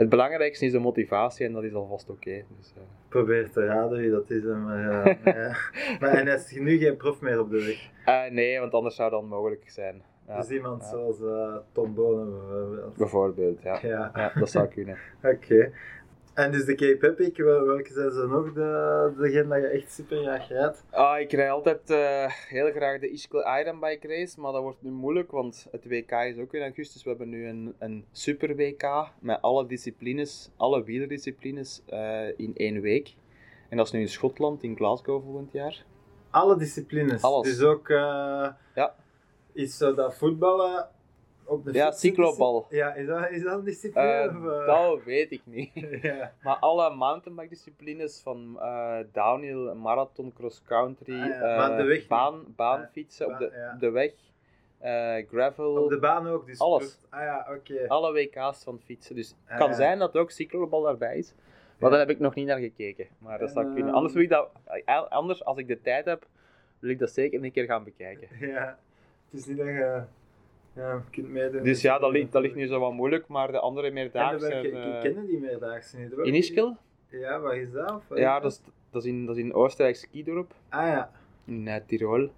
het 0.00 0.08
belangrijkste 0.08 0.64
is 0.64 0.72
de 0.72 0.78
motivatie 0.78 1.46
en 1.46 1.52
dat 1.52 1.62
is 1.64 1.74
alvast 1.74 2.10
oké. 2.10 2.44
Dus, 2.56 2.72
eh, 2.76 2.82
probeer 3.08 3.50
te 3.50 3.64
raden 3.64 3.98
wie 3.98 4.10
dat 4.10 4.30
is. 4.30 4.42
Maar, 4.42 5.04
eh, 5.04 5.14
maar, 5.24 5.96
maar 6.00 6.10
en 6.14 6.28
is 6.28 6.52
nu 6.52 6.78
geen 6.78 6.96
prof 6.96 7.20
meer 7.20 7.40
op 7.40 7.50
de 7.50 7.64
weg. 7.64 7.90
eh, 8.04 8.32
nee, 8.32 8.60
want 8.60 8.72
anders 8.72 8.94
zou 8.96 9.10
dat 9.10 9.20
onmogelijk 9.20 9.70
zijn. 9.70 10.02
Ja, 10.26 10.40
dus 10.40 10.50
iemand 10.50 10.82
ja. 10.82 10.88
zoals 10.88 11.20
eh, 11.20 11.56
Tom 11.72 11.94
Bonen 11.94 12.30
bijvoorbeeld. 12.30 12.96
Bijvoorbeeld, 12.96 13.62
ja. 13.62 13.78
Ja. 13.82 14.10
ja. 14.14 14.32
Dat 14.34 14.50
zou 14.50 14.68
kunnen. 14.68 14.96
Oké. 15.34 15.72
En 16.34 16.52
dus 16.52 16.64
de 16.64 16.74
Cape 16.74 17.08
Epic, 17.08 17.36
wel- 17.36 17.66
welke 17.66 17.92
zijn 17.92 18.10
ze 18.10 18.26
nog 18.26 18.52
de, 18.52 19.12
degene 19.18 19.48
dat 19.48 19.60
je 19.60 19.66
echt 19.66 19.92
super 19.92 20.16
graag 20.22 20.48
rijdt? 20.48 20.84
Ah, 20.90 21.20
ik 21.20 21.32
rij 21.32 21.50
altijd 21.50 21.90
eh, 21.90 22.26
heel 22.48 22.70
graag 22.70 23.00
de 23.00 23.10
Ischgl 23.10 23.36
Ironbike 23.60 24.08
race, 24.08 24.40
maar 24.40 24.52
dat 24.52 24.62
wordt 24.62 24.82
nu 24.82 24.90
moeilijk, 24.90 25.30
want 25.30 25.66
het 25.70 25.84
WK 25.88 26.10
is 26.10 26.38
ook 26.38 26.54
in 26.54 26.62
augustus. 26.62 27.02
We 27.02 27.08
hebben 27.08 27.28
nu 27.28 27.46
een, 27.48 27.74
een 27.78 28.04
super 28.12 28.56
WK 28.56 29.08
met 29.20 29.42
alle 29.42 29.66
disciplines, 29.66 30.50
alle 30.56 30.84
wielerdisciplines 30.84 31.82
eh, 31.86 32.26
in 32.38 32.52
één 32.56 32.80
week. 32.80 33.14
En 33.68 33.76
dat 33.76 33.86
is 33.86 33.92
nu 33.92 34.00
in 34.00 34.08
Schotland, 34.08 34.62
in 34.62 34.76
Glasgow 34.76 35.22
volgend 35.24 35.52
jaar. 35.52 35.84
Alle 36.30 36.56
disciplines. 36.56 37.22
Alles. 37.22 37.46
Dus 37.48 37.62
ook 37.62 37.88
eh, 37.88 38.48
Ja. 38.74 38.94
is 39.52 39.76
zo 39.76 39.94
dat 39.94 40.14
voetballen 40.16 40.88
op 41.50 41.64
de 41.64 41.72
Ja, 41.72 41.90
cyclobal. 41.90 42.66
Ja, 42.70 42.94
is 42.94 43.06
dat, 43.06 43.30
is 43.30 43.42
dat 43.42 43.58
een 43.58 43.64
discipline? 43.64 44.06
Eh? 44.06 44.66
dat 44.66 45.02
weet 45.02 45.30
ik 45.30 45.40
niet. 45.44 45.70
ja. 46.02 46.32
Maar 46.42 46.56
alle 46.56 46.94
mountainbike 46.94 47.48
disciplines 47.48 48.20
van 48.22 48.56
eh, 48.60 48.98
downhill, 49.12 49.72
marathon, 49.74 50.32
cross 50.32 50.62
country, 50.62 51.20
Ah, 51.20 51.26
ja, 51.26 51.98
baan, 52.08 52.44
baanfietsen 52.56 53.26
op, 53.26 53.38
de, 53.38 53.50
ja. 53.54 53.76
de 53.78 53.90
weg, 53.90 54.12
gravel. 55.28 55.82
Op 55.84 55.90
de 55.90 55.98
baan 55.98 56.26
ook. 56.28 56.46
Dus 56.46 56.58
Alles. 56.58 56.98
Ah 57.08 57.20
ja, 57.20 57.46
oké. 57.56 57.88
alle 57.88 58.12
WK's 58.12 58.64
van 58.64 58.80
fietsen. 58.84 59.14
Dus 59.14 59.28
het 59.28 59.50
Ah, 59.52 59.58
kan 59.58 59.74
zijn 59.74 59.98
dat 59.98 60.16
ook 60.16 60.30
cyclobal 60.30 60.82
daarbij 60.82 61.16
is. 61.18 61.34
Maar 61.78 61.90
daar 61.90 61.98
heb 61.98 62.10
ik 62.10 62.18
nog 62.18 62.34
niet 62.34 62.46
naar 62.46 62.58
gekeken. 62.58 63.06
Maar 63.18 63.38
dat 63.38 63.50
zou 63.50 63.66
En, 63.66 63.74
kunnen. 63.74 63.94
Anders, 63.94 64.14
wil 64.14 64.22
ik 64.22 64.28
dat, 64.28 64.48
anders, 65.08 65.44
als 65.44 65.58
ik 65.58 65.68
de 65.68 65.80
tijd 65.80 66.04
heb, 66.04 66.26
wil 66.78 66.90
ik 66.90 66.98
dat 66.98 67.10
zeker 67.10 67.44
een 67.44 67.52
keer 67.52 67.64
gaan 67.64 67.84
bekijken. 67.84 68.28
Ja, 68.40 68.78
het 69.30 69.40
is 69.40 69.46
niet 69.46 69.56
dat 69.56 69.66
je 69.66 70.02
ja, 70.72 71.04
kunt 71.10 71.28
meedoen. 71.28 71.62
Dus 71.62 71.80
ja, 71.80 71.98
dat 71.98 72.10
ligt, 72.10 72.32
dat 72.32 72.42
ligt 72.42 72.54
nu 72.54 72.66
zo 72.66 72.78
wat 72.78 72.92
moeilijk. 72.92 73.28
Maar 73.28 73.52
de 73.52 73.58
andere 73.58 73.90
meerdaagse... 73.90 74.54
ik 74.54 74.72
eh, 74.74 75.00
ken 75.00 75.26
die 75.26 75.40
meerdaagse 75.40 75.98
niet. 75.98 76.14
Welke- 76.14 76.30
in 76.30 76.34
Ischgl? 76.34 76.70
Ja, 77.08 77.40
wat 77.40 77.52
is 77.52 77.72
dat? 77.72 78.02
Of 78.08 78.18
Ja, 78.18 78.40
dat 78.40 78.52
is, 78.52 78.60
dat 78.90 79.02
is 79.02 79.08
in, 79.08 79.26
dat 79.26 79.36
is 79.36 79.42
in 79.42 79.54
Oostenrijk 79.54 79.96
skidorp. 79.96 80.52
Ah 80.68 80.86
ja, 80.86 81.10
in 81.44 81.68
eh, 81.68 81.80
Tirol. 81.86 82.30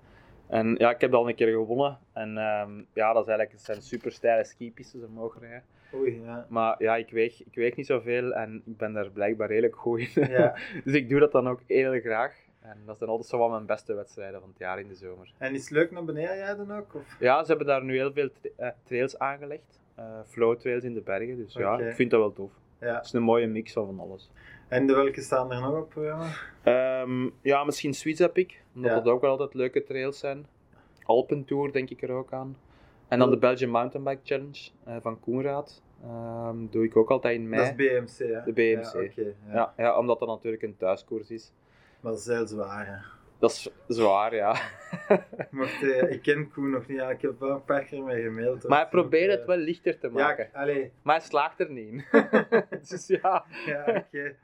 En 0.46 0.74
ja, 0.78 0.90
ik 0.90 1.00
heb 1.00 1.10
dat 1.10 1.20
al 1.20 1.28
een 1.28 1.34
keer 1.34 1.52
gewonnen. 1.52 1.98
En 2.12 2.38
ehm, 2.38 2.82
ja, 2.92 3.12
dat, 3.12 3.22
is 3.22 3.28
eigenlijk, 3.28 3.52
het 3.52 3.60
zijn 3.60 3.82
super 3.82 4.12
steile 4.12 4.44
skipistes 4.44 5.02
omhoog 5.02 5.40
rijden. 5.40 5.64
oei, 5.94 6.20
ja. 6.22 6.46
Maar 6.48 6.74
ja, 6.78 6.96
ik 6.96 7.10
weeg, 7.10 7.44
ik 7.44 7.54
weeg 7.54 7.76
niet 7.76 7.86
zoveel 7.86 8.32
en 8.32 8.62
ik 8.66 8.76
ben 8.76 8.92
daar 8.92 9.10
blijkbaar 9.10 9.48
redelijk 9.48 9.76
goed 9.76 10.00
in. 10.00 10.30
ja. 10.30 10.56
dus 10.84 10.94
ik 10.94 11.08
doe 11.08 11.20
dat 11.20 11.32
dan 11.32 11.48
ook 11.48 11.60
heel 11.66 12.00
graag. 12.00 12.34
En 12.62 12.76
dat 12.86 12.98
zijn 12.98 13.10
altijd 13.10 13.28
zo 13.28 13.38
wat 13.38 13.50
mijn 13.50 13.66
beste 13.66 13.94
wedstrijden 13.94 14.40
van 14.40 14.48
het 14.48 14.58
jaar 14.58 14.80
in 14.80 14.88
de 14.88 14.94
zomer. 14.94 15.32
En 15.38 15.54
is 15.54 15.60
het 15.62 15.70
leuk 15.70 15.90
naar 15.90 16.04
beneden 16.04 16.34
rijden 16.36 16.70
ook? 16.70 16.94
Of? 16.94 17.16
Ja, 17.18 17.40
ze 17.42 17.48
hebben 17.48 17.66
daar 17.66 17.84
nu 17.84 17.96
heel 17.96 18.12
veel 18.12 18.28
tra- 18.40 18.50
eh, 18.66 18.72
trails 18.84 19.18
aangelegd. 19.18 19.80
eh 19.94 20.04
flow 20.26 20.56
trails 20.58 20.84
in 20.84 20.94
de 20.94 21.00
bergen. 21.00 21.36
Dus 21.36 21.54
ja, 21.54 21.78
ik 21.78 21.94
vind 21.94 22.10
dat 22.10 22.20
wel 22.20 22.32
tof. 22.32 22.50
Ja. 22.80 22.94
Het 22.94 23.04
is 23.04 23.12
een 23.12 23.22
mooie 23.22 23.46
mix 23.46 23.72
van 23.72 23.86
van 23.86 24.00
alles. 24.00 24.30
En 24.68 24.86
de 24.86 24.94
welke 24.94 25.20
staan 25.20 25.52
er 25.52 25.60
nog 25.60 25.76
op? 25.80 25.88
programma? 25.90 26.26
Ehm, 26.62 27.28
ja, 27.42 27.64
misschien 27.64 27.94
Swiss 27.94 28.20
Epic, 28.20 28.54
omdat 28.74 28.90
Ja. 28.90 28.96
dat 29.00 29.12
ook 29.12 29.20
wel 29.20 29.30
altijd 29.30 29.54
leuke 29.54 29.82
trails 29.82 30.18
zijn. 30.18 30.46
Alpentour 31.02 31.72
denk 31.72 31.90
ik 31.90 32.02
er 32.02 32.10
ook 32.10 32.32
aan. 32.32 32.56
En 33.08 33.18
dan 33.18 33.30
de 33.30 33.38
Belgian 33.38 33.70
Mountain 33.70 34.04
Bike 34.04 34.20
Challenge 34.24 34.70
eh, 34.84 34.96
van 35.00 35.20
Koenraad. 35.20 35.82
Ehm, 36.02 36.56
doe 36.70 36.84
ik 36.84 36.96
ook 36.96 37.10
altijd 37.10 37.34
in 37.36 37.48
mei. 37.48 37.62
Dat 37.62 37.80
is 37.80 37.86
BMC, 38.16 38.28
hè? 38.32 38.42
De 38.44 38.52
BMC. 38.52 38.92
Ja, 38.92 39.00
oké, 39.00 39.34
ja. 39.46 39.52
ja. 39.54 39.72
Ja, 39.76 39.98
omdat 39.98 40.18
dat 40.18 40.28
natuurlijk 40.28 40.62
een 40.62 40.76
thuiskoers 40.76 41.30
is. 41.30 41.52
Maar 42.03 42.12
dat 42.12 42.20
is 42.20 42.26
heel 42.26 42.46
zwaar, 42.46 42.86
hè. 42.86 42.96
Dat 43.38 43.50
is 43.50 43.70
zwaar, 43.86 44.34
ja. 44.34 44.57
Mocht, 45.50 45.82
eh, 45.82 46.11
ik 46.11 46.22
ken 46.22 46.50
Koen 46.50 46.70
nog 46.70 46.86
niet, 46.86 46.98
ja, 46.98 47.11
ik 47.11 47.22
heb 47.22 47.40
wel 47.40 47.50
een 47.50 47.64
paar 47.64 47.84
keer 47.84 48.03
mee 48.03 48.22
gemaild. 48.22 48.68
Maar 48.68 48.78
hij 48.80 48.88
probeert 48.88 49.30
het 49.30 49.44
wel 49.44 49.57
lichter 49.57 49.98
te 49.98 50.09
maken. 50.09 50.48
Ja, 50.53 50.61
allee, 50.61 50.92
Maar 51.03 51.16
hij 51.16 51.24
slaagt 51.24 51.61
er 51.61 51.70
niet 51.70 51.88
in. 51.92 52.05
dus 52.88 53.07
ja. 53.07 53.44
ja, 53.66 53.84
oké. 53.86 54.36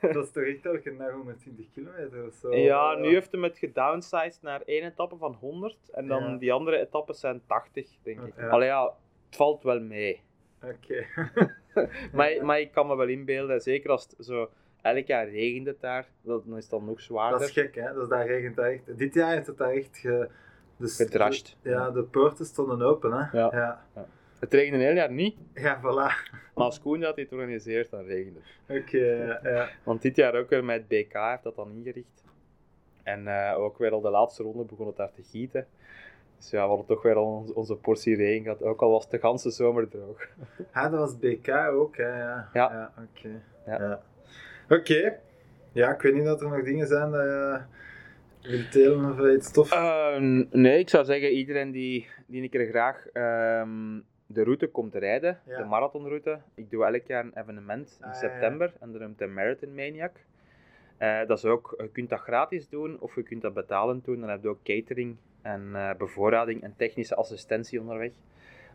Dat 0.00 0.24
is 0.24 0.30
toch 0.30 0.42
echt 0.44 0.66
elke 0.66 0.96
dag 0.96 1.12
120 1.12 1.66
kilometer 1.72 2.26
of 2.26 2.34
zo? 2.34 2.56
Ja, 2.56 2.94
nu 2.94 3.08
heeft 3.08 3.32
hem 3.32 3.42
het 3.42 3.58
gedownsized 3.58 4.38
naar 4.42 4.60
één 4.64 4.82
etappe 4.84 5.16
van 5.16 5.32
100. 5.40 5.76
En 5.92 6.06
dan 6.06 6.22
Ja. 6.22 6.36
die 6.36 6.52
andere 6.52 6.78
etappes 6.78 7.20
zijn 7.20 7.42
80, 7.46 7.88
denk 8.02 8.20
ik. 8.20 8.36
Ja. 8.36 8.48
Allee 8.48 8.68
ja, 8.68 8.84
het 9.26 9.36
valt 9.36 9.62
wel 9.62 9.80
mee. 9.80 10.20
Oké. 10.62 11.06
Maar, 12.12 12.44
maar 12.44 12.60
ik 12.60 12.72
kan 12.72 12.86
me 12.86 12.96
wel 12.96 13.08
inbeelden, 13.08 13.60
zeker 13.60 13.90
als 13.90 14.02
het 14.16 14.26
zo 14.26 14.50
elk 14.94 15.06
jaar 15.06 15.28
regent 15.28 15.66
het 15.66 15.80
daar, 15.80 16.06
dat- 16.22 16.42
dan 16.46 16.56
is 16.56 16.62
het 16.62 16.70
dan 16.70 16.84
nog 16.84 17.00
zwaarder. 17.00 17.38
Dat 17.38 17.48
is 17.48 17.54
gek, 17.54 17.74
hè? 17.74 17.94
Dus 17.94 18.08
daar 18.08 18.26
regent 18.26 18.56
het 18.56 18.64
echt. 18.66 18.98
Dit 18.98 19.14
jaar 19.14 19.32
heeft 19.32 19.46
het 19.46 19.58
daar 19.58 19.70
echt 19.72 19.96
ge... 19.98 20.28
dus 20.76 20.96
Gedrascht. 20.96 21.56
Ja, 21.62 21.90
de 21.90 22.02
poorten 22.02 22.44
stonden 22.46 22.82
open, 22.82 23.12
hè? 23.12 23.38
Ja. 23.38 23.48
Ja, 23.52 23.84
Het 24.38 24.52
regent 24.54 24.74
een 24.74 24.80
heel 24.80 24.94
jaar 24.94 25.10
niet, 25.12 25.36
ja 25.54 25.78
voilà. 25.80 25.82
maar 26.54 26.64
als 26.64 26.80
Koen 26.80 27.00
dat 27.00 27.16
dit 27.16 27.32
organiseert, 27.32 27.90
dan 27.90 28.04
regent 28.04 28.36
het. 28.36 28.78
Oké, 28.82 28.98
ja, 28.98 29.40
ja. 29.50 29.68
Want 29.82 30.02
dit 30.02 30.16
jaar 30.16 30.34
ook 30.34 30.48
weer 30.50 30.64
met 30.64 30.76
het 30.76 30.88
BK 30.88 31.12
heeft 31.12 31.42
dat 31.42 31.56
dan 31.56 31.70
ingericht. 31.72 32.24
En 33.02 33.26
eh, 33.28 33.58
ook 33.58 33.78
weer 33.78 33.90
al 33.92 34.00
de 34.00 34.10
laatste 34.10 34.42
ronde 34.42 34.64
begon 34.64 34.86
het 34.86 34.96
daar 34.96 35.12
te 35.12 35.22
gieten. 35.22 35.66
Dus 36.36 36.50
ja, 36.50 36.62
we 36.62 36.68
hadden 36.68 36.86
toch 36.86 37.02
weer 37.02 37.14
al 37.14 37.50
onze, 37.54 37.76
portie 37.76 38.16
regen 38.16 38.42
gehad, 38.42 38.62
ook 38.62 38.82
al 38.82 38.90
was 38.90 39.02
het 39.02 39.10
de 39.12 39.18
ganse 39.18 39.50
zomer 39.50 39.88
droog. 39.88 40.26
Ah, 40.72 40.90
dat 40.90 41.00
was 41.00 41.18
BK 41.18 41.48
ook, 41.72 41.96
hè? 41.96 42.18
Ja, 42.18 42.48
Ja. 42.52 42.92
oké. 42.98 43.42
Ja. 43.66 43.78
Ja. 43.82 44.02
Oké. 44.70 45.18
Ja, 45.72 45.94
ik 45.94 46.00
weet 46.00 46.14
niet 46.14 46.24
dat 46.24 46.40
er 46.40 46.48
nog 46.48 46.64
dingen 46.64 46.86
zijn 46.86 47.10
dat 47.10 47.20
je 47.22 48.50
wilt 48.50 48.72
delen 48.72 49.10
of 49.12 49.34
iets 49.34 49.52
tof? 49.52 49.72
Eh, 49.72 50.16
nee, 50.50 50.78
ik 50.78 50.88
zou 50.88 51.04
zeggen, 51.04 51.30
iedereen 51.30 51.70
die, 51.70 52.08
die 52.26 52.42
een 52.42 52.50
keer 52.50 52.66
graag 52.66 53.06
ehm, 53.12 54.00
de 54.26 54.42
route 54.44 54.66
komt 54.66 54.94
rijden, 54.94 55.38
Ja. 55.46 55.56
de 55.58 55.64
marathonroute. 55.64 56.38
Ik 56.54 56.70
doe 56.70 56.84
elk 56.84 57.06
jaar 57.06 57.24
een 57.24 57.38
evenement 57.38 57.96
in 58.00 58.04
Ah, 58.06 58.12
ja, 58.12 58.18
september 58.18 58.72
en 58.80 58.92
dat 58.92 59.00
noemt 59.00 59.18
de 59.18 59.26
Marathon 59.26 59.74
Maniac. 59.74 60.12
Eh, 60.96 61.26
dat 61.26 61.38
is 61.38 61.44
ook, 61.44 61.74
je 61.78 61.88
kunt 61.88 62.08
dat 62.08 62.20
gratis 62.20 62.68
doen 62.68 63.00
of 63.00 63.14
je 63.14 63.22
kunt 63.22 63.42
dat 63.42 63.54
betalend 63.54 64.04
doen. 64.04 64.20
Dan 64.20 64.28
heb 64.28 64.42
je 64.42 64.48
ook 64.48 64.62
catering 64.62 65.16
en 65.42 65.70
eh, 65.74 65.90
bevoorrading 65.98 66.62
en 66.62 66.74
technische 66.76 67.14
assistentie 67.14 67.80
onderweg. 67.80 68.12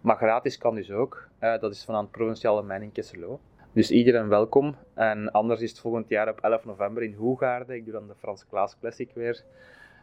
Maar 0.02 0.16
gratis 0.18 0.58
kan 0.58 0.76
dus 0.76 0.92
ook. 0.92 1.28
Eh, 1.40 1.60
dat 1.60 1.72
is 1.72 1.84
van 1.84 1.96
aan 1.96 2.04
het 2.04 2.12
provinciale 2.12 2.64
mijn 2.64 2.82
in 2.82 2.92
Kesselo. 2.92 3.40
Dus 3.74 3.92
iedereen 3.92 4.28
welkom. 4.28 4.76
En 4.94 5.32
anders 5.32 5.62
is 5.62 5.70
het 5.70 5.80
volgend 5.80 6.10
jaar 6.10 6.30
op 6.30 6.40
11 6.42 6.66
november 6.66 7.04
in 7.04 7.14
Hoegaarden. 7.14 7.76
Ik 7.76 7.84
doe 7.84 7.94
dan 7.94 8.08
de 8.08 8.16
Frans 8.16 8.46
Klaas 8.48 8.78
Classic 8.80 9.10
weer. 9.14 9.44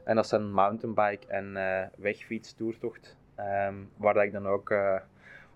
En 0.05 0.17
dat 0.17 0.25
is 0.25 0.31
een 0.31 0.53
mountainbike 0.53 1.27
en 1.27 1.57
eh 1.57 1.87
wegfiets 1.97 2.53
toertocht. 2.55 3.17
Ehm, 3.35 3.75
waar 3.97 4.15
dat 4.15 4.23
ik 4.23 4.33
dan 4.33 4.47
ook, 4.47 4.71
eh, 4.71 5.01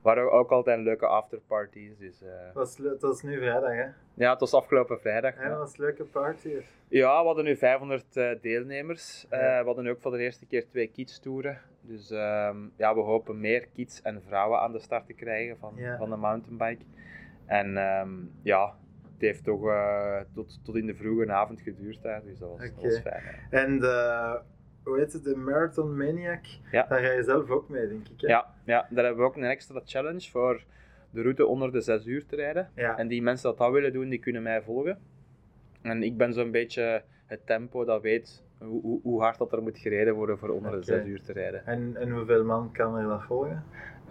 waar 0.03 0.19
ook 0.31 0.51
altijd 0.51 0.79
een 0.79 0.85
leuke 0.85 1.07
afterparty 1.07 1.79
is. 1.79 1.99
Dus, 1.99 2.23
eh, 2.23 2.29
Dat 2.45 2.55
was, 2.55 2.77
dat 2.77 3.01
was 3.03 3.23
nu 3.23 3.37
vrijdag, 3.39 3.71
hè? 3.73 3.85
ja, 4.15 4.31
het 4.31 4.41
was 4.41 4.55
afgelopen 4.55 5.01
vrijdag. 5.01 5.35
Ja. 5.43 5.49
dat 5.49 5.59
was 5.59 5.79
een 5.79 5.85
leuke 5.85 6.05
party. 6.05 6.49
Ja, 6.89 7.21
we 7.21 7.27
hadden 7.27 7.45
nu 7.45 7.57
500 7.57 8.17
eh, 8.17 8.31
deelnemers. 8.41 9.27
Eh, 9.29 9.41
Ja. 9.41 9.61
we 9.61 9.67
hadden 9.67 9.87
ook 9.89 10.01
voor 10.01 10.11
de 10.11 10.19
eerste 10.19 10.47
keer 10.47 10.69
twee 10.69 10.87
kids-toeren. 10.89 11.61
Dus 11.81 12.11
ehm, 12.11 12.57
ja, 12.77 12.95
we 12.95 13.01
hopen 13.01 13.41
meer 13.41 13.67
kids 13.75 14.03
en 14.03 14.23
vrouwen 14.27 14.59
aan 14.61 14.73
de 14.73 14.79
start 14.81 15.07
te 15.07 15.13
krijgen 15.13 15.57
van, 15.59 15.73
Ja. 15.77 15.97
van 15.97 16.11
de 16.11 16.17
mountainbike. 16.17 16.85
En 17.53 17.77
ehm, 17.77 18.11
ja, 18.43 18.75
het 19.13 19.21
heeft 19.21 19.45
toch 19.45 19.67
eh, 19.69 20.21
tot, 20.35 20.61
tot 20.65 20.77
in 20.77 20.87
de 20.87 20.95
vroege 20.95 21.33
avond 21.33 21.61
geduurd. 21.61 22.03
Hè, 22.03 22.21
dus 22.25 22.39
dat 22.39 22.49
was, 22.49 22.59
dat 22.61 22.71
was 22.75 22.85
Oké. 22.85 23.01
fijn. 23.01 23.23
hè. 23.25 23.59
En 23.59 23.79
de, 23.79 24.41
hoe 24.83 24.99
heet 24.99 25.13
het, 25.13 25.25
de 25.25 25.37
Marathon 25.37 25.97
Maniac, 25.97 26.45
Ja. 26.71 26.87
daar 26.89 27.01
ga 27.01 27.11
je 27.13 27.23
zelf 27.23 27.51
ook 27.51 27.69
mee, 27.69 27.89
denk 27.89 28.09
ik. 28.09 28.21
Hè? 28.21 28.27
Ja, 28.29 28.47
ja, 28.65 28.87
daar 28.91 29.05
hebben 29.05 29.23
we 29.23 29.29
ook 29.29 29.37
een 29.37 29.45
extra 29.45 29.81
challenge 29.85 30.31
voor 30.31 30.65
de 31.11 31.23
route 31.23 31.47
onder 31.47 31.73
de 31.73 31.81
6 31.81 32.07
uur 32.07 32.27
te 32.27 32.37
rijden. 32.37 32.71
Ja. 32.75 32.99
En 32.99 33.09
die 33.09 33.23
mensen 33.23 33.49
dat 33.49 33.59
dat 33.59 33.73
willen 33.73 33.93
doen, 33.93 34.09
die 34.09 34.19
kunnen 34.19 34.43
mij 34.43 34.63
volgen. 34.63 34.99
En 35.83 36.03
ik 36.03 36.17
ben 36.17 36.33
zo'n 36.33 36.51
beetje 36.51 37.03
het 37.27 37.47
tempo 37.47 37.85
dat 37.85 38.03
weet 38.03 38.43
hoe, 38.59 38.81
hoe, 38.83 39.01
hoe 39.03 39.21
hard 39.21 39.39
dat 39.39 39.53
er 39.53 39.63
moet 39.63 39.79
gereden 39.79 40.15
worden 40.15 40.39
voor 40.39 40.49
onder 40.49 40.71
de 40.71 40.77
Oké. 40.77 40.87
6 40.87 41.07
uur 41.07 41.23
te 41.23 41.33
rijden. 41.33 41.67
En, 41.67 41.97
en 41.97 42.11
hoeveel 42.11 42.45
man 42.45 42.73
kan 42.73 42.97
er 42.97 43.09
dat 43.09 43.23
volgen? 43.23 43.65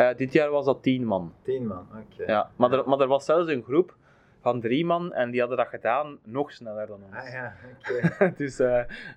Eh, 0.09 0.17
dit 0.17 0.33
jaar 0.33 0.49
was 0.49 0.65
dat 0.65 0.83
10 0.83 1.05
man. 1.05 1.33
Tien 1.41 1.67
man, 1.67 1.87
oké. 1.91 2.23
Ja, 2.31 2.51
maar, 2.55 2.71
er, 2.71 2.89
maar 2.89 2.99
er 2.99 3.07
was 3.07 3.25
zelfs 3.25 3.49
een 3.49 3.63
groep 3.63 3.95
van 4.41 4.61
drie 4.61 4.85
man 4.85 5.13
en 5.13 5.31
die 5.31 5.39
hadden 5.39 5.57
dat 5.57 5.67
gedaan 5.67 6.19
nog 6.23 6.51
sneller 6.51 6.87
dan 6.87 6.99
ons. 7.03 7.15
Ah 7.15 7.31
ja, 7.31 7.55
oké. 7.79 8.33
dus 8.43 8.59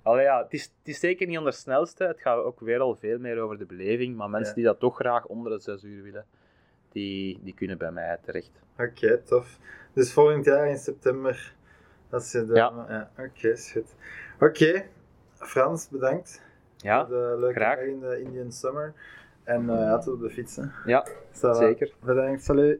allee, 0.03 0.23
ja, 0.23 0.41
het, 0.43 0.53
is, 0.53 0.63
het 0.63 0.87
is 0.87 0.99
zeker 0.99 1.27
niet 1.27 1.37
onder 1.37 1.53
snelste. 1.53 2.03
Het 2.03 2.21
gaat 2.21 2.43
ook 2.43 2.59
weer 2.59 2.79
al 2.79 2.95
veel 2.95 3.19
meer 3.19 3.39
over 3.39 3.57
de 3.57 3.65
beleving. 3.65 4.15
Maar 4.15 4.29
mensen 4.29 4.49
Ja. 4.49 4.55
die 4.55 4.63
dat 4.65 4.79
toch 4.79 4.95
graag 4.95 5.25
onder 5.25 5.51
de 5.51 5.59
6 5.59 5.83
uur 5.83 6.03
willen, 6.03 6.25
die, 6.91 7.39
die 7.43 7.53
kunnen 7.53 7.77
bij 7.77 7.91
mij 7.91 8.17
terecht. 8.21 8.51
Oké, 8.79 9.17
tof. 9.17 9.57
Dus 9.93 10.13
volgend 10.13 10.45
jaar 10.45 10.67
in 10.69 10.77
september, 10.77 11.53
als 12.09 12.31
je 12.31 12.45
de... 12.45 12.53
Ja. 12.55 13.09
Oké, 13.17 13.55
goed. 13.73 13.95
Oké, 14.39 14.85
Frans, 15.33 15.89
bedankt 15.89 16.41
Ja, 16.77 17.05
voor 17.07 17.15
de 17.15 17.35
leuke 17.39 17.59
graag. 17.59 17.79
in 17.79 17.99
de 17.99 18.21
Indian 18.21 18.51
Summer. 18.51 18.93
En 19.45 19.69
eh 19.69 19.75
ja, 19.75 19.97
tot 19.97 20.13
op 20.13 20.19
de 20.19 20.29
fietsen. 20.29 20.71
ja 20.85 21.05
zeker. 21.31 21.93
Bedankt, 22.03 22.43
salut. 22.43 22.79